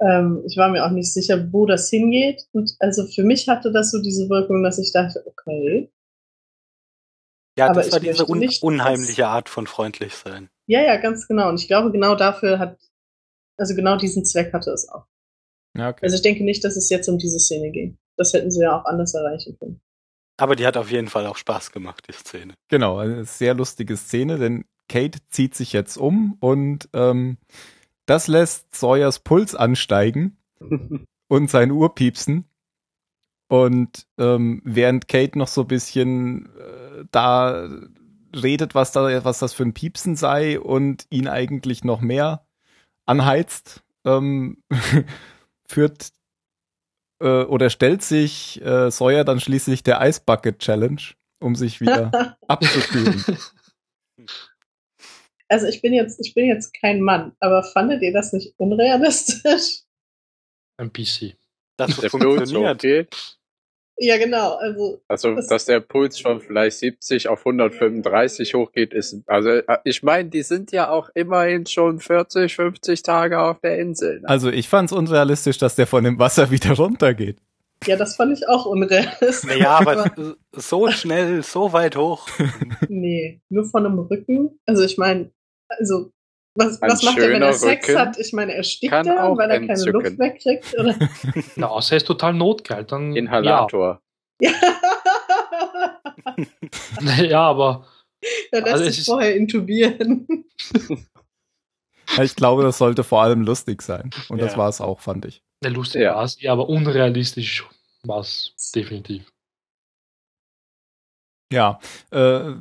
Ähm, 0.00 0.42
ich 0.44 0.56
war 0.56 0.68
mir 0.70 0.84
auch 0.84 0.90
nicht 0.90 1.12
sicher, 1.12 1.52
wo 1.52 1.66
das 1.66 1.88
hingeht. 1.88 2.48
Und 2.52 2.74
also 2.80 3.06
für 3.06 3.22
mich 3.22 3.48
hatte 3.48 3.70
das 3.72 3.92
so 3.92 4.02
diese 4.02 4.28
Wirkung, 4.28 4.64
dass 4.64 4.78
ich 4.78 4.92
dachte, 4.92 5.24
okay, 5.24 5.90
Ja, 7.58 7.70
Aber 7.70 7.82
das 7.82 7.92
war 7.92 8.00
diese 8.00 8.26
un 8.26 8.38
nicht, 8.38 8.62
unheimliche 8.62 9.26
Art 9.26 9.48
von 9.48 9.66
freundlich 9.66 10.14
sein. 10.14 10.50
Ja, 10.66 10.82
ja, 10.82 10.96
ganz 10.96 11.26
genau. 11.26 11.48
Und 11.48 11.60
ich 11.60 11.68
glaube, 11.68 11.90
genau 11.90 12.14
dafür 12.14 12.58
hat, 12.58 12.78
also 13.56 13.74
genau 13.74 13.96
diesen 13.96 14.24
Zweck 14.24 14.52
hatte 14.52 14.70
es 14.70 14.88
auch. 14.88 15.06
Ja, 15.76 15.90
okay. 15.90 16.00
Also 16.02 16.16
ich 16.16 16.22
denke 16.22 16.44
nicht, 16.44 16.64
dass 16.64 16.76
es 16.76 16.90
jetzt 16.90 17.08
um 17.08 17.18
diese 17.18 17.38
Szene 17.38 17.70
ging. 17.70 17.98
Das 18.16 18.32
hätten 18.32 18.50
sie 18.50 18.62
ja 18.62 18.78
auch 18.78 18.84
anders 18.84 19.14
erreichen 19.14 19.56
können. 19.58 19.80
Aber 20.38 20.56
die 20.56 20.66
hat 20.66 20.76
auf 20.76 20.90
jeden 20.90 21.08
Fall 21.08 21.26
auch 21.26 21.36
Spaß 21.36 21.72
gemacht, 21.72 22.04
die 22.08 22.12
Szene. 22.12 22.54
Genau, 22.68 22.98
eine 22.98 23.24
sehr 23.24 23.54
lustige 23.54 23.96
Szene, 23.96 24.38
denn 24.38 24.64
Kate 24.88 25.18
zieht 25.28 25.54
sich 25.54 25.72
jetzt 25.72 25.96
um 25.96 26.36
und 26.40 26.88
ähm, 26.92 27.38
das 28.04 28.28
lässt 28.28 28.74
Sawyers 28.74 29.20
Puls 29.20 29.54
ansteigen 29.54 30.36
und 31.28 31.50
sein 31.50 31.70
Uhr 31.70 31.94
piepsen. 31.94 32.48
Und 33.48 34.06
ähm, 34.18 34.60
während 34.64 35.08
Kate 35.08 35.38
noch 35.38 35.48
so 35.48 35.62
ein 35.62 35.68
bisschen 35.68 36.46
äh, 36.56 37.04
da 37.10 37.68
redet, 38.34 38.74
was 38.74 38.92
da, 38.92 39.24
was 39.24 39.38
das 39.38 39.52
für 39.52 39.62
ein 39.62 39.74
Piepsen 39.74 40.16
sei 40.16 40.58
und 40.58 41.06
ihn 41.10 41.28
eigentlich 41.28 41.84
noch 41.84 42.00
mehr 42.00 42.46
anheizt, 43.06 43.84
ähm, 44.04 44.62
führt 45.68 46.12
äh, 47.20 47.44
oder 47.44 47.70
stellt 47.70 48.02
sich 48.02 48.60
äh, 48.62 48.90
Sawyer 48.90 49.24
dann 49.24 49.40
schließlich 49.40 49.82
der 49.82 50.00
Ice 50.06 50.20
Bucket 50.24 50.58
Challenge, 50.58 51.02
um 51.40 51.54
sich 51.54 51.80
wieder 51.80 52.36
abzukühlen. 52.48 53.24
Also 55.48 55.66
ich 55.68 55.80
bin 55.80 55.92
jetzt, 55.92 56.18
ich 56.20 56.34
bin 56.34 56.46
jetzt 56.46 56.74
kein 56.74 57.00
Mann, 57.00 57.36
aber 57.38 57.62
fandet 57.62 58.02
ihr 58.02 58.12
das 58.12 58.32
nicht 58.32 58.54
unrealistisch? 58.58 59.82
Ein 60.78 60.90
bisschen. 60.90 61.34
Das 61.76 61.96
Der 61.96 62.08
Puls 62.08 62.52
hochgeht. 62.54 63.08
Ja, 63.98 64.18
genau. 64.18 64.56
Also 64.56 65.00
Also, 65.08 65.34
Das- 65.36 65.46
dass 65.48 65.64
der 65.64 65.80
Puls 65.80 66.20
von 66.20 66.40
vielleicht 66.40 66.78
70 66.78 67.28
auf 67.28 67.44
135 67.46 68.54
hochgeht, 68.54 68.92
ist, 68.92 69.22
also, 69.26 69.48
äh, 69.50 69.78
ich 69.84 70.02
meine, 70.02 70.28
die 70.28 70.42
sind 70.42 70.70
ja 70.72 70.90
auch 70.90 71.08
immerhin 71.14 71.64
schon 71.66 72.00
40, 72.00 72.54
50 72.56 73.02
Tage 73.02 73.40
auf 73.40 73.60
der 73.60 73.78
Insel. 73.78 74.20
ne? 74.20 74.28
Also 74.28 74.50
ich 74.50 74.68
fand 74.68 74.90
es 74.90 74.96
unrealistisch, 74.96 75.56
dass 75.58 75.76
der 75.76 75.86
von 75.86 76.04
dem 76.04 76.18
Wasser 76.18 76.50
wieder 76.50 76.72
runtergeht. 76.76 77.38
ja, 77.86 77.96
das 77.96 78.16
fand 78.16 78.36
ich 78.36 78.46
auch 78.48 78.66
unrealistisch. 78.66 79.44
Naja, 79.44 79.78
aber 79.80 80.36
so 80.52 80.90
schnell, 80.90 81.42
so 81.42 81.72
weit 81.72 81.96
hoch. 81.96 82.26
nee, 82.88 83.40
nur 83.48 83.64
von 83.64 83.86
einem 83.86 83.98
Rücken. 83.98 84.58
Also 84.66 84.82
ich 84.84 84.98
meine, 84.98 85.30
also 85.68 86.10
was, 86.56 86.80
was 86.80 87.02
macht 87.02 87.18
er, 87.18 87.30
wenn 87.30 87.42
er 87.42 87.52
Sex 87.52 87.88
Rücken 87.88 87.98
hat? 88.00 88.18
Ich 88.18 88.32
meine, 88.32 88.54
erstickt 88.54 88.92
er, 88.92 89.24
auch 89.24 89.36
weil 89.36 89.50
er 89.50 89.58
keine 89.60 89.72
entzücken. 89.72 90.02
Luft 90.02 90.18
mehr 90.18 90.34
kriegt? 90.36 90.74
Oder? 90.78 90.96
Na, 91.56 91.68
außer 91.68 91.92
er 91.92 91.96
ist 91.98 92.06
total 92.06 92.32
notgeil. 92.34 92.84
Dann, 92.84 93.14
Inhalator. 93.16 94.00
ja. 94.40 94.50
Ja. 94.50 94.56
ja, 97.22 97.40
aber 97.42 97.86
er 98.50 98.60
lässt 98.62 98.72
Also 98.72 98.84
sich 98.84 98.98
ist- 98.98 99.06
vorher 99.06 99.34
intubieren. 99.36 100.26
Ja, 102.16 102.22
Ich 102.22 102.34
glaube, 102.36 102.62
das 102.62 102.78
sollte 102.78 103.04
vor 103.04 103.22
allem 103.22 103.42
lustig 103.42 103.82
sein. 103.82 104.10
Und 104.28 104.40
das 104.40 104.52
Ja. 104.52 104.58
war 104.58 104.68
es 104.68 104.80
auch, 104.80 105.00
fand 105.00 105.24
ich. 105.26 105.42
ne, 105.62 105.70
lustig 105.70 106.02
Ja. 106.02 106.14
war 106.16 106.24
es. 106.24 106.40
Ja, 106.40 106.52
aber 106.52 106.68
unrealistisch 106.68 107.64
war 108.04 108.20
es 108.20 108.52
definitiv. 108.74 109.30
Ja, 111.52 111.78
äh, 112.10 112.52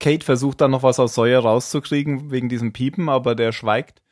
Kate 0.00 0.24
versucht 0.24 0.60
dann 0.60 0.72
noch 0.72 0.82
was 0.82 0.98
aus 0.98 1.14
Sawyer 1.14 1.40
rauszukriegen 1.40 2.30
wegen 2.30 2.48
diesem 2.48 2.72
Piepen, 2.72 3.08
aber 3.08 3.34
der 3.34 3.52
schweigt. 3.52 4.02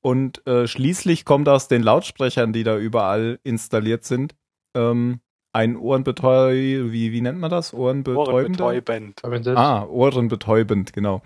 Und 0.00 0.46
äh, 0.46 0.68
schließlich 0.68 1.24
kommt 1.24 1.48
aus 1.48 1.66
den 1.66 1.82
Lautsprechern, 1.82 2.52
die 2.52 2.62
da 2.62 2.78
überall 2.78 3.40
installiert 3.42 4.04
sind, 4.04 4.36
ähm, 4.74 5.20
ein 5.52 5.76
Ohrenbetäu, 5.76 6.92
wie, 6.92 7.10
wie 7.10 7.20
nennt 7.20 7.38
man 7.38 7.50
das? 7.50 7.72
Ohrenbetäubend. 7.74 8.60
Das, 8.60 9.56
Ah, 9.56 9.84
ohrenbetäubend, 9.86 10.92
genau. 10.92 11.22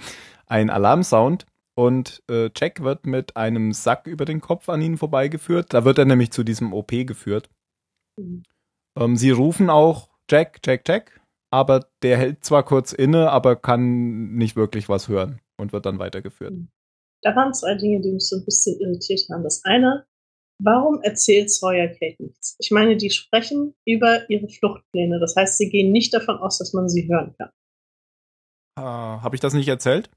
Ein 0.46 0.70
Alarmsound 0.70 1.44
und 1.74 2.22
äh, 2.30 2.50
Jack 2.56 2.82
wird 2.82 3.06
mit 3.06 3.36
einem 3.36 3.72
Sack 3.72 4.06
über 4.06 4.24
den 4.24 4.40
Kopf 4.40 4.68
an 4.68 4.80
ihnen 4.80 4.96
vorbeigeführt. 4.96 5.74
Da 5.74 5.84
wird 5.84 5.98
er 5.98 6.04
nämlich 6.04 6.30
zu 6.30 6.44
diesem 6.44 6.72
OP 6.72 6.90
geführt. 6.90 7.50
Mhm. 8.16 8.44
Ähm, 8.96 9.16
sie 9.16 9.30
rufen 9.30 9.70
auch 9.70 10.08
Jack, 10.30 10.60
Jack, 10.64 10.82
Jack, 10.86 11.20
aber 11.52 11.86
der 12.02 12.16
hält 12.16 12.44
zwar 12.44 12.64
kurz 12.64 12.92
inne, 12.92 13.30
aber 13.30 13.56
kann 13.56 14.32
nicht 14.34 14.56
wirklich 14.56 14.88
was 14.88 15.08
hören 15.08 15.40
und 15.58 15.72
wird 15.72 15.86
dann 15.86 15.98
weitergeführt. 15.98 16.54
Da 17.22 17.36
waren 17.36 17.52
zwei 17.54 17.74
Dinge, 17.74 18.00
die 18.00 18.10
mich 18.10 18.26
so 18.26 18.36
ein 18.36 18.44
bisschen 18.44 18.80
irritiert 18.80 19.20
haben. 19.30 19.44
Das 19.44 19.62
eine, 19.64 20.06
warum 20.58 21.02
erzählt 21.02 21.50
Sawyer 21.50 21.88
Kate 21.88 22.22
nichts? 22.22 22.56
Ich 22.58 22.70
meine, 22.70 22.96
die 22.96 23.10
sprechen 23.10 23.74
über 23.86 24.28
ihre 24.30 24.48
Fluchtpläne. 24.48 25.20
Das 25.20 25.36
heißt, 25.36 25.58
sie 25.58 25.68
gehen 25.68 25.92
nicht 25.92 26.14
davon 26.14 26.38
aus, 26.38 26.58
dass 26.58 26.72
man 26.72 26.88
sie 26.88 27.06
hören 27.08 27.34
kann. 27.36 27.50
Äh, 28.78 28.82
Habe 28.82 29.36
ich 29.36 29.40
das 29.40 29.52
nicht 29.52 29.68
erzählt? 29.68 30.10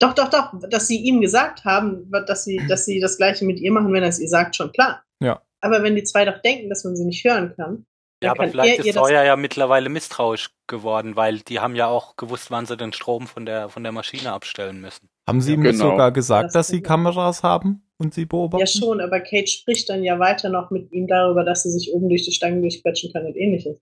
Doch, 0.00 0.14
doch, 0.14 0.28
doch, 0.28 0.52
dass 0.68 0.86
sie 0.86 0.98
ihm 0.98 1.20
gesagt 1.20 1.64
haben, 1.64 2.08
dass 2.10 2.44
sie, 2.44 2.60
dass 2.68 2.84
sie 2.84 3.00
das 3.00 3.16
Gleiche 3.16 3.44
mit 3.44 3.58
ihr 3.58 3.72
machen, 3.72 3.92
wenn 3.92 4.02
er 4.02 4.10
es 4.10 4.20
ihr 4.20 4.28
sagt, 4.28 4.54
schon 4.54 4.70
klar. 4.70 5.02
Ja. 5.20 5.42
Aber 5.60 5.82
wenn 5.82 5.96
die 5.96 6.04
zwei 6.04 6.24
doch 6.24 6.40
denken, 6.40 6.68
dass 6.68 6.84
man 6.84 6.94
sie 6.94 7.04
nicht 7.04 7.24
hören 7.24 7.54
kann, 7.56 7.84
Ja, 8.22 8.32
aber 8.32 8.48
vielleicht 8.48 8.80
ist 8.80 8.94
Sawyer 8.94 9.24
ja 9.24 9.36
mittlerweile 9.36 9.88
misstrauisch 9.88 10.50
geworden, 10.66 11.14
weil 11.16 11.38
die 11.40 11.60
haben 11.60 11.76
ja 11.76 11.86
auch 11.86 12.16
gewusst, 12.16 12.50
wann 12.50 12.66
sie 12.66 12.76
den 12.76 12.92
Strom 12.92 13.26
von 13.26 13.46
der, 13.46 13.68
von 13.68 13.82
der 13.84 13.92
Maschine 13.92 14.32
abstellen 14.32 14.80
müssen. 14.80 15.08
Haben 15.26 15.40
sie 15.40 15.52
Ja, 15.52 15.58
ihm 15.58 15.62
genau. 15.62 15.90
sogar 15.90 16.10
gesagt, 16.12 16.46
Das 16.46 16.52
dass 16.54 16.68
sie. 16.68 16.80
Kameras 16.82 17.42
haben 17.42 17.82
und 17.98 18.14
sie 18.14 18.24
beobachten? 18.26 18.60
Ja, 18.60 18.66
schon, 18.66 19.00
aber 19.00 19.20
Kate 19.20 19.46
spricht 19.46 19.88
dann 19.88 20.02
ja 20.02 20.18
weiter 20.18 20.48
noch 20.48 20.70
mit 20.70 20.90
ihm 20.92 21.06
darüber, 21.06 21.44
dass 21.44 21.62
sie 21.62 21.70
sich 21.70 21.92
oben 21.92 22.08
durch 22.08 22.24
die 22.24 22.32
Stangen 22.32 22.60
durchquetschen 22.62 23.12
kann 23.12 23.26
und 23.26 23.36
ähnliches. 23.36 23.80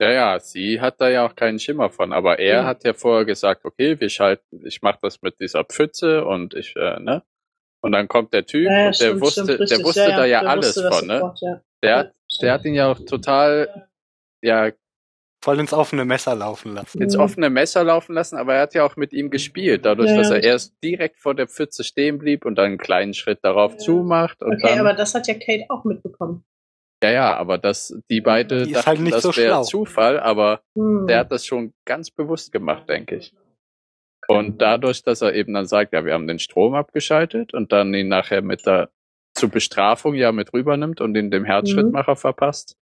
Ja, 0.00 0.10
ja, 0.10 0.40
sie 0.40 0.80
hat 0.80 1.00
da 1.00 1.08
ja 1.08 1.26
auch 1.26 1.36
keinen 1.36 1.58
Schimmer 1.60 1.88
von, 1.88 2.12
aber 2.12 2.38
er 2.38 2.62
Ja. 2.62 2.64
hat 2.64 2.84
ja 2.84 2.94
vorher 2.94 3.24
gesagt, 3.24 3.64
okay, 3.64 4.00
wir 4.00 4.08
schalten, 4.08 4.66
ich 4.66 4.82
mach 4.82 4.96
das 4.96 5.22
mit 5.22 5.38
dieser 5.40 5.64
Pfütze 5.64 6.24
und 6.24 6.54
ich, 6.54 6.74
äh, 6.76 6.98
ne? 7.00 7.22
Und 7.80 7.92
dann 7.92 8.08
kommt 8.08 8.32
der 8.32 8.46
Typ 8.46 8.66
Ja, 8.66 8.72
ja, 8.78 8.86
und 8.88 9.00
der 9.00 9.08
stimmt, 9.08 9.20
wusste, 9.20 9.42
stimmt, 9.44 9.70
der 9.70 9.84
wusste 9.84 10.00
Ja, 10.00 10.16
da 10.16 10.24
ja 10.24 10.40
alles 10.40 10.80
von, 10.80 11.06
ne? 11.06 11.32
Der 11.82 11.96
hat, 11.96 12.06
Ja, 12.06 12.12
der 12.42 12.52
hat 12.52 12.64
ihn 12.64 12.74
ja 12.74 12.90
auch 12.90 12.98
total, 12.98 13.88
ja, 14.42 14.70
Voll 15.44 15.60
ins 15.60 15.74
offene 15.74 16.06
Messer 16.06 16.34
laufen 16.34 16.72
lassen. 16.72 17.02
ins 17.02 17.16
offene 17.18 17.50
Messer 17.50 17.84
laufen 17.84 18.14
lassen, 18.14 18.38
aber 18.38 18.54
er 18.54 18.62
hat 18.62 18.72
ja 18.72 18.82
auch 18.82 18.96
mit 18.96 19.12
ihm 19.12 19.28
gespielt, 19.28 19.84
dadurch, 19.84 20.10
Ja, 20.12 20.16
dass 20.16 20.30
er 20.30 20.42
erst 20.42 20.74
direkt 20.82 21.18
vor 21.18 21.34
der 21.34 21.48
Pfütze 21.48 21.84
stehen 21.84 22.18
blieb 22.18 22.46
und 22.46 22.54
dann 22.56 22.64
einen 22.64 22.78
kleinen 22.78 23.12
Schritt 23.12 23.40
darauf 23.42 23.72
Ja. 23.72 23.78
zumacht 23.78 24.42
und 24.42 24.54
Okay, 24.54 24.62
dann, 24.62 24.78
aber 24.78 24.94
das 24.94 25.14
hat 25.14 25.26
ja 25.28 25.34
Kate 25.34 25.66
auch 25.68 25.84
mitbekommen. 25.84 26.46
ja, 27.02 27.10
ja, 27.10 27.36
aber 27.36 27.58
das, 27.58 27.94
die 28.08 28.22
beide 28.22 28.62
Die 28.64 28.70
ist 28.70 28.76
dachten, 28.76 28.86
halt 28.88 29.00
nicht 29.00 29.14
das 29.16 29.22
so 29.22 29.36
wäre. 29.36 29.62
Zufall, 29.64 30.18
aber 30.18 30.62
Hm. 30.76 31.06
der 31.08 31.18
hat 31.18 31.30
das 31.30 31.44
schon 31.44 31.74
ganz 31.84 32.10
bewusst 32.10 32.50
gemacht, 32.50 32.88
denke 32.88 33.16
ich. 33.16 33.34
Und 34.26 34.62
dadurch, 34.62 35.02
dass 35.02 35.20
er 35.20 35.34
eben 35.34 35.52
dann 35.52 35.66
sagt, 35.66 35.92
ja, 35.92 36.06
wir 36.06 36.14
haben 36.14 36.26
den 36.26 36.38
Strom 36.38 36.74
abgeschaltet 36.74 37.52
und 37.52 37.70
dann 37.72 37.92
ihn 37.92 38.08
nachher 38.08 38.40
mit 38.40 38.64
der 38.64 38.88
zur 39.34 39.50
Bestrafung 39.50 40.14
ja 40.14 40.32
mit 40.32 40.52
rübernimmt 40.52 41.00
und 41.00 41.16
ihn 41.16 41.30
dem 41.30 41.44
Herzschrittmacher 41.44 42.16
verpasst, 42.16 42.76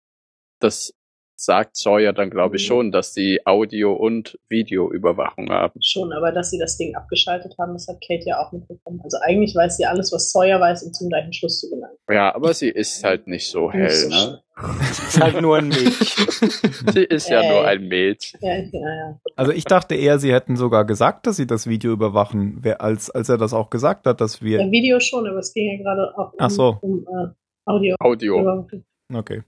das 0.58 0.94
sagt 1.42 1.76
Sawyer 1.76 2.12
dann, 2.12 2.30
glaube 2.30 2.56
ich, 2.56 2.62
Mhm. 2.64 2.66
schon, 2.68 2.92
dass 2.92 3.12
die 3.14 3.46
Audio- 3.46 3.94
und 3.94 4.38
Videoüberwachung 4.48 5.48
haben. 5.50 5.80
Schon, 5.82 6.12
aber 6.12 6.32
dass 6.32 6.50
sie 6.50 6.58
das 6.58 6.76
Ding 6.76 6.94
abgeschaltet 6.94 7.54
haben, 7.58 7.72
das 7.72 7.88
hat 7.88 7.96
Kate 8.06 8.24
ja 8.26 8.38
auch 8.44 8.52
mitbekommen. 8.52 9.00
Also 9.02 9.18
eigentlich 9.22 9.54
weiß 9.54 9.76
sie 9.76 9.86
alles, 9.86 10.12
was 10.12 10.30
Sawyer 10.32 10.60
weiß, 10.60 10.82
um 10.82 10.92
zum 10.92 11.08
gleichen 11.08 11.32
Schluss 11.32 11.60
zu 11.60 11.70
gelangen. 11.70 11.96
Ja, 12.10 12.34
aber 12.34 12.52
sie 12.54 12.68
ist 12.68 13.02
halt 13.04 13.26
nicht 13.26 13.48
so 13.50 13.70
hell, 13.72 13.84
Nicht 13.84 13.96
so 13.96 14.08
ne? 14.30 14.42
Das 14.56 14.98
ist 15.08 15.20
halt 15.20 15.40
nur 15.40 15.56
ein 15.56 15.68
Mädchen. 15.68 16.26
Sie 16.92 17.04
ist 17.04 17.30
ja 17.30 17.40
Ey. 17.40 17.48
nur 17.50 17.66
ein 17.66 17.88
Mädchen. 17.88 18.38
Ja, 18.42 18.56
ja, 18.56 18.64
ja. 18.72 19.18
Also 19.34 19.52
ich 19.52 19.64
dachte 19.64 19.94
eher, 19.94 20.18
sie 20.18 20.32
hätten 20.34 20.56
sogar 20.56 20.84
gesagt, 20.84 21.26
dass 21.26 21.36
sie 21.36 21.46
das 21.46 21.66
Video 21.66 21.92
überwachen, 21.92 22.62
als, 22.78 23.08
als 23.08 23.30
er 23.30 23.38
das 23.38 23.54
auch 23.54 23.70
gesagt 23.70 24.06
hat, 24.06 24.20
dass 24.20 24.42
wir. 24.42 24.60
Ja, 24.60 24.70
Video 24.70 25.00
schon, 25.00 25.26
aber 25.26 25.38
es 25.38 25.54
ging 25.54 25.70
ja 25.78 25.82
gerade 25.82 26.12
auch 26.18 26.32
um, 26.34 26.38
Ach 26.38 26.50
so. 26.50 26.76
um 26.82 27.06
äh, 27.08 27.28
Audio. 27.64 27.96
Audio. 28.00 28.66
Okay. 29.14 29.42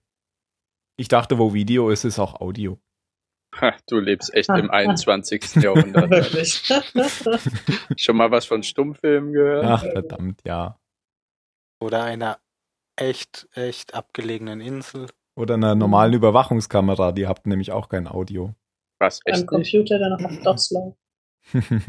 Ich 1.03 1.09
dachte, 1.09 1.36
wo 1.36 1.53
Video 1.53 1.90
ist, 1.90 2.05
ist 2.05 2.20
auch 2.20 2.40
Audio. 2.40 2.78
Ha, 3.61 3.74
Du 3.88 3.98
lebst 3.98 4.32
echt 4.34 4.48
im 4.50 4.70
Ah, 4.70 4.74
ah. 4.74 4.76
21. 4.76 5.57
Jahrhundert. 5.57 6.09
Wirklich. 6.09 6.62
Schon 7.96 8.16
mal 8.16 8.30
was 8.30 8.46
von 8.46 8.62
Stummfilmen 8.62 9.32
gehört? 9.32 9.64
Ach, 9.64 9.82
verdammt, 9.82 10.42
ja. 10.46 10.78
Oder 11.80 12.05
einer 12.05 12.38
echt, 12.94 13.48
echt 13.55 13.94
abgelegenen 13.94 14.61
Insel. 14.61 15.09
Oder 15.34 15.55
einer 15.55 15.74
normalen 15.74 16.12
Überwachungskamera, 16.12 17.11
die 17.11 17.26
habt 17.26 17.48
nämlich 17.48 17.72
auch 17.72 17.88
kein 17.88 18.07
Audio. 18.07 18.55
Was, 19.00 19.18
Ein 19.26 19.32
echt 19.32 19.40
nicht? 19.40 19.48
Computer, 19.48 19.98
der 19.98 20.11
noch 20.11 20.24
auf 20.24 20.38
DOS 20.44 20.70
läuft. 20.70 20.98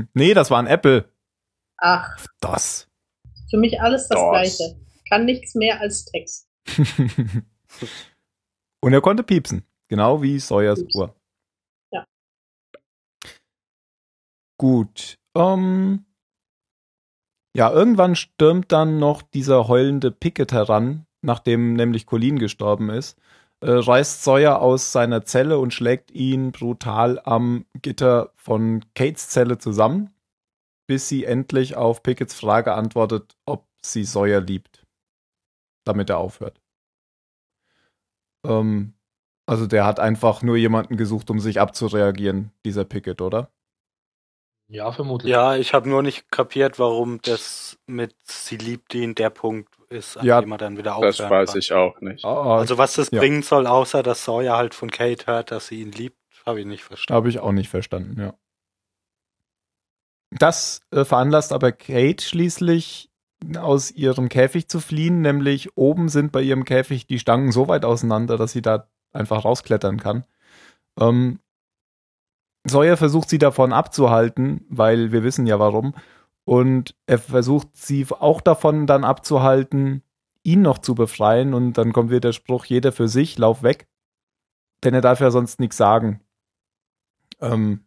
nee, 0.16 0.34
das 0.34 0.49
war 0.49 0.57
ein 0.57 0.66
Apple. 0.66 1.07
Ach, 1.78 2.18
DOS. 2.41 2.89
für 3.51 3.57
mich 3.57 3.80
alles 3.80 4.07
das 4.07 4.18
DOS. 4.20 4.32
Gleiche. 4.32 4.82
Kann 5.07 5.26
nichts 5.26 5.53
mehr 5.53 5.80
als 5.82 6.05
Text. 6.05 6.49
Und 8.84 8.94
er 8.94 9.02
konnte 9.02 9.24
piepsen. 9.24 9.66
Genau 9.88 10.22
wie 10.22 10.40
Sawyers 10.40 10.80
Piepsen. 10.80 11.02
Uhr. 11.02 11.16
Ja. 11.94 12.06
Gut. 14.60 15.18
Ähm, 15.36 16.06
ja, 17.56 17.72
irgendwann 17.72 18.16
stürmt 18.16 18.72
dann 18.72 19.00
noch 19.00 19.22
dieser 19.22 19.68
heulende 19.68 20.12
Pickett 20.12 20.52
heran, 20.52 21.06
nachdem 21.22 21.74
nämlich 21.76 22.06
Colleen 22.06 22.40
gestorben 22.40 22.90
ist. 22.90 23.18
äh, 23.62 23.72
reißt 23.72 24.24
Sawyer 24.24 24.62
aus 24.62 24.92
seiner 24.92 25.24
Zelle 25.24 25.60
und 25.60 25.74
schlägt 25.74 26.12
ihn 26.12 26.52
brutal 26.52 27.22
am 27.24 27.66
Gitter 27.82 28.34
von 28.36 28.84
Kates 28.96 29.30
Zelle 29.30 29.58
zusammen, 29.58 30.14
bis 30.88 31.08
sie 31.08 31.24
endlich 31.24 31.76
auf 31.78 32.04
Pickets 32.04 32.34
Frage 32.34 32.74
antwortet, 32.74 33.38
ob 33.46 33.66
sie 33.82 34.04
Sawyer 34.04 34.42
liebt, 34.42 34.86
damit 35.86 36.10
er 36.10 36.18
aufhört. 36.18 36.62
Ähm, 38.46 38.94
also 39.46 39.68
der 39.68 39.86
hat 39.86 40.00
einfach 40.00 40.41
nur 40.41 40.58
jemanden 40.58 40.98
gesucht, 40.98 41.30
um 41.30 41.39
sich 41.39 41.60
abzureagieren, 41.60 42.52
dieser 42.66 42.86
Pickett, 42.86 43.22
oder? 43.22 43.52
Ja, 44.70 44.91
vermutlich. 44.91 45.32
Ja, 45.32 45.56
ich 45.56 45.74
habe 45.74 45.89
nur 45.89 46.02
nicht 46.02 46.32
kapiert, 46.32 46.80
warum 46.80 47.22
das 47.22 47.78
mit 47.86 48.16
sie 48.24 48.58
liebt 48.58 48.94
ihn 48.96 49.14
der 49.14 49.30
Punkt 49.30 49.76
ist, 49.89 50.18
an 50.18 50.26
Ja, 50.26 50.41
dem 50.41 50.52
er 50.52 50.58
dann 50.58 50.78
wieder 50.78 50.96
aufhören 50.96 51.12
Das 51.12 51.30
weiß 51.30 51.50
kann. 51.52 51.60
ich 51.60 51.74
auch 51.74 52.00
nicht. 52.02 52.26
Ah, 52.26 52.58
Also 52.58 52.78
was 52.78 52.94
das 52.96 53.12
Ja. 53.12 53.20
bringen 53.20 53.44
soll, 53.44 53.68
außer 53.68 54.02
dass 54.02 54.24
Sawyer 54.26 54.56
halt 54.58 54.74
von 54.74 54.89
Kate 54.89 55.28
hört, 55.28 55.52
dass 55.52 55.68
sie 55.68 55.82
ihn 55.82 55.91
liebt, 55.91 56.18
habe 56.46 56.62
ich 56.62 56.66
nicht 56.66 56.84
verstanden. 56.84 57.18
Habe 57.18 57.30
ich 57.30 57.39
auch 57.39 57.52
nicht 57.52 57.70
verstanden, 57.70 58.20
ja. 58.20 58.34
Das 60.32 60.80
äh, 60.91 61.06
veranlasst 61.06 61.52
aber 61.54 61.72
Kate 61.72 62.24
schließlich 62.24 63.12
aus 63.58 63.91
ihrem 63.91 64.30
Käfig 64.30 64.68
zu 64.68 64.80
fliehen, 64.80 65.22
nämlich 65.22 65.78
oben 65.78 66.10
sind 66.10 66.32
bei 66.32 66.41
ihrem 66.41 66.66
Käfig 66.66 67.08
die 67.08 67.20
Stangen 67.20 67.52
so 67.52 67.68
weit 67.68 67.86
auseinander, 67.86 68.38
dass 68.38 68.52
sie 68.52 68.62
da 68.62 68.88
einfach 69.12 69.46
rausklettern 69.46 70.00
kann. 70.00 70.26
Ähm, 71.00 71.39
Sawyer 72.66 72.98
versucht 72.98 73.30
sie 73.30 73.38
davon 73.38 73.74
abzuhalten, 73.74 74.66
weil 74.70 75.12
wir 75.12 75.24
wissen 75.24 75.48
ja 75.48 75.60
warum. 75.60 75.94
Und 76.46 76.96
er 77.06 77.20
versucht 77.20 77.76
sie 77.76 78.06
auch 78.10 78.41
davon 78.41 78.88
dann 78.88 79.04
abzuhalten, 79.04 80.04
ihn 80.44 80.62
noch 80.62 80.78
zu 80.78 80.96
befreien. 80.96 81.54
Und 81.54 81.74
dann 81.74 81.94
kommt 81.94 82.10
wieder 82.10 82.20
der 82.22 82.34
Spruch, 82.34 82.66
jeder 82.66 82.91
für 82.91 83.08
sich, 83.08 83.38
lauf 83.38 83.64
weg. 83.64 83.88
Denn 84.84 84.94
er 84.94 85.02
darf 85.02 85.20
ja 85.20 85.32
sonst 85.32 85.60
nichts 85.60 85.78
sagen. 85.78 86.22
Ähm, 87.39 87.86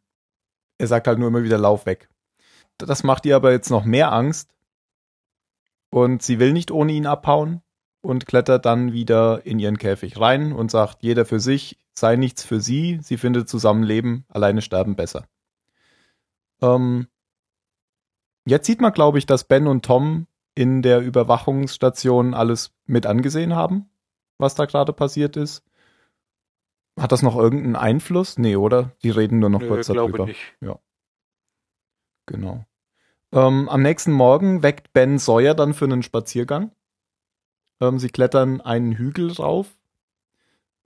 er 0.78 0.86
sagt 0.86 1.06
halt 1.06 1.18
nur 1.18 1.28
immer 1.28 1.42
wieder, 1.42 1.58
lauf 1.58 1.86
weg. 1.86 2.08
Das 2.78 3.02
macht 3.02 3.24
ihr 3.26 3.36
aber 3.36 3.52
jetzt 3.52 3.70
noch 3.70 3.84
mehr 3.84 4.12
Angst. 4.12 4.55
Und 5.90 6.22
sie 6.22 6.38
will 6.38 6.52
nicht 6.52 6.70
ohne 6.70 6.92
ihn 6.92 7.06
abhauen 7.06 7.62
und 8.00 8.26
klettert 8.26 8.66
dann 8.66 8.92
wieder 8.92 9.44
in 9.46 9.58
ihren 9.58 9.78
Käfig 9.78 10.20
rein 10.20 10.52
und 10.52 10.70
sagt, 10.70 11.02
jeder 11.02 11.24
für 11.24 11.40
sich, 11.40 11.78
sei 11.92 12.16
nichts 12.16 12.44
für 12.44 12.60
sie, 12.60 12.98
sie 13.02 13.16
findet 13.16 13.48
Zusammenleben, 13.48 14.24
alleine 14.28 14.62
sterben 14.62 14.96
besser. 14.96 15.26
Ähm, 16.60 17.08
jetzt 18.46 18.66
sieht 18.66 18.80
man, 18.80 18.92
glaube 18.92 19.18
ich, 19.18 19.26
dass 19.26 19.44
Ben 19.44 19.66
und 19.66 19.84
Tom 19.84 20.26
in 20.54 20.82
der 20.82 21.00
Überwachungsstation 21.00 22.34
alles 22.34 22.72
mit 22.86 23.06
angesehen 23.06 23.54
haben, 23.54 23.90
was 24.38 24.54
da 24.54 24.64
gerade 24.64 24.92
passiert 24.92 25.36
ist. 25.36 25.62
Hat 26.98 27.12
das 27.12 27.22
noch 27.22 27.36
irgendeinen 27.36 27.76
Einfluss? 27.76 28.38
Nee, 28.38 28.56
oder? 28.56 28.92
Die 29.02 29.10
reden 29.10 29.38
nur 29.38 29.50
noch 29.50 29.60
Nö, 29.60 29.68
kurz 29.68 29.86
glaube 29.86 30.12
darüber. 30.12 30.26
nicht. 30.26 30.40
Genau. 32.24 32.64
Ähm, 33.36 33.68
am 33.68 33.82
nächsten 33.82 34.12
Morgen 34.12 34.62
weckt 34.62 34.94
Ben 34.94 35.18
Sawyer 35.18 35.54
dann 35.54 35.74
für 35.74 35.84
einen 35.84 36.02
Spaziergang. 36.02 36.70
Ähm, 37.82 37.98
sie 37.98 38.08
klettern 38.08 38.62
einen 38.62 38.92
Hügel 38.92 39.30
rauf. 39.30 39.66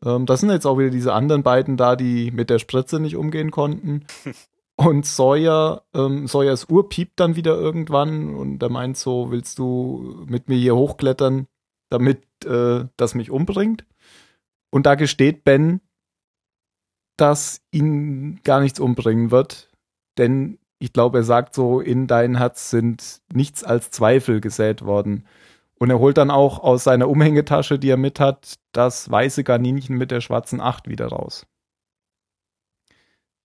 Ähm, 0.04 0.26
das 0.26 0.40
sind 0.40 0.50
jetzt 0.50 0.66
auch 0.66 0.76
wieder 0.76 0.90
diese 0.90 1.12
anderen 1.12 1.44
beiden 1.44 1.76
da, 1.76 1.94
die 1.94 2.32
mit 2.32 2.50
der 2.50 2.58
Spritze 2.58 2.98
nicht 2.98 3.14
umgehen 3.14 3.52
konnten. 3.52 4.04
Und 4.74 5.06
Sawyer, 5.06 5.84
ähm, 5.94 6.26
Sawyers 6.26 6.68
Uhr 6.68 6.88
piept 6.88 7.20
dann 7.20 7.36
wieder 7.36 7.54
irgendwann 7.54 8.34
und 8.34 8.62
er 8.62 8.70
meint 8.70 8.96
so, 8.96 9.30
willst 9.30 9.58
du 9.58 10.24
mit 10.26 10.48
mir 10.48 10.56
hier 10.56 10.74
hochklettern, 10.74 11.48
damit 11.90 12.22
äh, 12.46 12.86
das 12.96 13.14
mich 13.14 13.30
umbringt? 13.30 13.84
Und 14.70 14.86
da 14.86 14.94
gesteht 14.94 15.44
Ben, 15.44 15.82
dass 17.18 17.60
ihn 17.72 18.40
gar 18.42 18.60
nichts 18.60 18.80
umbringen 18.80 19.30
wird, 19.30 19.68
denn 20.16 20.59
ich 20.80 20.94
glaube, 20.94 21.18
er 21.18 21.24
sagt 21.24 21.54
so, 21.54 21.80
in 21.80 22.06
dein 22.06 22.38
Herz 22.38 22.70
sind 22.70 23.20
nichts 23.32 23.62
als 23.62 23.90
Zweifel 23.90 24.40
gesät 24.40 24.82
worden. 24.82 25.26
Und 25.78 25.90
er 25.90 25.98
holt 25.98 26.16
dann 26.16 26.30
auch 26.30 26.58
aus 26.58 26.84
seiner 26.84 27.08
Umhängetasche, 27.08 27.78
die 27.78 27.90
er 27.90 27.98
mit 27.98 28.18
hat, 28.18 28.54
das 28.72 29.10
weiße 29.10 29.44
Kaninchen 29.44 29.96
mit 29.96 30.10
der 30.10 30.22
schwarzen 30.22 30.60
Acht 30.60 30.88
wieder 30.88 31.08
raus. 31.08 31.46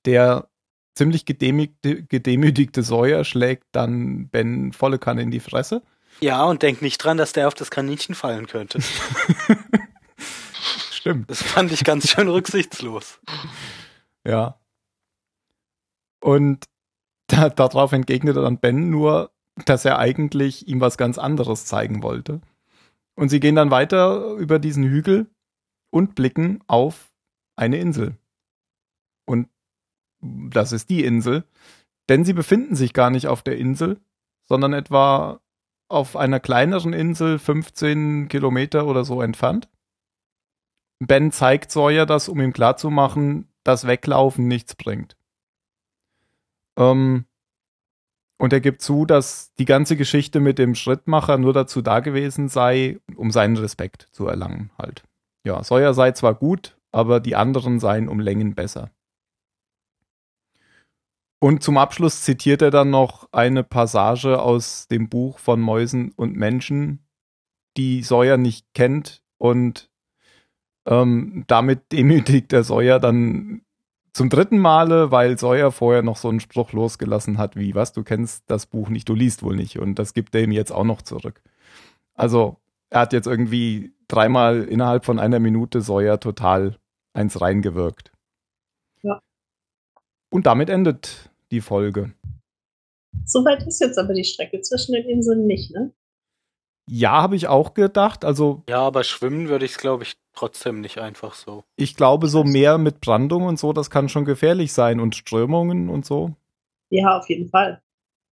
Der 0.05 0.47
ziemlich 0.95 1.25
gedemütigte, 1.25 2.03
gedemütigte 2.03 2.83
Sawyer 2.83 3.25
schlägt 3.25 3.65
dann 3.73 4.29
Ben 4.29 4.71
volle 4.71 4.97
Kanne 4.97 5.21
in 5.21 5.31
die 5.31 5.41
Fresse. 5.41 5.83
Ja, 6.21 6.45
und 6.45 6.61
denk 6.61 6.81
nicht 6.81 6.99
dran, 6.99 7.17
dass 7.17 7.33
der 7.33 7.49
auf 7.49 7.53
das 7.53 7.69
Kaninchen 7.69 8.15
fallen 8.15 8.47
könnte. 8.47 8.79
Stimmt. 10.91 11.29
Das 11.29 11.43
fand 11.43 11.73
ich 11.73 11.83
ganz 11.83 12.09
schön 12.09 12.29
rücksichtslos. 12.29 13.19
Ja. 14.25 14.57
Und 16.21 16.65
da, 17.27 17.49
darauf 17.49 17.91
entgegnete 17.91 18.41
dann 18.41 18.59
Ben 18.59 18.89
nur, 18.89 19.31
dass 19.65 19.85
er 19.85 19.99
eigentlich 19.99 20.67
ihm 20.67 20.81
was 20.81 20.97
ganz 20.97 21.17
anderes 21.17 21.65
zeigen 21.65 22.03
wollte. 22.03 22.41
Und 23.15 23.29
sie 23.29 23.39
gehen 23.39 23.55
dann 23.55 23.71
weiter 23.71 24.33
über 24.33 24.59
diesen 24.59 24.83
Hügel 24.83 25.27
und 25.89 26.15
blicken 26.15 26.61
auf 26.67 27.13
eine 27.55 27.77
Insel. 27.77 28.17
Und 29.25 29.47
das 30.21 30.71
ist 30.71 30.89
die 30.89 31.03
Insel, 31.03 31.45
denn 32.09 32.25
sie 32.25 32.33
befinden 32.33 32.75
sich 32.75 32.93
gar 32.93 33.09
nicht 33.09 33.27
auf 33.27 33.41
der 33.41 33.57
Insel, 33.57 34.01
sondern 34.47 34.73
etwa 34.73 35.39
auf 35.87 36.15
einer 36.15 36.39
kleineren 36.39 36.93
Insel 36.93 37.39
15 37.39 38.27
Kilometer 38.27 38.87
oder 38.87 39.05
so 39.05 39.21
entfernt. 39.21 39.69
Ben 40.99 41.31
zeigt 41.31 41.71
Sawyer 41.71 42.05
das, 42.05 42.29
um 42.29 42.39
ihm 42.41 42.53
klarzumachen, 42.53 43.49
dass 43.63 43.87
Weglaufen 43.87 44.47
nichts 44.47 44.75
bringt. 44.75 45.15
Ähm, 46.77 47.25
und 48.37 48.51
er 48.51 48.59
gibt 48.59 48.81
zu, 48.81 49.05
dass 49.05 49.53
die 49.55 49.65
ganze 49.65 49.95
Geschichte 49.95 50.39
mit 50.39 50.59
dem 50.59 50.75
Schrittmacher 50.75 51.37
nur 51.37 51.53
dazu 51.53 51.81
da 51.81 52.01
gewesen 52.01 52.49
sei, 52.49 52.99
um 53.15 53.31
seinen 53.31 53.57
Respekt 53.57 54.07
zu 54.11 54.27
erlangen, 54.27 54.71
halt. 54.77 55.03
Ja, 55.45 55.63
Sawyer 55.63 55.93
sei 55.93 56.11
zwar 56.11 56.35
gut, 56.35 56.77
aber 56.91 57.19
die 57.19 57.35
anderen 57.35 57.79
seien 57.79 58.09
um 58.09 58.19
Längen 58.19 58.55
besser. 58.55 58.91
Und 61.39 61.63
zum 61.63 61.77
Abschluss 61.77 62.23
zitiert 62.23 62.61
er 62.61 62.71
dann 62.71 62.89
noch 62.89 63.29
eine 63.31 63.63
Passage 63.63 64.41
aus 64.41 64.87
dem 64.87 65.09
Buch 65.09 65.39
von 65.39 65.61
Mäusen 65.61 66.11
und 66.11 66.35
Menschen, 66.35 67.05
die 67.77 68.03
Sawyer 68.03 68.37
nicht 68.37 68.73
kennt 68.73 69.21
und 69.37 69.91
ähm, 70.87 71.43
damit 71.47 71.91
demütigt 71.91 72.51
der 72.51 72.63
Sawyer 72.63 72.99
dann 72.99 73.64
zum 74.15 74.29
dritten 74.29 74.59
Male, 74.59 75.11
weil 75.11 75.37
Sawyer 75.37 75.73
vorher 75.73 76.01
noch 76.01 76.15
so 76.15 76.29
einen 76.29 76.39
Spruch 76.39 76.71
losgelassen 76.71 77.37
hat, 77.37 77.57
wie, 77.57 77.75
was, 77.75 77.91
du 77.91 78.01
kennst 78.01 78.45
das 78.47 78.65
Buch 78.65 78.87
nicht, 78.87 79.09
du 79.09 79.13
liest 79.13 79.43
wohl 79.43 79.57
nicht. 79.57 79.77
Und 79.77 79.99
das 79.99 80.13
gibt 80.13 80.33
er 80.35 80.43
ihm 80.43 80.53
jetzt 80.53 80.71
auch 80.71 80.85
noch 80.85 81.01
zurück. 81.01 81.41
Also, 82.13 82.55
er 82.89 83.01
hat 83.01 83.11
jetzt 83.11 83.27
irgendwie 83.27 83.91
dreimal 84.07 84.63
innerhalb 84.63 85.03
von 85.03 85.19
einer 85.19 85.39
Minute 85.39 85.81
Sawyer 85.81 86.17
total 86.17 86.77
eins 87.11 87.41
reingewirkt. 87.41 88.13
Ja. 89.03 89.19
Und 90.29 90.45
damit 90.45 90.69
endet 90.69 91.29
die 91.51 91.59
Folge. 91.59 92.13
Soweit 93.25 93.67
ist 93.67 93.81
jetzt 93.81 93.97
aber 93.97 94.13
die 94.13 94.23
Strecke 94.23 94.61
zwischen 94.61 94.93
den 94.93 95.09
Inseln 95.09 95.45
nicht, 95.45 95.71
ne? 95.71 95.91
Ja, 96.89 97.11
habe 97.21 97.35
ich 97.35 97.47
auch 97.47 97.73
gedacht. 97.73 98.23
Also, 98.25 98.63
Ja, 98.69 98.81
aber 98.81 99.03
schwimmen 99.03 99.49
würde 99.49 99.65
ich 99.65 99.71
es, 99.71 99.77
glaube 99.77 100.03
ich, 100.03 100.17
trotzdem 100.33 100.81
nicht 100.81 100.97
einfach 100.99 101.33
so. 101.33 101.63
ich 101.77 101.95
glaube, 101.95 102.27
so 102.27 102.43
mehr 102.43 102.77
mit 102.77 103.01
Brandung 103.01 103.43
und 103.43 103.57
so, 103.57 103.73
das 103.73 103.89
kann 103.89 104.09
schon 104.09 104.25
gefährlich 104.25 104.71
sein 104.73 104.99
und 104.99 105.15
Strömungen 105.15 105.89
und 105.89 106.05
so. 106.05 106.33
Ja, 106.91 107.17
auf 107.17 107.27
jeden 107.29 107.49
Fall. 107.49 107.81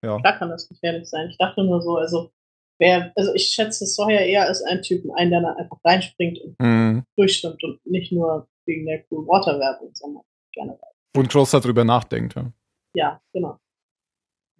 Ja. 0.03 0.17
Klar 0.19 0.37
kann 0.37 0.49
das 0.49 0.67
gefährlich 0.67 1.07
sein. 1.09 1.29
Ich 1.29 1.37
dachte 1.37 1.63
nur 1.63 1.81
so, 1.81 1.95
also 1.97 2.31
wer, 2.79 3.13
also 3.15 3.33
ich 3.35 3.47
schätze 3.47 3.85
Sawyer 3.85 4.19
eher 4.21 4.47
als 4.47 4.61
einen 4.63 4.81
Typen 4.81 5.11
ein, 5.15 5.29
der 5.29 5.41
da 5.41 5.53
einfach 5.53 5.77
reinspringt 5.85 6.39
und 6.39 6.59
Mhm. 6.59 7.03
durchschwimmt 7.15 7.63
und 7.63 7.79
nicht 7.85 8.11
nur 8.11 8.47
wegen 8.65 8.85
der 8.87 9.03
Cool 9.09 9.25
Water 9.27 9.59
Werbung, 9.59 9.91
sondern 9.93 10.23
generell. 10.53 10.79
Und 11.15 11.29
groß 11.29 11.51
darüber 11.51 11.83
nachdenkt. 11.85 12.35
Ja. 12.35 12.51
Ja, 12.95 13.21
genau. 13.31 13.57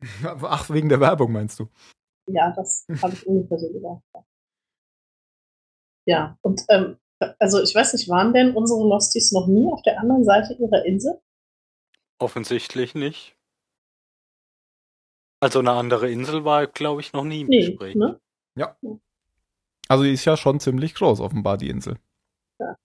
Ach, 0.43 0.69
wegen 0.69 0.89
der 0.89 0.99
Werbung 0.99 1.31
meinst 1.31 1.59
du? 1.59 1.67
Ja, 2.27 2.51
das 2.51 2.85
habe 3.01 3.13
ich 3.13 3.25
ungefähr 3.27 3.59
so 3.59 3.71
gedacht. 3.71 4.01
ja. 4.13 4.25
Ja, 6.07 6.37
und 6.41 6.63
ähm, 6.69 6.97
also 7.37 7.61
ich 7.61 7.75
weiß 7.75 7.93
nicht, 7.93 8.09
waren 8.09 8.33
denn 8.33 8.55
unsere 8.55 8.79
Losties 8.79 9.31
noch 9.31 9.47
nie 9.47 9.71
auf 9.71 9.81
der 9.83 9.99
anderen 9.99 10.23
Seite 10.23 10.53
ihrer 10.53 10.83
Insel? 10.85 11.21
Offensichtlich 12.19 12.95
nicht. 12.95 13.37
Also 15.39 15.59
eine 15.59 15.71
andere 15.71 16.09
Insel 16.09 16.43
war, 16.43 16.65
glaube 16.67 17.01
ich, 17.01 17.13
noch 17.13 17.23
nie 17.23 17.41
im 17.41 17.47
Nee, 17.47 17.67
Gespräch. 17.67 17.95
ne? 17.95 18.19
Also 19.87 20.03
die 20.05 20.13
ist 20.13 20.25
ja 20.25 20.37
schon 20.37 20.59
ziemlich 20.59 20.95
groß, 20.95 21.19
offenbar, 21.19 21.57
die 21.57 21.69
Insel. 21.69 21.99
Ja. 22.59 22.75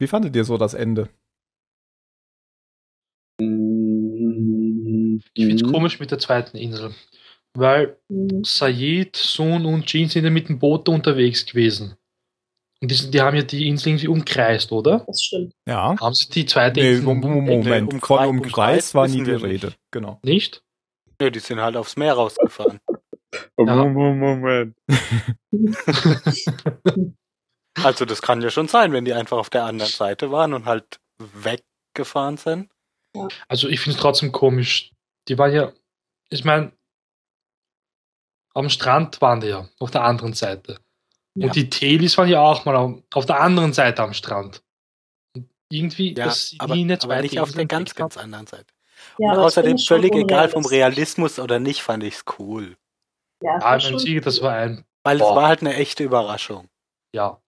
Wie 0.00 0.08
fandet 0.08 0.34
ihr 0.34 0.44
so 0.44 0.58
das 0.58 0.74
Ende? 0.74 1.08
Ich 3.38 3.46
finde 5.46 5.54
es 5.56 5.62
komisch 5.62 6.00
mit 6.00 6.10
der 6.10 6.18
zweiten 6.18 6.56
Insel. 6.56 6.94
Weil 7.58 7.96
Mhm. 8.08 8.44
Said, 8.44 9.16
Sun 9.16 9.64
und 9.66 9.86
Jean 9.86 10.08
sind 10.08 10.24
ja 10.24 10.30
mit 10.30 10.48
dem 10.48 10.58
Boot 10.58 10.88
unterwegs 10.88 11.44
gewesen. 11.46 11.96
Und 12.82 12.90
die, 12.90 13.10
die 13.10 13.20
haben 13.20 13.34
ja 13.36 13.42
die 13.42 13.66
Insel 13.68 13.88
irgendwie 13.90 14.08
umkreist, 14.08 14.70
oder? 14.72 15.04
Das 15.06 15.22
stimmt. 15.22 15.54
Ja. 15.66 15.96
Haben 15.98 16.14
sie 16.14 16.28
die 16.28 16.44
zweite 16.46 16.80
Nee, 16.80 16.90
Insel 16.90 17.04
Mom- 17.04 17.20
Mom- 17.20 17.44
Nee, 17.44 17.56
Moment, 17.56 17.92
umkreis- 17.94 18.06
von 18.06 18.28
umkreist 18.28 18.46
umkreist 18.46 18.94
war 18.94 19.08
nie 19.08 19.24
die 19.24 19.30
Rede. 19.30 19.66
nicht. 19.68 19.78
Genau. 19.90 20.20
nicht? 20.22 20.62
Ja, 21.20 21.30
die 21.30 21.38
sind 21.38 21.60
halt 21.60 21.76
aufs 21.76 21.96
Meer 21.96 22.12
rausgefahren. 22.12 22.78
Moment. 23.58 24.76
also 27.82 28.04
das 28.04 28.22
kann 28.22 28.42
ja 28.42 28.50
schon 28.50 28.68
sein, 28.68 28.92
wenn 28.92 29.04
die 29.04 29.14
einfach 29.14 29.38
auf 29.38 29.50
der 29.50 29.64
anderen 29.64 29.90
Seite 29.92 30.30
waren 30.30 30.52
und 30.54 30.66
halt 30.66 31.00
weggefahren 31.18 32.36
sind. 32.36 32.70
Also 33.48 33.68
ich 33.68 33.80
finde 33.80 33.96
es 33.96 34.02
trotzdem 34.02 34.32
komisch. 34.32 34.92
Die 35.28 35.38
waren 35.38 35.52
ja, 35.52 35.72
ich 36.30 36.44
meine, 36.44 36.72
am 38.56 38.70
Strand 38.70 39.20
waren 39.20 39.40
die 39.40 39.48
ja, 39.48 39.68
auf 39.78 39.90
der 39.90 40.02
anderen 40.04 40.32
Seite. 40.32 40.78
Ja. 41.34 41.46
Und 41.46 41.56
die 41.56 41.68
Telis 41.68 42.16
waren 42.16 42.28
ja 42.28 42.40
auch 42.40 42.64
mal 42.64 43.02
auf, 43.12 43.26
der 43.26 43.40
anderen 43.40 43.72
Seite 43.72 44.02
am 44.02 44.14
Strand. 44.14 44.62
Und 45.36 45.48
irgendwie, 45.70 46.14
Ja, 46.14 46.30
sie 46.30 46.58
aber, 46.58 46.74
nie 46.74 46.84
eine 46.84 46.98
aber 47.02 47.20
nicht 47.20 47.38
auf 47.38 47.52
der 47.52 47.66
ganz, 47.66 47.94
ganz 47.94 48.16
anderen 48.16 48.46
Seite. 48.46 48.66
Ja, 49.18 49.32
und 49.32 49.38
ich 49.38 49.44
außerdem 49.44 49.74
es 49.74 49.86
völlig 49.86 50.14
egal 50.14 50.48
vom. 50.48 50.64
Realismus 50.64 51.38
oder 51.38 51.58
nicht, 51.60 51.82
fand 51.82 52.02
ich's 52.02 52.24
cool. 52.38 52.76
Ja, 53.42 53.56
es 53.58 53.62
Ja, 53.62 53.68
war 53.68 53.76
ich 53.76 53.84
meine, 53.84 53.98
schon 53.98 53.98
sie, 53.98 54.20
das 54.20 54.40
war 54.40 54.54
ein, 54.54 54.84
Weil 55.04 55.18
Boah. 55.18 55.30
es 55.30 55.36
war 55.36 55.48
halt 55.48 55.60
eine 55.60 55.74
echte 55.74 56.02
Überraschung. 56.04 56.68
ja. 57.12 57.40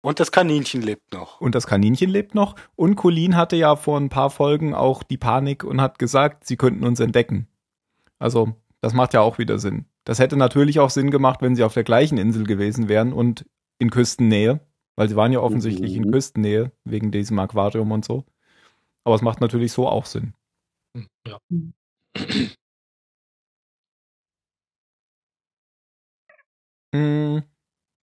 Und 0.00 0.20
das 0.20 0.30
Kaninchen 0.32 0.80
lebt 0.80 1.12
noch. 1.12 1.40
Und 1.40 1.54
das 1.54 1.66
Kaninchen 1.66 2.08
lebt 2.08 2.34
noch. 2.34 2.54
Und 2.76 2.94
Colleen 2.96 3.36
hatte 3.36 3.56
ja 3.56 3.74
vor 3.76 3.98
ein 3.98 4.08
paar 4.08 4.30
Folgen 4.30 4.72
auch 4.74 5.02
die 5.02 5.18
Panik 5.18 5.64
und 5.64 5.80
hat 5.80 5.98
gesagt, 5.98 6.46
sie 6.46 6.56
könnten 6.56 6.84
uns 6.84 7.00
entdecken. 7.00 7.48
Also, 8.18 8.54
das 8.80 8.92
macht 8.94 9.14
ja 9.14 9.20
auch 9.20 9.38
wieder 9.38 9.58
Sinn. 9.58 9.86
Das 10.04 10.18
hätte 10.18 10.36
natürlich 10.36 10.80
auch 10.80 10.90
Sinn 10.90 11.10
gemacht, 11.10 11.42
wenn 11.42 11.56
sie 11.56 11.64
auf 11.64 11.74
der 11.74 11.84
gleichen 11.84 12.18
Insel 12.18 12.44
gewesen 12.44 12.88
wären 12.88 13.12
und 13.12 13.44
in 13.78 13.90
Küstennähe, 13.90 14.60
weil 14.96 15.08
sie 15.08 15.16
waren 15.16 15.32
ja 15.32 15.40
offensichtlich 15.40 15.94
in 15.94 16.04
Mhm. 16.04 16.12
Küstennähe 16.12 16.72
wegen 16.84 17.10
diesem 17.10 17.38
Aquarium 17.38 17.92
und 17.92 18.04
so. 18.04 18.24
Aber 19.04 19.14
es 19.14 19.22
macht 19.22 19.40
natürlich 19.40 19.72
so 19.72 19.88
auch 19.88 20.06
Sinn. 20.06 20.34
Hm, 20.96 21.06
ja. 21.26 21.38
Mm, 26.94 27.38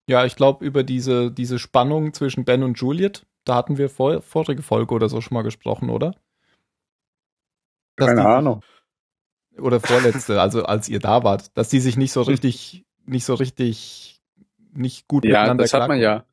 Ja, 0.08 0.26
ich 0.26 0.36
glaube, 0.36 0.64
über 0.66 0.84
diese, 0.84 1.32
diese 1.32 1.58
Spannung 1.60 2.14
zwischen 2.14 2.46
Ben 2.46 2.64
und 2.64 2.80
Juliet, 2.80 3.26
da 3.46 3.56
hatten 3.56 3.78
wir 3.78 3.90
vor, 3.90 4.22
vorige 4.22 4.62
Folge 4.62 4.94
oder 4.94 5.10
so 5.10 5.22
schon 5.22 5.34
mal 5.36 5.42
gesprochen, 5.42 5.90
oder? 5.90 6.16
Dass 7.98 8.10
Keine 8.10 8.22
die- 8.22 8.28
Ahnung. 8.28 8.62
Oder 9.58 9.80
vorletzte, 9.80 10.41
also 10.41 10.64
als 10.64 10.89
ihr 10.89 10.99
da 10.99 11.24
wart, 11.24 11.58
dass 11.58 11.70
die 11.70 11.80
sich 11.80 11.97
nicht 11.97 12.12
so 12.12 12.22
richtig, 12.22 12.84
nicht 13.06 13.26
so 13.26 13.36
richtig, 13.36 14.22
nicht 14.74 15.08
gut 15.08 15.24
Ja, 15.24 15.32
miteinander 15.32 15.64
das 15.64 15.74
hat 15.74 15.88
man 15.88 15.99
ja 15.99 16.26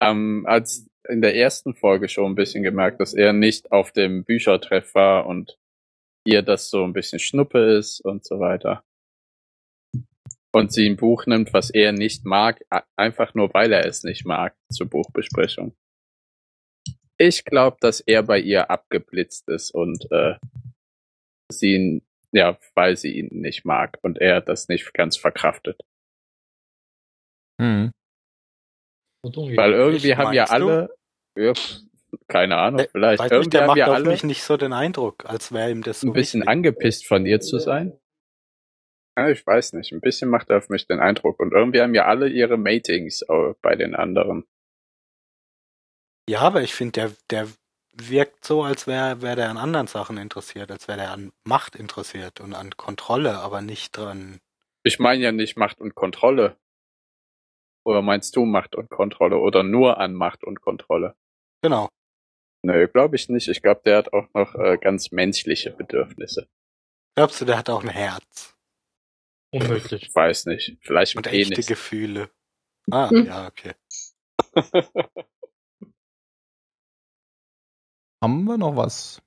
ähm, 0.00 0.44
als 0.46 0.88
in 1.08 1.22
der 1.22 1.34
ersten 1.36 1.74
Folge 1.74 2.08
schon 2.08 2.32
ein 2.32 2.34
bisschen 2.34 2.62
gemerkt, 2.62 3.00
dass 3.00 3.14
er 3.14 3.32
nicht 3.32 3.72
auf 3.72 3.92
dem 3.92 4.24
Büchertreff 4.24 4.94
war 4.94 5.26
und 5.26 5.58
ihr 6.24 6.42
das 6.42 6.70
so 6.70 6.84
ein 6.84 6.92
bisschen 6.92 7.18
Schnuppe 7.18 7.76
ist 7.76 8.00
und 8.00 8.24
so 8.24 8.40
weiter. 8.40 8.84
Und 10.52 10.72
sie 10.72 10.88
ein 10.88 10.96
Buch 10.96 11.26
nimmt, 11.26 11.52
was 11.52 11.70
er 11.70 11.92
nicht 11.92 12.24
mag, 12.24 12.62
einfach 12.96 13.34
nur 13.34 13.52
weil 13.54 13.72
er 13.72 13.86
es 13.86 14.02
nicht 14.02 14.24
mag, 14.24 14.54
zur 14.70 14.88
Buchbesprechung. 14.88 15.74
Ich 17.18 17.44
glaube, 17.44 17.76
dass 17.80 18.00
er 18.00 18.22
bei 18.22 18.38
ihr 18.38 18.70
abgeblitzt 18.70 19.48
ist 19.48 19.70
und 19.70 20.06
äh, 20.10 20.34
sie 21.50 22.02
ja, 22.32 22.58
weil 22.74 22.96
sie 22.96 23.18
ihn 23.18 23.28
nicht 23.40 23.64
mag 23.64 23.98
und 24.02 24.18
er 24.18 24.40
das 24.40 24.68
nicht 24.68 24.92
ganz 24.94 25.16
verkraftet. 25.16 25.80
Hm. 27.60 27.90
Weil 29.22 29.72
irgendwie 29.72 30.16
haben 30.16 30.32
ja 30.32 30.44
alle, 30.44 30.94
ja, 31.36 31.52
keine 32.28 32.56
Ahnung, 32.56 32.86
vielleicht, 32.90 33.18
Weiß 33.18 33.30
nicht, 33.30 33.32
irgendwie 33.32 33.50
der 33.50 33.60
haben 33.60 33.66
macht 33.68 33.78
ja 33.78 33.86
auf 33.86 33.94
alle 33.94 34.10
mich 34.10 34.24
nicht 34.24 34.42
so 34.42 34.56
den 34.56 34.72
Eindruck, 34.72 35.24
als 35.26 35.52
wäre 35.52 35.70
ihm 35.70 35.82
das 35.82 36.00
so 36.00 36.06
ein 36.06 36.12
bisschen 36.12 36.40
wichtig. 36.40 36.50
angepisst 36.50 37.06
von 37.06 37.26
ihr 37.26 37.40
zu 37.40 37.58
sein. 37.58 37.98
Ja, 39.18 39.28
ich 39.28 39.44
weiß 39.44 39.72
nicht, 39.72 39.92
ein 39.92 40.00
bisschen 40.00 40.30
macht 40.30 40.48
er 40.50 40.58
auf 40.58 40.68
mich 40.68 40.86
den 40.86 41.00
Eindruck. 41.00 41.40
Und 41.40 41.52
irgendwie 41.52 41.80
haben 41.80 41.94
ja 41.94 42.06
alle 42.06 42.28
ihre 42.28 42.56
Matings 42.56 43.24
bei 43.62 43.74
den 43.74 43.96
anderen. 43.96 44.46
Ja, 46.30 46.40
aber 46.42 46.62
ich 46.62 46.72
finde, 46.74 46.92
der, 46.92 47.12
der 47.30 47.48
wirkt 48.00 48.44
so, 48.44 48.62
als 48.62 48.86
wäre 48.86 49.22
wär 49.22 49.36
der 49.36 49.50
an 49.50 49.56
anderen 49.56 49.86
Sachen 49.86 50.16
interessiert, 50.18 50.70
als 50.70 50.88
wäre 50.88 50.98
der 50.98 51.10
an 51.12 51.32
Macht 51.44 51.76
interessiert 51.76 52.40
und 52.40 52.54
an 52.54 52.76
Kontrolle, 52.76 53.38
aber 53.38 53.60
nicht 53.60 53.96
dran. 53.96 54.40
Ich 54.84 54.98
meine 54.98 55.22
ja 55.22 55.32
nicht 55.32 55.56
Macht 55.56 55.80
und 55.80 55.94
Kontrolle. 55.94 56.56
Oder 57.84 58.02
meinst 58.02 58.36
du 58.36 58.44
Macht 58.44 58.74
und 58.76 58.90
Kontrolle? 58.90 59.38
Oder 59.38 59.62
nur 59.62 59.98
an 59.98 60.14
Macht 60.14 60.44
und 60.44 60.60
Kontrolle? 60.60 61.16
Genau. 61.62 61.88
Nö, 62.62 62.86
glaube 62.88 63.16
ich 63.16 63.28
nicht. 63.28 63.48
Ich 63.48 63.62
glaube, 63.62 63.80
der 63.84 63.98
hat 63.98 64.12
auch 64.12 64.28
noch 64.34 64.54
äh, 64.54 64.76
ganz 64.78 65.10
menschliche 65.10 65.70
Bedürfnisse. 65.70 66.48
Glaubst 67.16 67.40
du, 67.40 67.44
der 67.44 67.58
hat 67.58 67.70
auch 67.70 67.82
ein 67.82 67.88
Herz 67.88 68.54
Unmöglich. 69.50 70.02
Ich 70.02 70.14
weiß 70.14 70.46
nicht. 70.46 70.76
Vielleicht 70.82 71.14
ein 71.16 71.18
und 71.18 71.26
echte. 71.26 71.62
Gefühle? 71.62 72.30
Ah, 72.90 73.10
Hm. 73.10 73.26
ja, 73.26 73.46
okay. 73.46 73.74
Haben 78.20 78.44
wir 78.44 78.58
noch 78.58 78.76
was? 78.76 79.22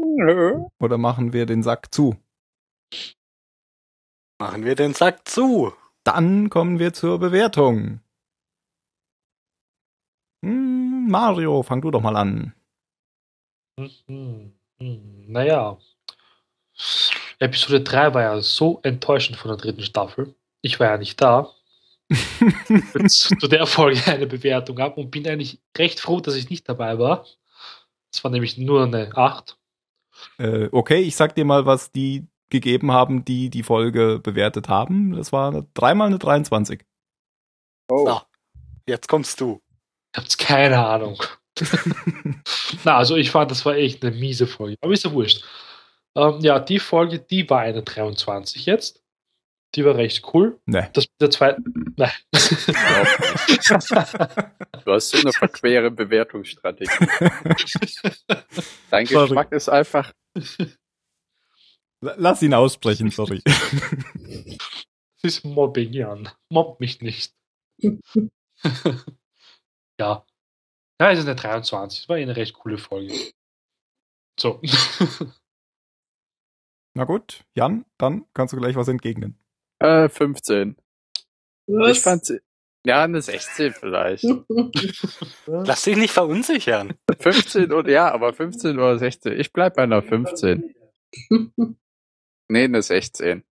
Nö. 0.00 0.64
Oder 0.80 0.98
machen 0.98 1.32
wir 1.32 1.46
den 1.46 1.62
Sack 1.62 1.92
zu? 1.92 2.16
Machen 4.38 4.64
wir 4.64 4.76
den 4.76 4.94
Sack 4.94 5.28
zu. 5.28 5.72
Dann 6.04 6.48
kommen 6.48 6.78
wir 6.78 6.92
zur 6.92 7.18
Bewertung. 7.18 8.00
Hm, 10.44 11.08
Mario, 11.08 11.62
fang 11.64 11.80
du 11.80 11.90
doch 11.90 12.00
mal 12.00 12.16
an. 12.16 12.54
Naja. 14.78 15.78
Episode 17.40 17.80
3 17.82 18.14
war 18.14 18.22
ja 18.22 18.40
so 18.40 18.78
enttäuschend 18.82 19.36
von 19.36 19.48
der 19.48 19.58
dritten 19.58 19.82
Staffel. 19.82 20.34
Ich 20.62 20.78
war 20.78 20.88
ja 20.88 20.98
nicht 20.98 21.20
da. 21.20 21.52
Zu 23.08 23.48
der 23.48 23.66
Folge 23.66 24.00
eine 24.06 24.26
Bewertung 24.26 24.78
ab 24.78 24.96
und 24.96 25.10
bin 25.10 25.26
eigentlich 25.28 25.60
recht 25.76 26.00
froh, 26.00 26.20
dass 26.20 26.36
ich 26.36 26.48
nicht 26.48 26.68
dabei 26.68 26.98
war. 26.98 27.26
Es 28.12 28.24
war 28.24 28.30
nämlich 28.30 28.58
nur 28.58 28.84
eine 28.84 29.10
8. 29.14 29.56
Äh, 30.38 30.68
okay, 30.72 31.00
ich 31.00 31.16
sag 31.16 31.34
dir 31.34 31.44
mal, 31.44 31.66
was 31.66 31.92
die 31.92 32.26
gegeben 32.50 32.92
haben, 32.92 33.24
die 33.24 33.50
die 33.50 33.62
Folge 33.62 34.20
bewertet 34.22 34.68
haben. 34.68 35.12
Das 35.12 35.32
war 35.32 35.66
dreimal 35.74 36.08
eine 36.08 36.18
23. 36.18 36.84
Oh. 37.90 38.06
So, 38.06 38.20
jetzt 38.86 39.08
kommst 39.08 39.40
du. 39.40 39.60
Ich 40.12 40.20
hab's 40.20 40.36
keine 40.38 40.84
Ahnung. 40.84 41.22
Na, 42.84 42.96
also 42.96 43.16
ich 43.16 43.30
fand, 43.30 43.50
das 43.50 43.64
war 43.66 43.74
echt 43.74 44.04
eine 44.04 44.16
miese 44.16 44.46
Folge. 44.46 44.76
Aber 44.80 44.92
ist 44.92 45.04
ja 45.04 45.12
wurscht. 45.12 45.44
Ähm, 46.14 46.40
ja, 46.40 46.58
die 46.58 46.78
Folge, 46.78 47.18
die 47.18 47.48
war 47.50 47.60
eine 47.60 47.82
23 47.82 48.66
jetzt. 48.66 49.02
Die 49.74 49.84
war 49.84 49.96
recht 49.96 50.24
cool. 50.32 50.58
Ne. 50.66 50.88
Das 50.94 51.04
mit 51.04 51.20
der 51.20 51.30
zweiten. 51.30 51.94
Nein. 51.96 52.12
Du 54.84 54.92
hast 54.94 55.10
so 55.10 55.18
eine 55.18 55.32
verquere 55.32 55.90
Bewertungsstrategie. 55.90 56.90
Dein 58.90 59.06
Sorry. 59.06 59.28
Geschmack 59.28 59.52
ist 59.52 59.68
einfach 59.68 60.12
Lass 62.00 62.42
ihn 62.42 62.54
aussprechen, 62.54 63.10
sorry. 63.10 63.42
Das 65.20 65.34
ist 65.34 65.44
Mobbing, 65.44 65.92
Jan. 65.92 66.28
Mobb 66.48 66.78
mich 66.78 67.00
nicht. 67.00 67.34
ja. 69.98 69.98
Ja, 69.98 71.10
es 71.10 71.18
ist 71.18 71.26
eine 71.26 71.34
23. 71.34 72.02
Es 72.02 72.08
war 72.08 72.18
eh 72.18 72.22
eine 72.22 72.36
recht 72.36 72.54
coole 72.54 72.78
Folge. 72.78 73.12
So. 74.38 74.62
Na 76.94 77.02
gut, 77.02 77.44
Jan, 77.56 77.84
dann 77.98 78.26
kannst 78.32 78.52
du 78.52 78.58
gleich 78.58 78.76
was 78.76 78.86
entgegnen. 78.86 79.36
Äh, 79.80 80.08
15. 80.08 80.76
Was? 81.66 81.96
Ich 81.96 82.02
fand 82.02 82.24
sie, 82.24 82.40
ja, 82.86 83.02
eine 83.02 83.20
16 83.20 83.74
vielleicht. 83.74 84.24
Lass 85.46 85.82
dich 85.82 85.96
nicht 85.96 86.12
verunsichern. 86.12 86.94
15 87.18 87.72
oder, 87.72 87.90
ja, 87.90 88.10
aber 88.10 88.32
15 88.32 88.78
oder 88.78 88.98
16. 88.98 89.38
Ich 89.38 89.52
bleib 89.52 89.76
bei 89.76 89.82
einer 89.82 90.02
15. 90.02 90.74
Nee, 92.50 92.64
eine 92.64 92.80
16. 92.80 93.44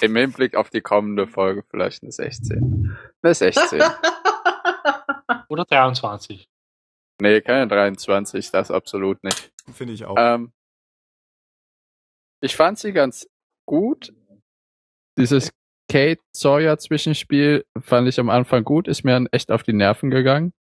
Im 0.00 0.16
Hinblick 0.16 0.56
auf 0.56 0.68
die 0.68 0.80
kommende 0.80 1.28
Folge 1.28 1.62
vielleicht 1.70 2.02
eine 2.02 2.10
16. 2.10 2.96
Eine 3.22 3.34
16. 3.34 3.80
Oder 5.48 5.64
23. 5.64 6.48
Nee, 7.20 7.40
keine 7.42 7.68
23, 7.68 8.50
das 8.50 8.72
absolut 8.72 9.22
nicht. 9.22 9.52
Finde 9.72 9.92
ich 9.92 10.04
auch. 10.04 10.16
Ähm, 10.18 10.52
ich 12.40 12.56
fand 12.56 12.78
sie 12.78 12.92
ganz 12.92 13.28
gut. 13.66 14.12
Dieses 15.18 15.52
Kate 15.90 16.20
Sawyer 16.32 16.78
Zwischenspiel 16.78 17.64
fand 17.80 18.08
ich 18.08 18.18
am 18.18 18.30
Anfang 18.30 18.64
gut, 18.64 18.88
ist 18.88 19.04
mir 19.04 19.12
dann 19.12 19.28
echt 19.30 19.50
auf 19.50 19.62
die 19.62 19.72
Nerven 19.72 20.10
gegangen. 20.10 20.52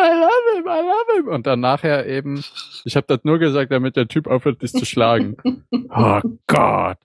I 0.00 0.08
love 0.08 0.56
him, 0.56 0.66
I 0.66 0.80
love 0.80 1.16
him. 1.16 1.28
Und 1.28 1.46
dann 1.46 1.60
nachher 1.60 2.06
eben, 2.06 2.42
ich 2.84 2.96
habe 2.96 3.06
das 3.06 3.20
nur 3.24 3.38
gesagt, 3.38 3.70
damit 3.70 3.96
der 3.96 4.08
Typ 4.08 4.26
aufhört, 4.26 4.62
dich 4.62 4.72
zu 4.72 4.84
schlagen. 4.84 5.36
Oh 5.96 6.20
Gott. 6.48 6.98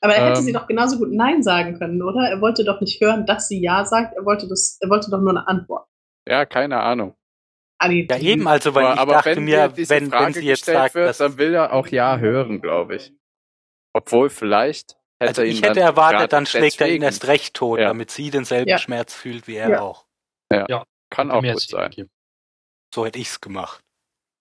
Aber 0.00 0.14
er 0.14 0.28
hätte 0.28 0.38
Ähm. 0.38 0.44
sie 0.44 0.52
doch 0.52 0.66
genauso 0.66 0.98
gut 0.98 1.10
Nein 1.12 1.42
sagen 1.42 1.78
können, 1.78 2.02
oder? 2.02 2.28
Er 2.28 2.40
wollte 2.40 2.64
doch 2.64 2.80
nicht 2.80 3.00
hören, 3.00 3.26
dass 3.26 3.48
sie 3.48 3.60
Ja 3.60 3.84
sagt. 3.84 4.14
Er 4.16 4.24
wollte 4.24 4.48
das, 4.48 4.78
er 4.80 4.88
wollte 4.88 5.10
doch 5.10 5.20
nur 5.20 5.30
eine 5.30 5.46
Antwort. 5.46 5.86
Ja, 6.26 6.46
keine 6.46 6.80
Ahnung. 6.80 7.14
Ja, 7.82 8.16
eben, 8.18 8.46
also, 8.48 8.74
weil 8.74 8.84
aber 8.84 8.94
ich 8.94 9.00
aber 9.00 9.12
dachte 9.14 9.36
wenn 9.36 9.44
mir, 9.44 9.72
wenn, 9.76 10.10
Frage 10.10 10.26
wenn 10.26 10.32
sie 10.34 10.46
jetzt 10.46 10.60
gestellt 10.60 10.78
sagt, 10.78 10.94
wird, 10.94 11.08
dass, 11.08 11.18
dann 11.18 11.36
will 11.36 11.52
er 11.54 11.72
auch 11.72 11.86
Ja 11.88 12.16
hören, 12.18 12.62
glaube 12.62 12.96
ich. 12.96 13.12
Obwohl 13.92 14.30
vielleicht 14.30 14.96
hätte 15.20 15.28
also 15.28 15.42
er 15.42 15.48
ihn 15.48 15.52
ich 15.54 15.62
hätte 15.62 15.80
erwartet, 15.80 16.32
dann 16.32 16.46
schlägt 16.46 16.80
er 16.80 16.86
ihn 16.88 17.00
deswegen- 17.00 17.04
erst 17.04 17.26
recht 17.26 17.54
tot, 17.54 17.78
Ja. 17.78 17.88
damit 17.88 18.10
sie 18.10 18.30
denselben 18.30 18.68
Ja. 18.68 18.78
Schmerz 18.78 19.14
fühlt 19.14 19.46
wie 19.46 19.56
er 19.56 19.70
Ja. 19.70 19.80
auch. 19.80 20.06
Kann 21.10 21.30
auch 21.30 21.42
gut 21.42 21.60
sein. 21.60 21.90
geben. 21.90 22.10
So 22.94 23.06
hätte 23.06 23.18
ich's 23.18 23.40
gemacht. 23.40 23.80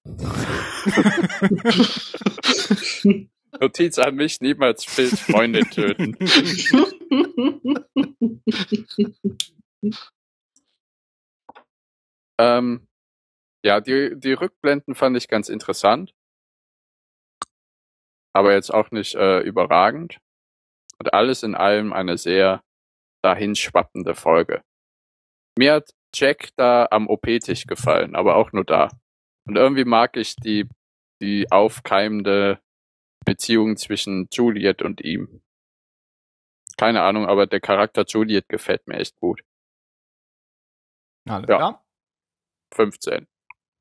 Notiz 3.59 3.99
an 3.99 4.15
mich, 4.15 4.41
niemals 4.41 4.83
Phils 4.83 5.19
Freundin 5.21 5.69
töten. 5.69 6.17
ähm, 12.39 12.87
ja, 13.65 13.79
die, 13.79 14.11
die 14.15 14.33
Rückblenden 14.33 14.95
fand 14.95 15.17
ich 15.17 15.27
ganz 15.27 15.49
interessant. 15.49 16.13
Aber 18.35 18.53
jetzt 18.53 18.73
auch 18.73 18.91
nicht 18.91 19.15
äh, 19.15 19.39
überragend. 19.41 20.17
Und 20.99 21.13
alles 21.13 21.43
in 21.43 21.55
allem 21.55 21.91
eine 21.93 22.17
sehr 22.17 22.63
dahinschwappende 23.23 24.15
Folge. 24.15 24.63
Mir 25.57 25.73
hat 25.73 25.91
Jack 26.15 26.49
da 26.55 26.87
am 26.91 27.07
OP-Tisch 27.07 27.65
gefallen, 27.65 28.15
aber 28.15 28.35
auch 28.35 28.51
nur 28.51 28.63
da. 28.65 28.89
Und 29.47 29.55
irgendwie 29.57 29.85
mag 29.85 30.15
ich 30.17 30.35
die, 30.35 30.67
die 31.21 31.51
aufkeimende 31.51 32.59
Beziehung 33.25 33.77
zwischen 33.77 34.27
Juliet 34.31 34.81
und 34.81 35.01
ihm. 35.01 35.41
Keine 36.77 37.01
Ahnung, 37.03 37.25
aber 37.27 37.47
der 37.47 37.59
Charakter 37.61 38.03
Juliet 38.07 38.47
gefällt 38.49 38.87
mir 38.87 38.97
echt 38.97 39.15
gut. 39.19 39.41
Alles 41.29 41.49
Ja. 41.49 41.57
klar. 41.57 41.85
15. 42.73 43.27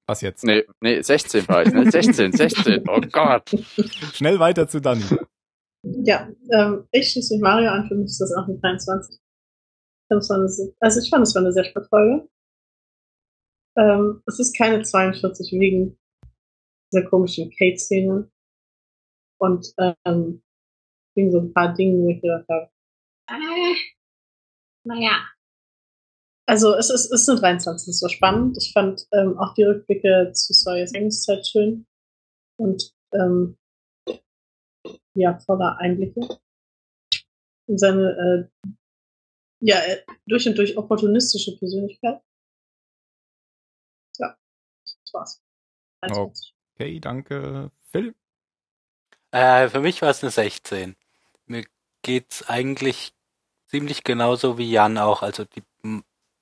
Was 0.06 0.20
jetzt? 0.20 0.44
Nee, 0.44 0.64
nee, 0.80 1.00
16 1.00 1.48
war 1.48 1.62
ich, 1.62 1.72
ne? 1.72 1.90
16, 1.90 2.32
16. 2.32 2.88
Oh 2.88 3.00
Gott. 3.00 3.50
Schnell 4.14 4.38
weiter 4.38 4.68
zu 4.68 4.80
Dani. 4.80 5.02
Ja, 5.83 6.30
ähm, 6.51 6.87
ich 6.93 7.11
schließe 7.11 7.35
mich 7.35 7.43
Mario 7.43 7.70
an. 7.70 7.89
Für 7.89 7.95
mich 7.95 8.07
ist 8.07 8.20
das 8.20 8.33
auch 8.33 8.47
eine 8.47 8.59
23. 8.59 9.18
Das 10.09 10.28
war 10.28 10.37
eine, 10.37 10.47
also 10.80 11.01
ich 11.01 11.11
fand, 11.11 11.26
es 11.26 11.35
war 11.35 11.43
eine 11.43 11.53
sehr 11.53 11.64
spannende 11.64 11.89
Folge. 11.89 12.28
Ähm, 13.76 14.22
es 14.26 14.39
ist 14.39 14.57
keine 14.57 14.83
42 14.83 15.53
wegen 15.59 15.99
dieser 16.93 17.09
komischen 17.09 17.51
Kate-Szene. 17.51 18.30
Und 19.41 19.74
ähm, 19.78 20.43
wegen 21.16 21.33
so 21.33 21.41
ein 21.41 21.53
paar 21.53 21.74
Dingen, 21.74 22.05
wo 22.05 22.11
ich 22.11 22.20
gedacht 22.20 22.47
habe, 22.49 22.70
äh, 23.28 23.74
naja. 24.85 25.28
Also 26.47 26.74
es 26.74 26.91
ist, 26.91 27.11
es 27.11 27.22
ist 27.22 27.28
eine 27.28 27.41
23, 27.41 27.89
es 27.89 28.03
war 28.03 28.11
spannend. 28.11 28.57
Ich 28.61 28.72
fand 28.72 29.07
ähm, 29.12 29.39
auch 29.39 29.55
die 29.55 29.62
Rückblicke 29.62 30.33
zu 30.35 30.53
Sawyers 30.53 30.93
Lebenszeit 30.93 31.47
schön. 31.47 31.87
Und 32.59 32.93
ähm, 33.14 33.57
ja, 35.14 35.38
voller 35.38 35.78
Einblicke. 35.78 36.20
In 37.66 37.78
seine 37.78 38.50
äh, 38.62 38.68
ja, 39.60 39.78
äh, 39.80 40.04
durch 40.26 40.46
und 40.48 40.58
durch 40.58 40.76
opportunistische 40.76 41.56
Persönlichkeit. 41.56 42.20
Ja, 44.18 44.36
das 44.84 45.14
war's. 45.14 45.42
23. 46.00 46.54
Okay, 46.74 47.00
danke. 47.00 47.70
Phil? 47.90 48.14
Äh, 49.30 49.68
für 49.68 49.80
mich 49.80 50.02
war 50.02 50.10
es 50.10 50.22
eine 50.22 50.30
16. 50.30 50.96
Mir 51.46 51.64
geht's 52.02 52.48
eigentlich 52.48 53.14
ziemlich 53.68 54.02
genauso 54.04 54.58
wie 54.58 54.70
Jan 54.70 54.98
auch. 54.98 55.22
Also 55.22 55.44
die 55.44 55.62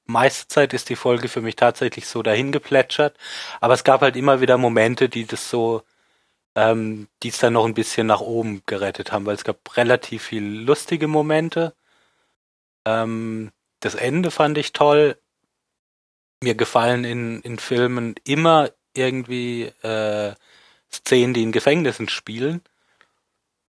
meiste 0.04 0.48
Zeit 0.48 0.72
ist 0.72 0.88
die 0.88 0.96
Folge 0.96 1.28
für 1.28 1.42
mich 1.42 1.56
tatsächlich 1.56 2.08
so 2.08 2.22
dahin 2.22 2.52
geplätschert. 2.52 3.18
Aber 3.60 3.74
es 3.74 3.84
gab 3.84 4.00
halt 4.00 4.16
immer 4.16 4.40
wieder 4.40 4.58
Momente, 4.58 5.08
die 5.08 5.26
das 5.26 5.50
so, 5.50 5.82
ähm, 6.54 7.08
die 7.22 7.28
es 7.28 7.38
dann 7.38 7.52
noch 7.54 7.64
ein 7.64 7.74
bisschen 7.74 8.06
nach 8.06 8.20
oben 8.20 8.62
gerettet 8.66 9.12
haben, 9.12 9.26
weil 9.26 9.34
es 9.36 9.44
gab 9.44 9.76
relativ 9.76 10.24
viel 10.24 10.44
lustige 10.44 11.08
Momente. 11.08 11.74
Ähm, 12.84 13.52
das 13.80 13.94
Ende 13.94 14.30
fand 14.30 14.58
ich 14.58 14.72
toll. 14.72 15.18
Mir 16.42 16.54
gefallen 16.54 17.04
in, 17.04 17.40
in 17.42 17.58
Filmen 17.58 18.14
immer 18.24 18.70
irgendwie 18.94 19.64
äh, 19.82 20.34
Szenen, 20.92 21.34
die 21.34 21.42
in 21.42 21.52
Gefängnissen 21.52 22.08
spielen. 22.08 22.62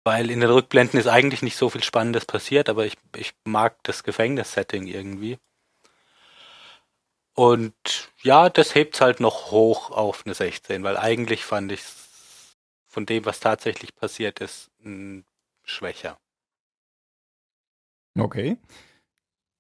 Weil 0.03 0.31
in 0.31 0.39
den 0.39 0.49
Rückblenden 0.49 0.99
ist 0.99 1.07
eigentlich 1.07 1.43
nicht 1.43 1.57
so 1.57 1.69
viel 1.69 1.83
Spannendes 1.83 2.25
passiert, 2.25 2.69
aber 2.69 2.85
ich, 2.85 2.97
ich 3.15 3.33
mag 3.43 3.77
das 3.83 4.03
Gefängnissetting 4.03 4.87
irgendwie. 4.87 5.37
Und 7.35 7.73
ja, 8.23 8.49
das 8.49 8.75
hebt's 8.75 9.01
halt 9.01 9.19
noch 9.19 9.51
hoch 9.51 9.91
auf 9.91 10.23
eine 10.25 10.33
16, 10.33 10.83
weil 10.83 10.97
eigentlich 10.97 11.45
fand 11.45 11.71
ich 11.71 11.81
von 12.91 13.05
dem, 13.05 13.25
was 13.25 13.39
tatsächlich 13.39 13.95
passiert 13.95 14.41
ist, 14.41 14.69
schwächer. 15.63 16.17
Okay. 18.19 18.57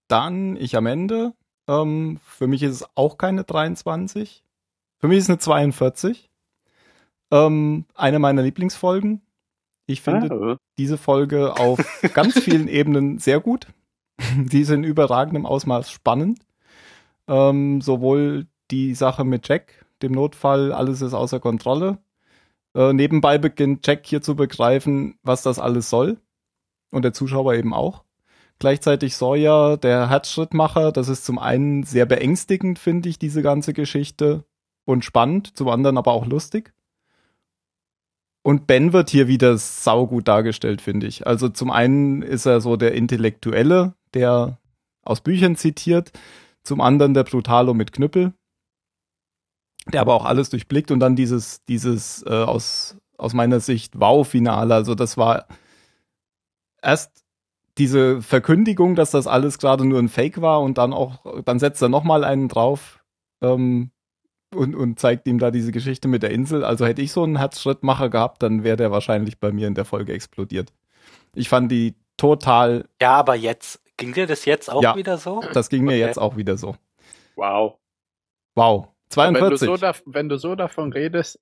Dann 0.09 0.57
ich 0.57 0.75
am 0.75 0.85
Ende. 0.85 1.33
Ähm, 1.67 2.19
für 2.25 2.47
mich 2.47 2.61
ist 2.61 2.81
es 2.81 2.85
auch 2.95 3.17
keine 3.17 3.45
23. 3.45 4.43
Für 4.99 5.07
mich 5.07 5.19
ist 5.19 5.23
es 5.23 5.29
eine 5.29 5.39
42. 5.39 6.29
Ähm, 7.31 7.85
eine 7.95 8.19
meiner 8.19 8.41
Lieblingsfolgen. 8.41 9.21
Ich 9.85 10.01
finde 10.01 10.29
Ah, 10.29 10.57
diese 10.77 10.97
Folge 10.97 11.55
auf 11.57 11.79
ganz 12.13 12.37
vielen 12.37 12.67
Ebenen 12.67 13.17
sehr 13.17 13.39
gut. 13.39 13.67
Die 14.35 14.65
sind 14.65 14.83
in 14.83 14.89
überragendem 14.89 15.45
Ausmaß 15.45 15.89
spannend. 15.89 16.39
Ähm, 17.29 17.79
sowohl 17.79 18.47
die 18.71 18.93
Sache 18.93 19.23
mit 19.23 19.47
Jack, 19.47 19.85
dem 20.01 20.11
Notfall, 20.11 20.73
alles 20.73 21.01
ist 21.01 21.13
außer 21.13 21.39
Kontrolle. 21.39 21.97
Äh, 22.75 22.93
nebenbei 22.93 23.37
beginnt 23.37 23.85
Jack 23.85 24.05
hier 24.05 24.21
zu 24.21 24.35
begreifen, 24.35 25.19
was 25.23 25.41
das 25.43 25.59
alles 25.59 25.89
soll. 25.89 26.17
Und 26.91 27.03
der 27.03 27.13
Zuschauer 27.13 27.53
eben 27.53 27.73
auch. 27.73 28.03
Gleichzeitig 28.59 29.15
Sawyer, 29.15 29.77
der 29.77 30.09
Herzschrittmacher, 30.09 30.91
das 30.91 31.09
ist 31.09 31.25
zum 31.25 31.39
einen 31.39 31.83
sehr 31.83 32.05
beängstigend, 32.05 32.77
finde 32.79 33.09
ich, 33.09 33.17
diese 33.17 33.41
ganze 33.41 33.73
Geschichte. 33.73 34.45
Und 34.85 35.05
spannend, 35.05 35.57
zum 35.57 35.69
anderen 35.69 35.97
aber 35.97 36.11
auch 36.11 36.25
lustig. 36.25 36.73
Und 38.43 38.67
Ben 38.67 38.91
wird 38.93 39.09
hier 39.09 39.27
wieder 39.27 39.57
saugut 39.57 40.27
dargestellt, 40.27 40.81
finde 40.81 41.07
ich. 41.07 41.27
Also 41.27 41.49
zum 41.49 41.69
einen 41.69 42.21
ist 42.23 42.45
er 42.45 42.59
so 42.59 42.75
der 42.75 42.93
Intellektuelle, 42.93 43.93
der 44.13 44.57
aus 45.03 45.21
Büchern 45.21 45.55
zitiert, 45.55 46.11
zum 46.63 46.81
anderen 46.81 47.13
der 47.13 47.23
Brutalo 47.23 47.73
mit 47.73 47.91
Knüppel, 47.91 48.33
der 49.91 50.01
aber 50.01 50.13
auch 50.15 50.25
alles 50.25 50.49
durchblickt 50.49 50.91
und 50.91 50.99
dann 50.99 51.15
dieses, 51.15 51.63
dieses 51.65 52.23
äh, 52.25 52.29
aus, 52.29 52.97
aus 53.17 53.33
meiner 53.33 53.59
Sicht 53.59 53.99
Wow-Finale. 53.99 54.73
Also 54.73 54.95
das 54.95 55.17
war 55.17 55.45
erst 56.81 57.23
diese 57.77 58.21
Verkündigung, 58.21 58.95
dass 58.95 59.11
das 59.11 59.27
alles 59.27 59.57
gerade 59.57 59.85
nur 59.85 59.99
ein 59.99 60.09
Fake 60.09 60.41
war 60.41 60.61
und 60.61 60.77
dann 60.77 60.93
auch, 60.93 61.25
dann 61.45 61.59
setzt 61.59 61.81
er 61.81 61.89
nochmal 61.89 62.23
einen 62.23 62.47
drauf 62.49 63.03
ähm, 63.41 63.91
und, 64.53 64.75
und 64.75 64.99
zeigt 64.99 65.27
ihm 65.27 65.39
da 65.39 65.51
diese 65.51 65.71
Geschichte 65.71 66.07
mit 66.07 66.23
der 66.23 66.31
Insel. 66.31 66.63
Also 66.65 66.85
hätte 66.85 67.01
ich 67.01 67.11
so 67.13 67.23
einen 67.23 67.37
Herzschrittmacher 67.37 68.09
gehabt, 68.09 68.43
dann 68.43 68.63
wäre 68.63 68.77
der 68.77 68.91
wahrscheinlich 68.91 69.39
bei 69.39 69.51
mir 69.51 69.67
in 69.67 69.75
der 69.75 69.85
Folge 69.85 70.13
explodiert. 70.13 70.73
Ich 71.33 71.47
fand 71.49 71.71
die 71.71 71.95
total, 72.17 72.89
Ja, 73.01 73.13
aber 73.15 73.35
jetzt, 73.35 73.81
ging 73.97 74.13
dir 74.13 74.27
das 74.27 74.45
jetzt 74.45 74.69
auch 74.69 74.83
Ja. 74.83 74.95
wieder 74.95 75.17
so? 75.17 75.41
das 75.53 75.69
ging 75.69 75.83
mir 75.85 75.93
Okay. 75.93 75.99
jetzt 76.01 76.19
auch 76.19 76.35
wieder 76.35 76.57
so. 76.57 76.75
wow. 77.35 77.77
Wow. 78.55 78.90
Wenn 79.15 79.33
du, 79.33 79.55
42. 79.57 79.65
so 79.67 79.77
da, 79.77 79.93
wenn 80.05 80.29
du 80.29 80.37
so 80.37 80.55
davon 80.55 80.93
redest, 80.93 81.39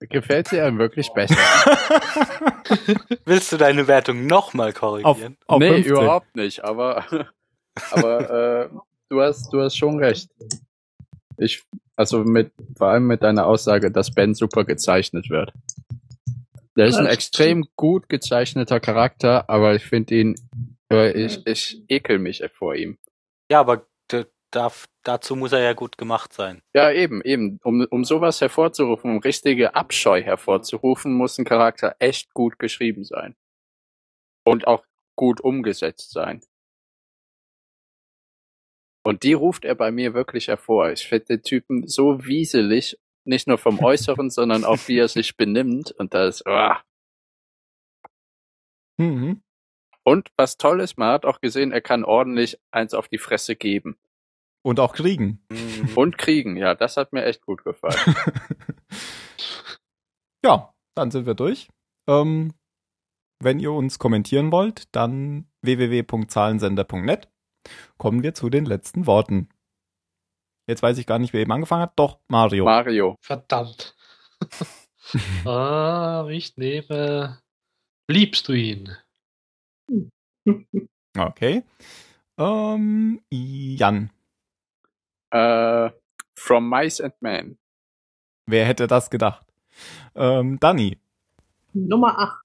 gefällt 0.00 0.48
sie 0.48 0.60
einem 0.60 0.78
wirklich 0.78 1.10
besser. 1.10 1.36
Willst 3.24 3.52
du 3.52 3.56
deine 3.56 3.88
Wertung 3.88 4.26
nochmal 4.26 4.70
auf, 4.70 4.74
korrigieren? 4.74 5.36
auf 5.46 5.58
nee, 5.58 5.68
15. 5.68 5.92
überhaupt 5.92 6.36
nicht, 6.36 6.64
aber, 6.64 7.04
aber 7.90 8.64
äh, 8.64 8.68
du, 9.08 9.20
hast, 9.20 9.52
du 9.52 9.60
hast 9.60 9.76
schon 9.76 9.98
recht. 9.98 10.30
Ich, 11.36 11.64
also 11.96 12.24
mit, 12.24 12.52
vor 12.76 12.88
allem 12.88 13.06
mit 13.06 13.22
deiner 13.22 13.46
Aussage, 13.46 13.90
dass 13.90 14.12
Ben 14.12 14.34
super 14.34 14.64
gezeichnet 14.64 15.30
wird. 15.30 15.52
Der 16.76 16.86
ist 16.86 16.96
ein 16.96 17.06
extrem 17.06 17.66
gut 17.74 18.08
gezeichneter 18.08 18.78
Charakter, 18.78 19.50
aber 19.50 19.74
ich 19.74 19.84
finde 19.84 20.14
ihn, 20.14 20.34
äh, 20.92 21.10
ich, 21.10 21.44
ich 21.44 21.82
ekel 21.88 22.20
mich 22.20 22.44
vor 22.52 22.76
ihm. 22.76 22.98
Ja, 23.50 23.58
aber 23.60 23.86
darf, 24.50 24.88
dazu 25.02 25.36
muss 25.36 25.52
er 25.52 25.60
ja 25.60 25.72
gut 25.72 25.98
gemacht 25.98 26.32
sein. 26.32 26.62
Ja, 26.74 26.90
eben, 26.90 27.22
eben. 27.22 27.58
Um, 27.62 27.86
um 27.90 28.04
sowas 28.04 28.40
hervorzurufen, 28.40 29.10
um 29.10 29.18
richtige 29.18 29.74
Abscheu 29.74 30.22
hervorzurufen, 30.22 31.12
muss 31.12 31.38
ein 31.38 31.44
Charakter 31.44 31.96
echt 31.98 32.34
gut 32.34 32.58
geschrieben 32.58 33.04
sein. 33.04 33.36
Und 34.44 34.66
auch 34.66 34.84
gut 35.16 35.40
umgesetzt 35.40 36.10
sein. 36.10 36.40
Und 39.04 39.22
die 39.22 39.32
ruft 39.32 39.64
er 39.64 39.74
bei 39.74 39.90
mir 39.90 40.14
wirklich 40.14 40.48
hervor. 40.48 40.90
Ich 40.92 41.08
finde 41.08 41.26
den 41.26 41.42
Typen 41.42 41.88
so 41.88 42.24
wieselig, 42.26 42.98
nicht 43.24 43.46
nur 43.46 43.58
vom 43.58 43.78
Äußeren, 43.78 44.30
sondern 44.30 44.64
auch 44.64 44.78
wie 44.86 44.98
er 44.98 45.08
sich 45.08 45.36
benimmt. 45.36 45.92
Und 45.92 46.14
das, 46.14 46.44
ah. 46.46 46.82
Mhm. 48.98 49.42
Und 50.04 50.30
was 50.36 50.56
toll 50.56 50.80
ist, 50.80 50.96
man 50.96 51.12
hat 51.12 51.26
auch 51.26 51.40
gesehen, 51.40 51.72
er 51.72 51.80
kann 51.80 52.04
ordentlich 52.04 52.58
eins 52.70 52.94
auf 52.94 53.08
die 53.08 53.18
Fresse 53.18 53.56
geben. 53.56 53.98
Und 54.62 54.80
auch 54.80 54.92
kriegen. 54.92 55.40
Mhm. 55.50 55.90
Und 55.94 56.18
kriegen, 56.18 56.56
ja, 56.56 56.74
das 56.74 56.96
hat 56.96 57.12
mir 57.12 57.24
echt 57.24 57.42
gut 57.42 57.64
gefallen. 57.64 57.94
ja, 60.44 60.72
dann 60.94 61.10
sind 61.10 61.26
wir 61.26 61.34
durch. 61.34 61.68
Ähm, 62.08 62.54
wenn 63.40 63.60
ihr 63.60 63.72
uns 63.72 63.98
kommentieren 63.98 64.50
wollt, 64.50 64.94
dann 64.94 65.48
www.zahlensender.net. 65.62 67.28
Kommen 67.96 68.22
wir 68.22 68.34
zu 68.34 68.50
den 68.50 68.64
letzten 68.64 69.06
Worten. 69.06 69.48
Jetzt 70.68 70.82
weiß 70.82 70.98
ich 70.98 71.06
gar 71.06 71.18
nicht, 71.18 71.32
wer 71.32 71.40
eben 71.40 71.52
angefangen 71.52 71.82
hat. 71.82 71.92
Doch, 71.96 72.18
Mario. 72.28 72.64
Mario. 72.64 73.16
Verdammt. 73.20 73.96
ah, 75.46 76.26
ich 76.30 76.56
nehme. 76.56 77.40
Liebst 78.10 78.48
du 78.48 78.52
ihn? 78.52 78.96
okay. 81.16 81.62
Ähm, 82.38 83.20
Jan. 83.30 84.10
Äh, 85.30 85.90
From 86.36 86.68
Mice 86.68 87.00
and 87.00 87.14
Men. 87.20 87.58
Wer 88.46 88.64
hätte 88.64 88.86
das 88.86 89.10
gedacht? 89.10 89.46
Ähm, 90.14 90.58
Danny. 90.60 90.98
Nummer 91.72 92.18
8. 92.18 92.40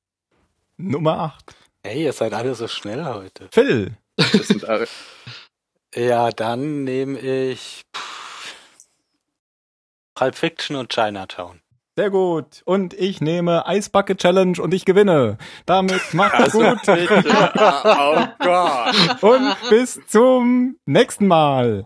Nummer 0.78 1.20
8. 1.20 1.56
Hey, 1.86 2.04
ihr 2.04 2.14
seid 2.14 2.34
alle 2.34 2.56
so 2.56 2.68
schnell 2.68 3.06
heute. 3.06 3.48
Phil. 3.52 3.98
Das 4.18 4.32
sind 4.48 4.66
alle, 4.66 4.88
Ja, 5.96 6.32
dann 6.32 6.84
nehme 6.84 7.20
ich 7.20 7.84
pff, 7.96 8.56
Pulp 10.16 10.36
Fiction 10.36 10.76
und 10.76 10.92
Chinatown. 10.92 11.62
Sehr 11.96 12.10
gut. 12.10 12.64
Und 12.66 12.96
ich 12.96 13.22
nehme 13.22 13.64
Bucket 13.92 14.18
Challenge 14.20 14.60
und 14.60 14.74
ich 14.74 14.86
gewinne. 14.86 15.38
Damit 15.68 16.14
macht's 16.16 16.40
also 16.56 16.60
gut. 16.60 16.82
bitte. 16.86 17.24
Oh 17.86 18.26
Gott. 18.40 19.24
Und 19.24 19.70
bis 19.70 20.00
zum 20.08 20.78
nächsten 20.86 21.28
Mal. 21.28 21.86